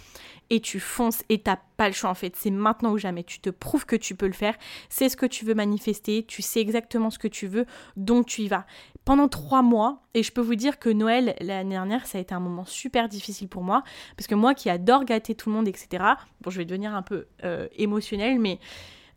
et 0.50 0.60
tu 0.60 0.80
fonces 0.80 1.22
et 1.28 1.40
t'as 1.40 1.58
pas 1.76 1.88
le 1.88 1.94
choix 1.94 2.10
en 2.10 2.14
fait. 2.14 2.36
C'est 2.36 2.50
maintenant 2.50 2.92
ou 2.92 2.98
jamais. 2.98 3.24
Tu 3.24 3.40
te 3.40 3.50
prouves 3.50 3.86
que 3.86 3.96
tu 3.96 4.14
peux 4.14 4.26
le 4.26 4.32
faire. 4.32 4.54
C'est 4.88 5.08
ce 5.08 5.16
que 5.16 5.26
tu 5.26 5.44
veux 5.44 5.54
manifester. 5.54 6.24
Tu 6.24 6.42
sais 6.42 6.60
exactement 6.60 7.10
ce 7.10 7.18
que 7.18 7.28
tu 7.28 7.46
veux. 7.46 7.66
Donc 7.96 8.26
tu 8.26 8.42
y 8.42 8.48
vas. 8.48 8.66
Pendant 9.04 9.28
trois 9.28 9.62
mois, 9.62 10.02
et 10.14 10.22
je 10.22 10.32
peux 10.32 10.40
vous 10.40 10.54
dire 10.54 10.78
que 10.78 10.88
Noël 10.88 11.34
l'année 11.40 11.70
dernière, 11.70 12.06
ça 12.06 12.18
a 12.18 12.20
été 12.20 12.34
un 12.34 12.40
moment 12.40 12.64
super 12.64 13.08
difficile 13.08 13.48
pour 13.48 13.62
moi. 13.62 13.82
Parce 14.16 14.26
que 14.26 14.34
moi 14.34 14.54
qui 14.54 14.70
adore 14.70 15.04
gâter 15.04 15.34
tout 15.34 15.50
le 15.50 15.56
monde, 15.56 15.68
etc. 15.68 16.04
Bon, 16.40 16.50
je 16.50 16.58
vais 16.58 16.64
devenir 16.64 16.94
un 16.94 17.02
peu 17.02 17.26
euh, 17.44 17.68
émotionnelle, 17.76 18.38
mais. 18.38 18.58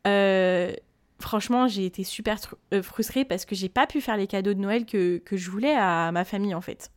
Euh, 0.06 0.72
franchement, 1.20 1.68
j'ai 1.68 1.86
été 1.86 2.04
super 2.04 2.38
euh, 2.74 2.82
frustrée 2.84 3.26
parce 3.26 3.46
que 3.46 3.56
j'ai 3.56 3.70
pas 3.70 3.88
pu 3.88 4.02
faire 4.02 4.18
les 4.18 4.28
cadeaux 4.28 4.54
de 4.54 4.60
Noël 4.60 4.86
que, 4.86 5.18
que 5.18 5.38
je 5.38 5.50
voulais 5.50 5.76
à 5.76 6.12
ma 6.12 6.24
famille 6.24 6.56
en 6.56 6.62
fait. 6.62 6.92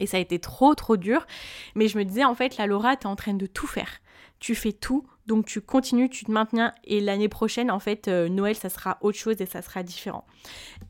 Et 0.00 0.06
ça 0.06 0.16
a 0.16 0.20
été 0.20 0.38
trop 0.38 0.74
trop 0.74 0.96
dur. 0.96 1.26
Mais 1.74 1.88
je 1.88 1.98
me 1.98 2.04
disais 2.04 2.24
en 2.24 2.34
fait, 2.34 2.56
la 2.56 2.66
Laura, 2.66 2.96
t'es 2.96 3.06
en 3.06 3.16
train 3.16 3.34
de 3.34 3.46
tout 3.46 3.66
faire. 3.66 4.00
Tu 4.40 4.54
fais 4.54 4.72
tout, 4.72 5.06
donc 5.26 5.46
tu 5.46 5.60
continues, 5.60 6.08
tu 6.08 6.24
te 6.24 6.30
maintiens. 6.30 6.72
Et 6.84 7.00
l'année 7.00 7.28
prochaine, 7.28 7.70
en 7.70 7.80
fait, 7.80 8.08
euh, 8.08 8.28
Noël, 8.28 8.54
ça 8.54 8.68
sera 8.68 8.98
autre 9.00 9.18
chose 9.18 9.40
et 9.40 9.46
ça 9.46 9.62
sera 9.62 9.82
différent. 9.82 10.24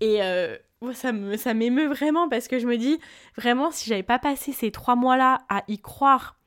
Et 0.00 0.22
euh, 0.22 0.56
ça, 0.92 1.12
me, 1.12 1.36
ça 1.36 1.54
m'émeut 1.54 1.88
vraiment 1.88 2.28
parce 2.28 2.48
que 2.48 2.58
je 2.58 2.66
me 2.66 2.76
dis, 2.76 2.98
vraiment, 3.36 3.70
si 3.70 3.88
j'avais 3.88 4.02
pas 4.02 4.18
passé 4.18 4.52
ces 4.52 4.70
trois 4.70 4.96
mois-là 4.96 5.40
à 5.48 5.64
y 5.68 5.78
croire 5.78 6.37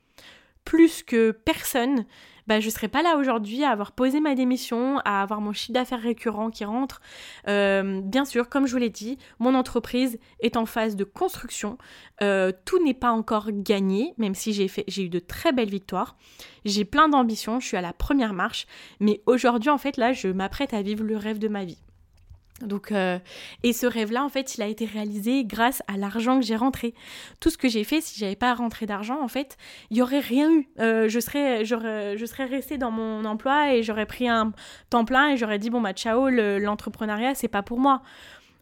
plus 0.64 1.04
que 1.04 1.32
personne, 1.32 2.06
bah, 2.48 2.60
je 2.60 2.66
ne 2.66 2.72
serais 2.72 2.88
pas 2.88 3.02
là 3.02 3.18
aujourd'hui 3.18 3.64
à 3.64 3.70
avoir 3.70 3.92
posé 3.92 4.20
ma 4.20 4.36
démission, 4.36 5.00
à 5.06 5.22
avoir 5.22 5.42
mon 5.42 5.54
chiffre 5.54 5.74
d'affaires 5.74 6.02
récurrent 6.02 6.50
qui 6.50 6.66
rentre. 6.66 7.02
Euh, 7.48 8.02
bien 8.04 8.26
sûr, 8.26 8.50
comme 8.50 8.68
je 8.68 8.74
vous 8.74 8.78
l'ai 8.78 8.90
dit, 8.90 9.18
mon 9.40 9.56
entreprise 9.56 10.20
est 10.40 10.58
en 10.58 10.66
phase 10.66 10.96
de 10.96 11.04
construction. 11.04 11.78
Euh, 12.22 12.52
tout 12.66 12.84
n'est 12.84 12.94
pas 12.94 13.12
encore 13.12 13.50
gagné, 13.52 14.14
même 14.18 14.36
si 14.36 14.54
j'ai, 14.54 14.70
eu 15.02 15.10
de 15.10 15.20
très 15.20 15.52
belles 15.52 15.70
victoires. 15.70 16.18
J'ai 16.66 16.86
plein 16.86 17.10
d'ambitions, 17.10 17.60
je 17.60 17.68
suis 17.68 17.78
à 17.78 17.82
la 17.82 17.94
première 17.94 18.34
marche. 18.34 18.66
Mais 19.00 19.22
aujourd'hui, 19.26 19.70
en 19.70 19.78
fait, 19.78 19.98
là, 19.98 20.14
je 20.14 20.28
m'apprête 20.28 20.74
à 20.74 20.82
vivre 20.82 21.04
le 21.04 21.18
rêve 21.18 21.40
de 21.40 21.48
ma 21.48 21.64
vie. 21.64 21.82
Donc, 22.64 22.92
euh, 22.92 23.20
et 23.64 23.74
ce 23.74 23.86
rêve-là, 23.86 24.24
en 24.24 24.30
fait, 24.30 24.56
il 24.56 24.62
a 24.62 24.68
été 24.68 24.86
réalisé 24.86 25.44
grâce 25.46 25.82
à 25.88 25.98
l'argent 25.98 26.40
que 26.40 26.46
j'ai 26.46 26.56
rentré. 26.56 26.94
Tout 27.40 27.50
ce 27.50 27.58
que 27.58 27.70
j'ai 27.70 27.84
fait, 27.84 28.02
si 28.02 28.20
j'avais 28.20 28.36
pas 28.36 28.54
rentré 28.54 28.86
d'argent, 28.86 29.22
en 29.22 29.28
fait, 29.28 29.58
il 29.90 29.98
y 29.98 30.02
aurait 30.02 30.20
rien 30.20 30.52
eu. 30.52 30.68
Euh, 30.80 31.10
je 31.10 31.20
serais, 31.20 31.66
je 31.66 32.26
serais 32.26 32.46
restée 32.46 32.78
dans 32.78 32.92
mon 32.92 33.26
emploi 33.26 33.74
et 33.74 33.84
j'aurais 33.84 34.06
pris 34.06 34.28
un 34.28 34.54
temps 34.90 35.06
plein 35.06 35.30
et 35.30 35.38
j'aurais 35.38 35.60
dit 35.60 35.70
bon 35.70 35.82
bah 35.82 35.94
ciao, 35.94 36.30
l'entrepreneuriat 36.30 37.36
c'est 37.36 37.48
pas 37.48 37.64
pour 37.64 37.80
moi, 37.80 38.02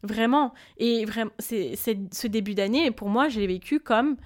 vraiment. 0.04 0.54
Et 0.78 1.06
vraiment, 1.06 1.32
c'est 1.40 1.76
ce 1.76 2.28
début 2.28 2.56
d'année 2.56 2.92
pour 2.92 3.10
moi, 3.10 3.30
je 3.30 3.40
l'ai 3.40 3.48
vécu 3.48 3.80
comme 3.80 4.18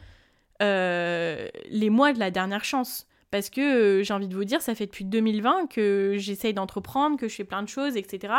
euh, 0.61 1.47
les 1.69 1.89
mois 1.89 2.13
de 2.13 2.19
la 2.19 2.31
dernière 2.31 2.63
chance. 2.63 3.07
Parce 3.33 3.49
que 3.49 4.03
j'ai 4.03 4.13
envie 4.13 4.27
de 4.27 4.35
vous 4.35 4.45
dire, 4.45 4.61
ça 4.61 4.75
fait 4.75 4.85
depuis 4.85 5.05
2020 5.05 5.67
que 5.67 6.13
j'essaye 6.17 6.53
d'entreprendre, 6.53 7.17
que 7.17 7.27
je 7.27 7.33
fais 7.33 7.43
plein 7.43 7.63
de 7.63 7.67
choses, 7.67 7.97
etc 7.97 8.31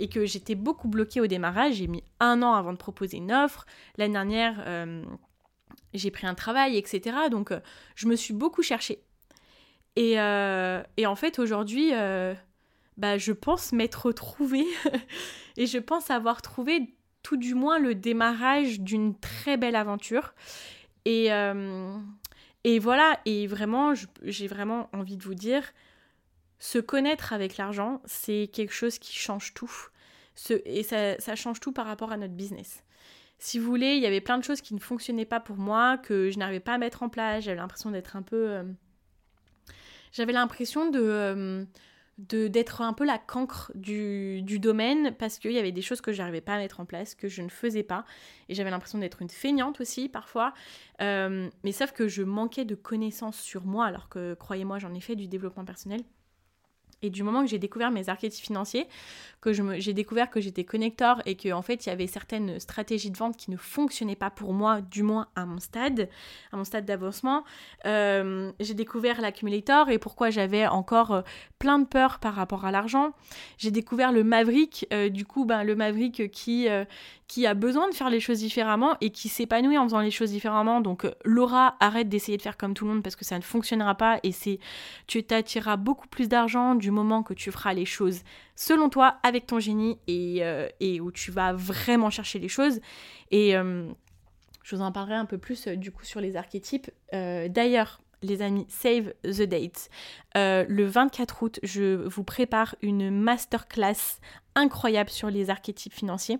et 0.00 0.08
que 0.08 0.24
j'étais 0.24 0.54
beaucoup 0.54 0.88
bloquée 0.88 1.20
au 1.20 1.26
démarrage. 1.26 1.74
J'ai 1.74 1.86
mis 1.86 2.02
un 2.18 2.42
an 2.42 2.54
avant 2.54 2.72
de 2.72 2.78
proposer 2.78 3.18
une 3.18 3.30
offre. 3.30 3.66
L'année 3.98 4.14
dernière, 4.14 4.64
euh, 4.66 5.04
j'ai 5.92 6.10
pris 6.10 6.26
un 6.26 6.34
travail, 6.34 6.76
etc. 6.76 7.16
Donc, 7.30 7.52
euh, 7.52 7.60
je 7.94 8.08
me 8.08 8.16
suis 8.16 8.34
beaucoup 8.34 8.62
cherchée. 8.62 9.02
Et, 9.96 10.18
euh, 10.18 10.82
et 10.96 11.06
en 11.06 11.16
fait, 11.16 11.38
aujourd'hui, 11.38 11.92
bah, 12.96 13.18
je 13.18 13.32
pense 13.32 13.72
m'être 13.72 14.06
retrouvée 14.06 14.66
et 15.56 15.66
je 15.66 15.78
pense 15.78 16.10
avoir 16.10 16.42
trouvé 16.42 16.94
tout 17.22 17.36
du 17.36 17.54
moins 17.54 17.78
le 17.78 17.94
démarrage 17.94 18.80
d'une 18.80 19.14
très 19.18 19.58
belle 19.58 19.76
aventure. 19.76 20.32
Et, 21.04 21.28
et 22.64 22.78
voilà, 22.78 23.18
et 23.24 23.46
vraiment, 23.46 23.94
j'ai 24.22 24.46
vraiment 24.46 24.90
envie 24.92 25.16
de 25.16 25.22
vous 25.22 25.34
dire, 25.34 25.64
se 26.58 26.78
connaître 26.78 27.32
avec 27.32 27.56
l'argent, 27.56 28.02
c'est 28.04 28.50
quelque 28.52 28.74
chose 28.74 28.98
qui 28.98 29.16
change 29.16 29.54
tout. 29.54 29.72
et 30.66 30.82
ça, 30.82 31.34
change 31.36 31.60
tout 31.60 31.72
par 31.72 31.86
rapport 31.86 32.12
à 32.12 32.16
notre 32.16 32.34
business. 32.34 32.84
Si 33.38 33.58
vous 33.58 33.66
voulez, 33.66 33.94
il 33.94 34.02
y 34.02 34.06
avait 34.06 34.20
plein 34.20 34.36
de 34.36 34.44
choses 34.44 34.60
qui 34.60 34.74
ne 34.74 34.78
fonctionnaient 34.80 35.24
pas 35.24 35.40
pour 35.40 35.56
moi, 35.56 35.96
que 35.96 36.30
je 36.30 36.38
n'arrivais 36.38 36.60
pas 36.60 36.74
à 36.74 36.78
mettre 36.78 37.02
en 37.02 37.08
place. 37.08 37.44
J'avais 37.44 37.56
l'impression 37.56 37.90
d'être 37.90 38.14
un 38.14 38.20
peu. 38.20 38.50
Euh, 38.50 38.64
j'avais 40.12 40.32
l'impression 40.34 40.92
euh, 40.94 41.64
de. 41.64 41.66
D'être 42.28 42.82
un 42.82 42.92
peu 42.92 43.04
la 43.04 43.18
cancre 43.18 43.72
du, 43.74 44.42
domaine 44.42 45.14
parce 45.18 45.38
qu'il 45.38 45.52
y 45.52 45.58
avait 45.58 45.72
des 45.72 45.82
choses 45.82 46.00
que 46.00 46.12
je 46.12 46.18
n'arrivais 46.18 46.40
pas 46.40 46.54
à 46.54 46.58
mettre 46.58 46.80
en 46.80 46.84
place, 46.84 47.14
que 47.14 47.28
je 47.28 47.42
ne 47.42 47.48
faisais 47.48 47.82
pas. 47.82 48.04
Et 48.48 48.54
j'avais 48.54 48.70
l'impression 48.70 48.98
d'être 48.98 49.22
une 49.22 49.30
feignante 49.30 49.80
aussi 49.80 50.08
parfois. 50.08 50.52
Euh, 51.00 51.48
mais 51.64 51.72
sauf 51.72 51.92
que 51.92 52.08
je 52.08 52.22
manquais 52.22 52.64
de 52.64 52.74
connaissances 52.74 53.40
sur 53.40 53.64
moi 53.64 53.86
alors 53.86 54.08
que, 54.08 54.34
croyez-moi, 54.34 54.78
j'en 54.78 54.94
ai 54.94 55.00
fait 55.00 55.16
du 55.16 55.28
développement 55.28 55.64
personnel. 55.64 56.00
Et 57.02 57.10
du 57.10 57.22
moment 57.22 57.42
que 57.42 57.48
j'ai 57.48 57.58
découvert 57.58 57.90
mes 57.90 58.08
archétypes 58.08 58.44
financiers, 58.44 58.86
que 59.40 59.52
j'ai 59.78 59.94
découvert 59.94 60.30
que 60.30 60.40
j'étais 60.40 60.64
connecteur 60.64 61.22
et 61.26 61.36
qu'en 61.36 61.58
en 61.58 61.62
fait 61.62 61.86
il 61.86 61.88
y 61.88 61.92
avait 61.92 62.06
certaines 62.06 62.60
stratégies 62.60 63.10
de 63.10 63.16
vente 63.16 63.36
qui 63.36 63.50
ne 63.50 63.56
fonctionnaient 63.56 64.16
pas 64.16 64.30
pour 64.30 64.52
moi, 64.52 64.80
du 64.82 65.02
moins 65.02 65.28
à 65.34 65.46
mon 65.46 65.60
stade, 65.60 66.08
à 66.52 66.56
mon 66.56 66.64
stade 66.64 66.84
d'avancement, 66.84 67.44
euh, 67.86 68.52
j'ai 68.60 68.74
découvert 68.74 69.20
l'accumulator 69.20 69.88
et 69.88 69.98
pourquoi 69.98 70.30
j'avais 70.30 70.66
encore 70.66 71.12
euh, 71.12 71.22
plein 71.58 71.78
de 71.78 71.86
peur 71.86 72.18
par 72.18 72.34
rapport 72.34 72.64
à 72.64 72.70
l'argent. 72.70 73.12
J'ai 73.56 73.70
découvert 73.70 74.12
le 74.12 74.24
maverick, 74.24 74.86
euh, 74.92 75.08
du 75.08 75.24
coup 75.24 75.44
ben, 75.44 75.64
le 75.64 75.74
maverick 75.74 76.30
qui, 76.30 76.68
qui 77.30 77.46
a 77.46 77.54
besoin 77.54 77.88
de 77.88 77.94
faire 77.94 78.10
les 78.10 78.18
choses 78.18 78.40
différemment 78.40 78.96
et 79.00 79.10
qui 79.10 79.28
s'épanouit 79.28 79.78
en 79.78 79.84
faisant 79.84 80.00
les 80.00 80.10
choses 80.10 80.32
différemment. 80.32 80.80
Donc 80.80 81.06
Laura, 81.24 81.76
arrête 81.78 82.08
d'essayer 82.08 82.36
de 82.36 82.42
faire 82.42 82.56
comme 82.56 82.74
tout 82.74 82.84
le 82.84 82.92
monde 82.92 83.04
parce 83.04 83.14
que 83.14 83.24
ça 83.24 83.36
ne 83.38 83.42
fonctionnera 83.44 83.94
pas 83.94 84.18
et 84.24 84.32
c'est 84.32 84.58
tu 85.06 85.22
t'attireras 85.22 85.76
beaucoup 85.76 86.08
plus 86.08 86.28
d'argent 86.28 86.74
du 86.74 86.90
moment 86.90 87.22
que 87.22 87.32
tu 87.32 87.52
feras 87.52 87.72
les 87.72 87.84
choses 87.84 88.22
selon 88.56 88.88
toi 88.88 89.20
avec 89.22 89.46
ton 89.46 89.60
génie 89.60 89.96
et, 90.08 90.38
euh, 90.42 90.68
où 91.00 91.12
tu 91.12 91.30
vas 91.30 91.52
vraiment 91.52 92.10
chercher 92.10 92.40
les 92.40 92.48
choses. 92.48 92.80
Et 93.30 93.56
euh, 93.56 93.88
je 94.64 94.74
vous 94.74 94.82
en 94.82 94.90
parlerai 94.90 95.14
un 95.14 95.24
peu 95.24 95.38
plus 95.38 95.68
euh, 95.68 95.76
du 95.76 95.92
coup 95.92 96.04
sur 96.04 96.20
les 96.20 96.34
archétypes. 96.34 96.90
D'ailleurs, 97.12 98.00
les 98.22 98.42
amis, 98.42 98.66
save 98.68 99.12
the 99.24 99.42
date. 99.42 99.88
le 100.34 100.84
24 100.84 101.42
août, 101.42 101.60
je 101.62 102.06
vous 102.06 102.24
prépare 102.24 102.74
une 102.82 103.10
masterclass 103.10 104.20
incroyable 104.54 105.10
sur 105.10 105.30
les 105.30 105.50
archétypes 105.50 105.94
financiers. 105.94 106.38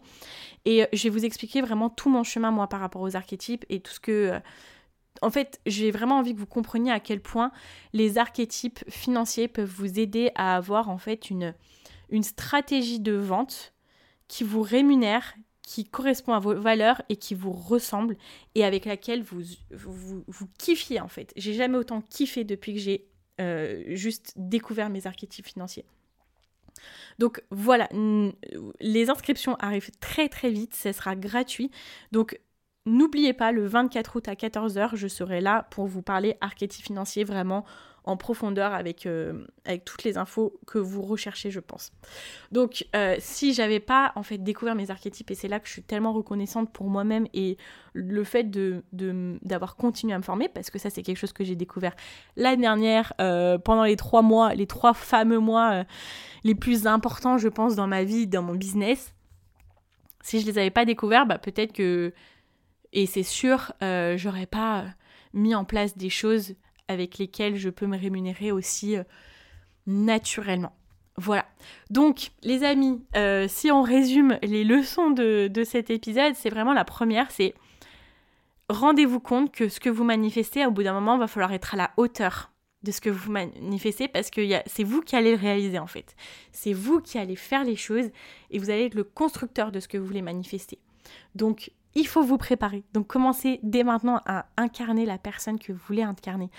Et 0.64 0.86
je 0.92 1.04
vais 1.04 1.08
vous 1.10 1.24
expliquer 1.24 1.62
vraiment 1.62 1.88
tout 1.88 2.10
mon 2.10 2.22
chemin, 2.22 2.50
moi, 2.50 2.68
par 2.68 2.80
rapport 2.80 3.02
aux 3.02 3.16
archétypes 3.16 3.64
et 3.68 3.80
tout 3.80 3.92
ce 3.92 4.00
que 4.00 4.40
en 5.22 5.30
fait, 5.30 5.60
j'ai 5.66 5.90
vraiment 5.90 6.18
envie 6.18 6.34
que 6.34 6.40
vous 6.40 6.46
compreniez 6.46 6.92
à 6.92 7.00
quel 7.00 7.20
point 7.20 7.52
les 7.92 8.18
archétypes 8.18 8.78
financiers 8.88 9.48
peuvent 9.48 9.70
vous 9.70 9.98
aider 9.98 10.30
à 10.34 10.56
avoir 10.56 10.88
en 10.88 10.98
fait 10.98 11.30
une, 11.30 11.54
une 12.08 12.22
stratégie 12.22 13.00
de 13.00 13.12
vente 13.12 13.74
qui 14.28 14.44
vous 14.44 14.62
rémunère, 14.62 15.34
qui 15.70 15.84
correspond 15.84 16.32
à 16.32 16.40
vos 16.40 16.56
valeurs 16.56 17.00
et 17.08 17.14
qui 17.14 17.36
vous 17.36 17.52
ressemble 17.52 18.16
et 18.56 18.64
avec 18.64 18.86
laquelle 18.86 19.22
vous, 19.22 19.42
vous, 19.70 20.24
vous 20.26 20.48
kiffiez 20.58 21.00
en 21.00 21.06
fait. 21.06 21.32
J'ai 21.36 21.54
jamais 21.54 21.78
autant 21.78 22.00
kiffé 22.00 22.42
depuis 22.42 22.74
que 22.74 22.80
j'ai 22.80 23.06
euh, 23.40 23.84
juste 23.94 24.32
découvert 24.34 24.90
mes 24.90 25.06
archétypes 25.06 25.46
financiers. 25.46 25.84
Donc 27.20 27.40
voilà, 27.52 27.88
les 28.80 29.10
inscriptions 29.10 29.54
arrivent 29.60 29.92
très 30.00 30.28
très 30.28 30.50
vite, 30.50 30.74
ce 30.74 30.90
sera 30.90 31.14
gratuit. 31.14 31.70
Donc 32.10 32.40
N'oubliez 32.86 33.34
pas, 33.34 33.52
le 33.52 33.66
24 33.66 34.16
août 34.16 34.26
à 34.26 34.32
14h, 34.32 34.96
je 34.96 35.06
serai 35.06 35.42
là 35.42 35.68
pour 35.70 35.86
vous 35.86 36.00
parler 36.00 36.38
archétype 36.40 36.82
financier 36.82 37.24
vraiment 37.24 37.66
en 38.10 38.16
profondeur 38.16 38.74
avec, 38.74 39.06
euh, 39.06 39.46
avec 39.64 39.84
toutes 39.84 40.02
les 40.02 40.18
infos 40.18 40.58
que 40.66 40.78
vous 40.78 41.02
recherchez, 41.02 41.50
je 41.50 41.60
pense. 41.60 41.92
Donc, 42.50 42.86
euh, 42.96 43.16
si 43.20 43.54
j'avais 43.54 43.78
pas 43.78 44.12
en 44.16 44.22
fait 44.22 44.38
découvert 44.38 44.74
mes 44.74 44.90
archétypes, 44.90 45.30
et 45.30 45.34
c'est 45.34 45.48
là 45.48 45.60
que 45.60 45.68
je 45.68 45.72
suis 45.72 45.82
tellement 45.82 46.12
reconnaissante 46.12 46.72
pour 46.72 46.88
moi-même 46.88 47.26
et 47.32 47.56
le 47.92 48.24
fait 48.24 48.44
de, 48.50 48.82
d'avoir 48.92 49.76
continué 49.76 50.12
à 50.12 50.18
me 50.18 50.22
former, 50.22 50.48
parce 50.48 50.70
que 50.70 50.78
ça, 50.78 50.90
c'est 50.90 51.02
quelque 51.02 51.18
chose 51.18 51.32
que 51.32 51.44
j'ai 51.44 51.54
découvert 51.54 51.94
l'année 52.36 52.62
dernière, 52.62 53.12
euh, 53.20 53.58
pendant 53.58 53.84
les 53.84 53.96
trois 53.96 54.22
mois, 54.22 54.54
les 54.54 54.66
trois 54.66 54.92
fameux 54.92 55.38
mois 55.38 55.84
les 56.42 56.54
plus 56.54 56.86
importants, 56.86 57.38
je 57.38 57.48
pense, 57.48 57.76
dans 57.76 57.86
ma 57.86 58.02
vie, 58.02 58.26
dans 58.26 58.42
mon 58.42 58.54
business. 58.54 59.14
Si 60.22 60.40
je 60.40 60.46
les 60.46 60.58
avais 60.58 60.70
pas 60.70 60.84
découverts, 60.84 61.26
bah, 61.26 61.38
peut-être 61.38 61.72
que 61.72 62.12
et 62.92 63.06
c'est 63.06 63.22
sûr, 63.22 63.72
j'aurais 63.80 64.46
pas 64.46 64.86
mis 65.32 65.54
en 65.54 65.64
place 65.64 65.96
des 65.96 66.10
choses 66.10 66.54
avec 66.90 67.18
lesquelles 67.18 67.56
je 67.56 67.70
peux 67.70 67.86
me 67.86 67.96
rémunérer 67.96 68.50
aussi 68.50 68.96
euh, 68.96 69.04
naturellement. 69.86 70.72
Voilà. 71.16 71.46
Donc, 71.90 72.30
les 72.42 72.64
amis, 72.64 73.00
euh, 73.16 73.46
si 73.48 73.70
on 73.70 73.82
résume 73.82 74.38
les 74.42 74.64
leçons 74.64 75.10
de, 75.10 75.48
de 75.48 75.64
cet 75.64 75.90
épisode, 75.90 76.34
c'est 76.34 76.50
vraiment 76.50 76.72
la 76.72 76.84
première, 76.84 77.30
c'est 77.30 77.54
rendez-vous 78.68 79.20
compte 79.20 79.52
que 79.52 79.68
ce 79.68 79.78
que 79.78 79.88
vous 79.88 80.04
manifestez, 80.04 80.66
au 80.66 80.70
bout 80.70 80.82
d'un 80.82 80.92
moment, 80.92 81.16
va 81.16 81.26
falloir 81.26 81.52
être 81.52 81.74
à 81.74 81.76
la 81.76 81.90
hauteur 81.96 82.50
de 82.82 82.90
ce 82.90 83.00
que 83.00 83.10
vous 83.10 83.30
manifestez 83.30 84.08
parce 84.08 84.30
que 84.30 84.40
c'est 84.66 84.84
vous 84.84 85.02
qui 85.02 85.14
allez 85.14 85.32
le 85.32 85.40
réaliser 85.40 85.78
en 85.78 85.86
fait. 85.86 86.16
C'est 86.50 86.72
vous 86.72 87.00
qui 87.00 87.18
allez 87.18 87.36
faire 87.36 87.62
les 87.62 87.76
choses 87.76 88.10
et 88.50 88.58
vous 88.58 88.70
allez 88.70 88.86
être 88.86 88.94
le 88.94 89.04
constructeur 89.04 89.70
de 89.70 89.80
ce 89.80 89.88
que 89.88 89.98
vous 89.98 90.06
voulez 90.06 90.22
manifester. 90.22 90.78
Donc 91.34 91.70
il 91.94 92.06
faut 92.06 92.22
vous 92.22 92.38
préparer. 92.38 92.84
Donc 92.92 93.06
commencez 93.06 93.60
dès 93.62 93.84
maintenant 93.84 94.20
à 94.26 94.46
incarner 94.56 95.06
la 95.06 95.18
personne 95.18 95.58
que 95.58 95.72
vous 95.72 95.80
voulez 95.86 96.02
incarner. 96.02 96.50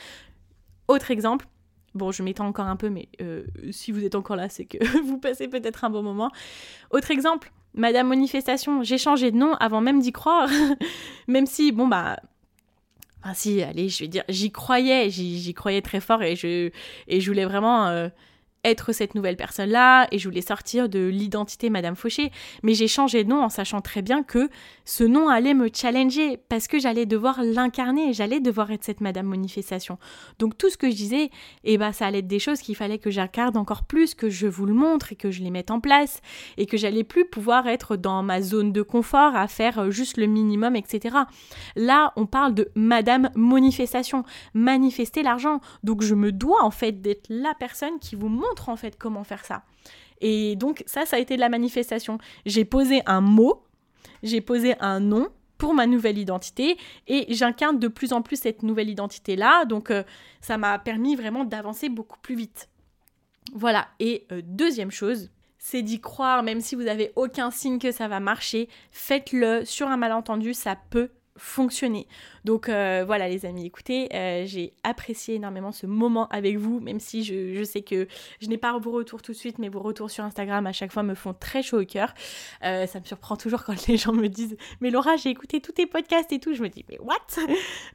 Autre 0.88 1.12
exemple, 1.12 1.48
bon 1.96 2.12
je 2.12 2.24
m'étends 2.24 2.48
encore 2.48 2.68
un 2.68 2.76
peu, 2.76 2.90
mais 2.90 3.10
euh, 3.22 3.44
si 3.72 3.92
vous 3.92 4.04
êtes 4.04 4.16
encore 4.16 4.36
là, 4.36 4.50
c'est 4.50 4.66
que 4.66 4.78
vous 5.04 5.18
passez 5.18 5.48
peut-être 5.48 5.84
un 5.84 5.90
bon 5.90 6.04
moment. 6.04 6.32
Autre 6.92 7.12
exemple, 7.12 7.52
Madame 7.74 8.08
Manifestation, 8.08 8.84
j'ai 8.84 8.98
changé 8.98 9.32
de 9.32 9.38
nom 9.38 9.54
avant 9.56 9.82
même 9.82 10.02
d'y 10.02 10.12
croire, 10.12 10.50
même 11.28 11.46
si, 11.46 11.72
bon 11.72 11.88
bah... 11.88 12.20
Enfin 13.24 13.36
si, 13.36 13.62
allez, 13.62 13.88
je 13.88 14.00
vais 14.00 14.08
dire, 14.08 14.24
j'y 14.30 14.52
croyais, 14.52 15.12
j'y 15.12 15.54
croyais 15.54 15.84
très 15.84 16.00
fort 16.00 16.24
et 16.24 16.36
je, 16.36 16.72
et 17.08 17.22
je 17.22 17.30
voulais 17.30 17.46
vraiment... 17.46 17.88
Euh, 17.88 18.10
être 18.64 18.92
cette 18.94 19.16
nouvelle 19.16 19.38
personne-là 19.38 20.08
et 20.12 20.20
je 20.20 20.28
voulais 20.28 20.42
sortir 20.42 20.90
de 20.90 21.00
l'identité 21.08 21.70
Madame 21.70 21.96
Fauché. 21.96 22.32
Mais 22.64 22.74
j'ai 22.74 22.88
changé 22.88 23.24
de 23.24 23.30
nom 23.30 23.42
en 23.42 23.50
sachant 23.50 23.82
très 23.82 24.02
bien 24.02 24.24
que 24.24 24.50
ce 24.86 25.04
nom 25.04 25.30
allait 25.30 25.54
me 25.54 25.70
challenger 25.74 26.38
parce 26.50 26.68
que 26.68 26.80
j'allais 26.80 27.06
devoir 27.06 27.42
l'incarner, 27.44 28.14
j'allais 28.14 28.40
devoir 28.40 28.72
être 28.72 28.84
cette 28.84 29.02
Madame 29.02 29.28
Manifestation. 29.28 29.98
Donc 30.40 30.58
tout 30.58 30.70
ce 30.70 30.78
que 30.78 30.90
je 30.90 30.96
disais, 30.96 31.30
eh 31.64 31.78
ben, 31.78 31.92
ça 31.92 32.08
allait 32.08 32.20
être 32.20 32.28
des 32.28 32.40
choses 32.40 32.62
qu'il 32.62 32.76
fallait 32.76 33.00
que 33.00 33.10
j'incarne 33.10 33.58
encore 33.58 33.84
plus, 33.84 34.14
que 34.14 34.30
je 34.30 34.48
vous 34.48 34.66
le 34.66 34.74
montre 34.74 35.12
et 35.12 35.16
que 35.16 35.32
je 35.32 35.42
les 35.42 35.52
mette 35.52 35.72
en 35.72 35.80
place 35.80 36.22
et 36.58 36.66
que 36.66 36.78
j'allais 36.78 37.04
plus 37.04 37.26
pouvoir 37.26 37.68
être 37.68 37.96
dans 37.96 38.22
ma 38.24 38.42
zone 38.42 38.72
de 38.72 38.82
confort 38.82 39.36
à 39.36 39.48
faire 39.48 39.80
euh, 39.80 39.92
juste 39.92 40.18
le 40.18 40.28
minimum, 40.28 40.76
etc. 40.76 41.18
Là, 41.76 42.14
on 42.16 42.26
parle 42.26 42.54
de 42.54 42.70
Madame 42.76 43.30
Manifestation, 43.36 44.24
manifester 44.54 45.24
l'argent. 45.24 45.62
Donc 45.84 46.04
je 46.04 46.16
me 46.16 46.32
dois 46.32 46.64
en 46.64 46.72
fait 46.72 47.02
d'être 47.02 47.26
la 47.30 47.54
personne 47.54 48.00
qui 48.00 48.16
vous 48.16 48.30
montre 48.30 48.51
en 48.70 48.76
fait 48.76 48.98
comment 48.98 49.24
faire 49.24 49.46
ça. 49.46 49.64
Et 50.20 50.56
donc 50.56 50.84
ça, 50.86 51.06
ça 51.06 51.18
a 51.18 51.20
été 51.20 51.36
de 51.36 51.40
la 51.40 51.50
manifestation. 51.50 52.18
J'ai 52.46 52.66
posé 52.66 53.02
un 53.06 53.22
mot, 53.22 53.64
j'ai 54.24 54.42
posé 54.42 54.76
un 54.80 55.00
nom 55.00 55.30
pour 55.58 55.74
ma 55.74 55.86
nouvelle 55.86 56.18
identité 56.18 56.78
et 57.08 57.26
j'incarne 57.34 57.78
de 57.78 57.88
plus 57.88 58.14
en 58.14 58.22
plus 58.22 58.38
cette 58.38 58.64
nouvelle 58.64 58.90
identité-là. 58.90 59.66
Donc 59.66 59.92
euh, 59.92 60.04
ça 60.42 60.58
m'a 60.58 60.78
permis 60.80 61.16
vraiment 61.16 61.44
d'avancer 61.44 61.90
beaucoup 61.90 62.20
plus 62.20 62.36
vite. 62.36 62.70
Voilà. 63.54 63.88
Et 64.00 64.26
euh, 64.32 64.42
deuxième 64.44 64.92
chose, 64.92 65.30
c'est 65.58 65.84
d'y 65.84 66.02
croire, 66.02 66.42
même 66.42 66.62
si 66.62 66.76
vous 66.76 66.84
n'avez 66.84 67.12
aucun 67.16 67.52
signe 67.52 67.78
que 67.78 67.92
ça 67.92 68.08
va 68.08 68.20
marcher, 68.20 68.70
faites-le. 68.92 69.64
Sur 69.64 69.88
un 69.88 69.98
malentendu, 69.98 70.56
ça 70.56 70.76
peut 70.90 71.12
fonctionner. 71.38 72.08
Donc 72.46 72.70
euh, 72.70 73.04
voilà 73.06 73.30
les 73.30 73.46
amis, 73.46 73.66
écoutez, 73.66 74.10
euh, 74.14 74.44
j'ai 74.46 74.74
apprécié 74.84 75.36
énormément 75.36 75.72
ce 75.72 75.86
moment 75.86 76.28
avec 76.30 76.58
vous, 76.58 76.80
même 76.80 77.00
si 77.00 77.24
je, 77.24 77.64
sais 77.64 77.82
que 77.82 78.08
je 78.42 78.48
n'ai 78.48 78.58
pas 78.58 78.78
vos 78.78 78.92
retours 78.92 79.22
tout 79.22 79.32
de 79.32 79.38
suite, 79.38 79.60
mais 79.60 79.70
vos 79.70 79.80
retours 79.80 80.10
sur 80.10 80.24
Instagram 80.24 80.66
à 80.66 80.74
chaque 80.74 80.92
fois 80.92 81.04
me 81.04 81.14
font 81.14 81.34
très 81.34 81.62
chaud 81.62 81.82
au 81.82 81.86
cœur. 81.86 82.14
Euh, 82.64 82.88
ça 82.88 83.00
me 83.00 83.06
surprend 83.06 83.36
toujours 83.36 83.64
quand 83.64 83.76
les 83.88 83.98
gens 83.98 84.14
me 84.14 84.28
disent 84.28 84.58
Mais 84.82 84.90
Laura, 84.90 85.16
j'ai 85.18 85.30
écouté 85.30 85.62
tous 85.62 85.74
tes 85.74 85.86
podcasts 85.86 86.32
et 86.32 86.40
tout. 86.40 86.54
Je 86.54 86.64
me 86.64 86.70
dis 86.70 86.84
Mais 86.90 87.00
what? 87.00 87.16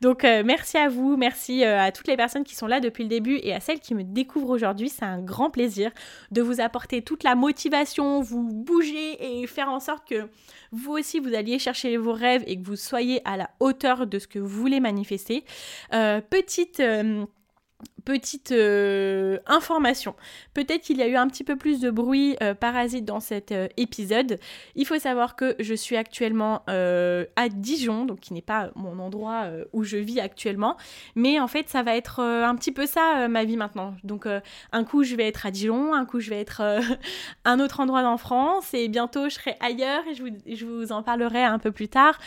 Donc 0.00 0.22
merci 0.22 0.76
à 0.76 0.88
vous, 0.88 1.16
merci 1.16 1.64
à 1.64 1.90
toutes 1.92 2.08
les 2.08 2.16
personnes 2.16 2.44
qui 2.44 2.54
sont 2.54 2.66
là 2.66 2.80
depuis 2.80 3.02
le 3.02 3.08
début 3.08 3.38
et 3.42 3.52
à 3.52 3.60
celles 3.60 3.80
qui 3.80 3.94
me 3.94 4.04
découvrent 4.04 4.50
aujourd'hui. 4.50 4.88
C'est 4.88 5.04
un 5.04 5.20
grand 5.20 5.50
plaisir 5.50 5.90
de 6.30 6.42
vous 6.42 6.60
apporter 6.60 7.02
toute 7.02 7.24
la 7.24 7.34
motivation, 7.34 8.20
vous 8.20 8.44
bouger 8.44 9.40
et 9.40 9.46
faire 9.46 9.68
en 9.68 9.80
sorte 9.80 10.08
que 10.08 10.28
vous 10.72 10.92
aussi 10.92 11.20
vous 11.20 11.34
alliez 11.34 11.58
chercher 11.58 11.96
vos 11.96 12.12
rêves 12.12 12.44
et 12.46 12.58
que 12.58 12.66
vous 12.66 12.76
soyez 12.76 13.20
à 13.24 13.36
la 13.36 13.50
hauteur 13.60 14.06
de 14.06 14.18
ce 14.18 14.26
que 14.26 14.35
vous 14.38 14.48
voulez 14.48 14.80
manifester. 14.80 15.44
Euh, 15.92 16.20
petite 16.20 16.80
euh, 16.80 17.24
petite 18.04 18.52
euh, 18.52 19.38
information. 19.46 20.14
Peut-être 20.54 20.82
qu'il 20.82 20.96
y 20.96 21.02
a 21.02 21.08
eu 21.08 21.16
un 21.16 21.28
petit 21.28 21.44
peu 21.44 21.56
plus 21.56 21.80
de 21.80 21.90
bruit 21.90 22.36
parasite 22.60 23.04
dans 23.04 23.20
cet 23.20 23.52
épisode. 23.76 24.38
Il 24.76 24.86
faut 24.86 24.98
savoir 24.98 25.34
que 25.34 25.56
je 25.58 25.74
suis 25.74 25.96
actuellement 25.96 26.62
à 26.68 27.48
Dijon, 27.50 28.06
donc 28.06 28.20
qui 28.20 28.32
n'est 28.32 28.40
pas 28.40 28.70
mon 28.76 28.98
endroit 29.00 29.50
où 29.72 29.82
je 29.82 29.96
vis 29.96 30.20
actuellement. 30.20 30.76
Mais 31.16 31.40
en 31.40 31.48
fait, 31.48 31.68
ça 31.68 31.82
va 31.82 31.96
être 31.96 32.20
un 32.20 32.54
petit 32.54 32.72
peu 32.72 32.86
ça 32.86 33.26
ma 33.28 33.44
vie 33.44 33.56
maintenant. 33.56 33.94
Donc 34.04 34.26
un 34.72 34.84
coup, 34.84 35.02
je 35.02 35.16
vais 35.16 35.26
être 35.26 35.44
à 35.44 35.50
Dijon, 35.50 35.92
un 35.92 36.06
coup, 36.06 36.20
je 36.20 36.30
vais 36.30 36.40
être 36.40 36.62
un 37.44 37.60
autre 37.60 37.80
endroit 37.80 38.04
en 38.04 38.18
France 38.18 38.72
et 38.72 38.88
bientôt, 38.88 39.28
je 39.28 39.34
serai 39.34 39.56
ailleurs 39.58 40.06
et 40.08 40.14
je 40.14 40.22
vous, 40.22 40.30
je 40.46 40.64
vous 40.64 40.92
en 40.92 41.02
parlerai 41.02 41.42
un 41.42 41.58
peu 41.58 41.72
plus 41.72 41.88
tard. 41.88 42.18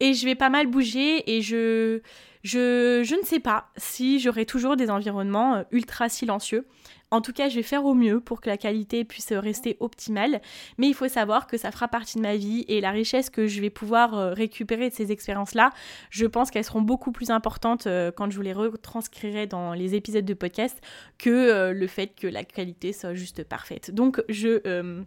Et 0.00 0.14
je 0.14 0.24
vais 0.24 0.34
pas 0.34 0.50
mal 0.50 0.66
bouger 0.66 1.36
et 1.36 1.42
je, 1.42 2.00
Je, 2.42 3.02
je 3.04 3.14
ne 3.16 3.24
sais 3.24 3.40
pas 3.40 3.70
si 3.76 4.20
j'aurai 4.20 4.46
toujours 4.46 4.76
des 4.76 4.88
environnements 4.88 5.64
ultra 5.72 6.08
silencieux. 6.08 6.64
En 7.10 7.20
tout 7.20 7.32
cas, 7.32 7.48
je 7.48 7.56
vais 7.56 7.62
faire 7.62 7.84
au 7.84 7.94
mieux 7.94 8.20
pour 8.20 8.40
que 8.40 8.48
la 8.48 8.56
qualité 8.56 9.04
puisse 9.04 9.32
rester 9.32 9.76
optimale, 9.80 10.40
mais 10.76 10.88
il 10.88 10.94
faut 10.94 11.08
savoir 11.08 11.46
que 11.46 11.56
ça 11.56 11.70
fera 11.70 11.88
partie 11.88 12.18
de 12.18 12.22
ma 12.22 12.36
vie 12.36 12.64
et 12.68 12.80
la 12.80 12.90
richesse 12.90 13.30
que 13.30 13.46
je 13.46 13.60
vais 13.60 13.70
pouvoir 13.70 14.14
euh, 14.14 14.32
récupérer 14.32 14.90
de 14.90 14.94
ces 14.94 15.10
expériences-là, 15.10 15.70
je 16.10 16.26
pense 16.26 16.50
qu'elles 16.50 16.64
seront 16.64 16.82
beaucoup 16.82 17.12
plus 17.12 17.30
importantes 17.30 17.86
euh, 17.86 18.12
quand 18.12 18.30
je 18.30 18.36
vous 18.36 18.42
les 18.42 18.52
retranscrirai 18.52 19.46
dans 19.46 19.72
les 19.72 19.94
épisodes 19.94 20.24
de 20.24 20.34
podcast 20.34 20.80
que 21.18 21.30
euh, 21.30 21.72
le 21.72 21.86
fait 21.86 22.08
que 22.14 22.26
la 22.28 22.44
qualité 22.44 22.92
soit 22.92 23.14
juste 23.14 23.44
parfaite. 23.44 23.92
Donc 23.92 24.22
je 24.28 25.04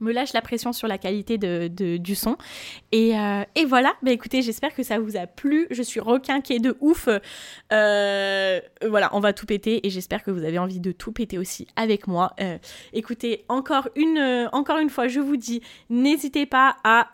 me 0.00 0.12
lâche 0.12 0.32
la 0.32 0.42
pression 0.42 0.72
sur 0.72 0.88
la 0.88 0.98
qualité 0.98 1.38
de, 1.38 1.96
du 1.96 2.14
son. 2.14 2.36
Et, 2.92 3.18
euh, 3.18 3.42
voilà, 3.66 3.94
bah 4.02 4.12
écoutez, 4.12 4.42
j'espère 4.42 4.74
que 4.74 4.82
ça 4.82 4.98
vous 4.98 5.16
a 5.16 5.26
plu. 5.26 5.66
Je 5.70 5.82
suis 5.82 6.00
requinquée 6.00 6.58
de 6.58 6.76
ouf. 6.80 7.08
Euh, 7.72 8.60
voilà, 8.86 9.10
on 9.12 9.20
va 9.20 9.32
tout 9.32 9.46
péter 9.46 9.86
et 9.86 9.90
j'espère 9.90 10.22
que 10.22 10.30
vous 10.30 10.44
avez 10.44 10.58
envie 10.58 10.80
de 10.80 10.92
tout 10.92 11.12
péter 11.12 11.38
aussi 11.38 11.66
avec 11.76 12.06
moi. 12.06 12.34
Euh, 12.40 12.58
écoutez, 12.92 13.44
encore 13.48 13.88
une, 13.96 14.48
encore 14.52 14.78
une 14.78 14.90
fois, 14.90 15.08
je 15.08 15.20
vous 15.20 15.36
dis, 15.36 15.62
n'hésitez 15.90 16.46
pas 16.46 16.76
à 16.84 17.08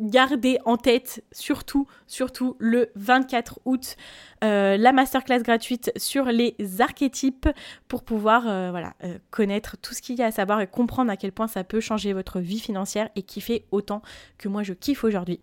gardez 0.00 0.58
en 0.64 0.76
tête 0.76 1.24
surtout, 1.32 1.86
surtout 2.06 2.56
le 2.58 2.90
24 2.96 3.60
août, 3.64 3.96
euh, 4.42 4.76
la 4.76 4.92
masterclass 4.92 5.42
gratuite 5.42 5.92
sur 5.96 6.24
les 6.26 6.56
archétypes 6.78 7.48
pour 7.88 8.02
pouvoir 8.02 8.48
euh, 8.48 8.72
euh, 9.04 9.18
connaître 9.30 9.76
tout 9.76 9.94
ce 9.94 10.02
qu'il 10.02 10.18
y 10.18 10.22
a 10.22 10.26
à 10.26 10.30
savoir 10.30 10.60
et 10.60 10.66
comprendre 10.66 11.10
à 11.10 11.16
quel 11.16 11.32
point 11.32 11.46
ça 11.46 11.64
peut 11.64 11.80
changer 11.80 12.12
votre 12.12 12.40
vie 12.40 12.60
financière 12.60 13.10
et 13.16 13.22
kiffer 13.22 13.64
autant 13.70 14.02
que 14.38 14.48
moi 14.48 14.62
je 14.62 14.72
kiffe 14.72 15.04
aujourd'hui. 15.04 15.40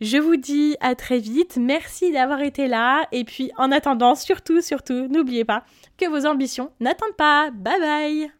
Je 0.00 0.18
vous 0.18 0.36
dis 0.36 0.76
à 0.80 0.94
très 0.94 1.18
vite, 1.18 1.58
merci 1.60 2.12
d'avoir 2.12 2.40
été 2.40 2.68
là 2.68 3.06
et 3.12 3.24
puis 3.24 3.50
en 3.56 3.72
attendant, 3.72 4.14
surtout, 4.14 4.60
surtout, 4.60 5.08
n'oubliez 5.08 5.44
pas 5.44 5.64
que 5.98 6.08
vos 6.08 6.26
ambitions 6.26 6.70
n'attendent 6.80 7.16
pas. 7.16 7.50
Bye 7.50 7.80
bye 7.80 8.39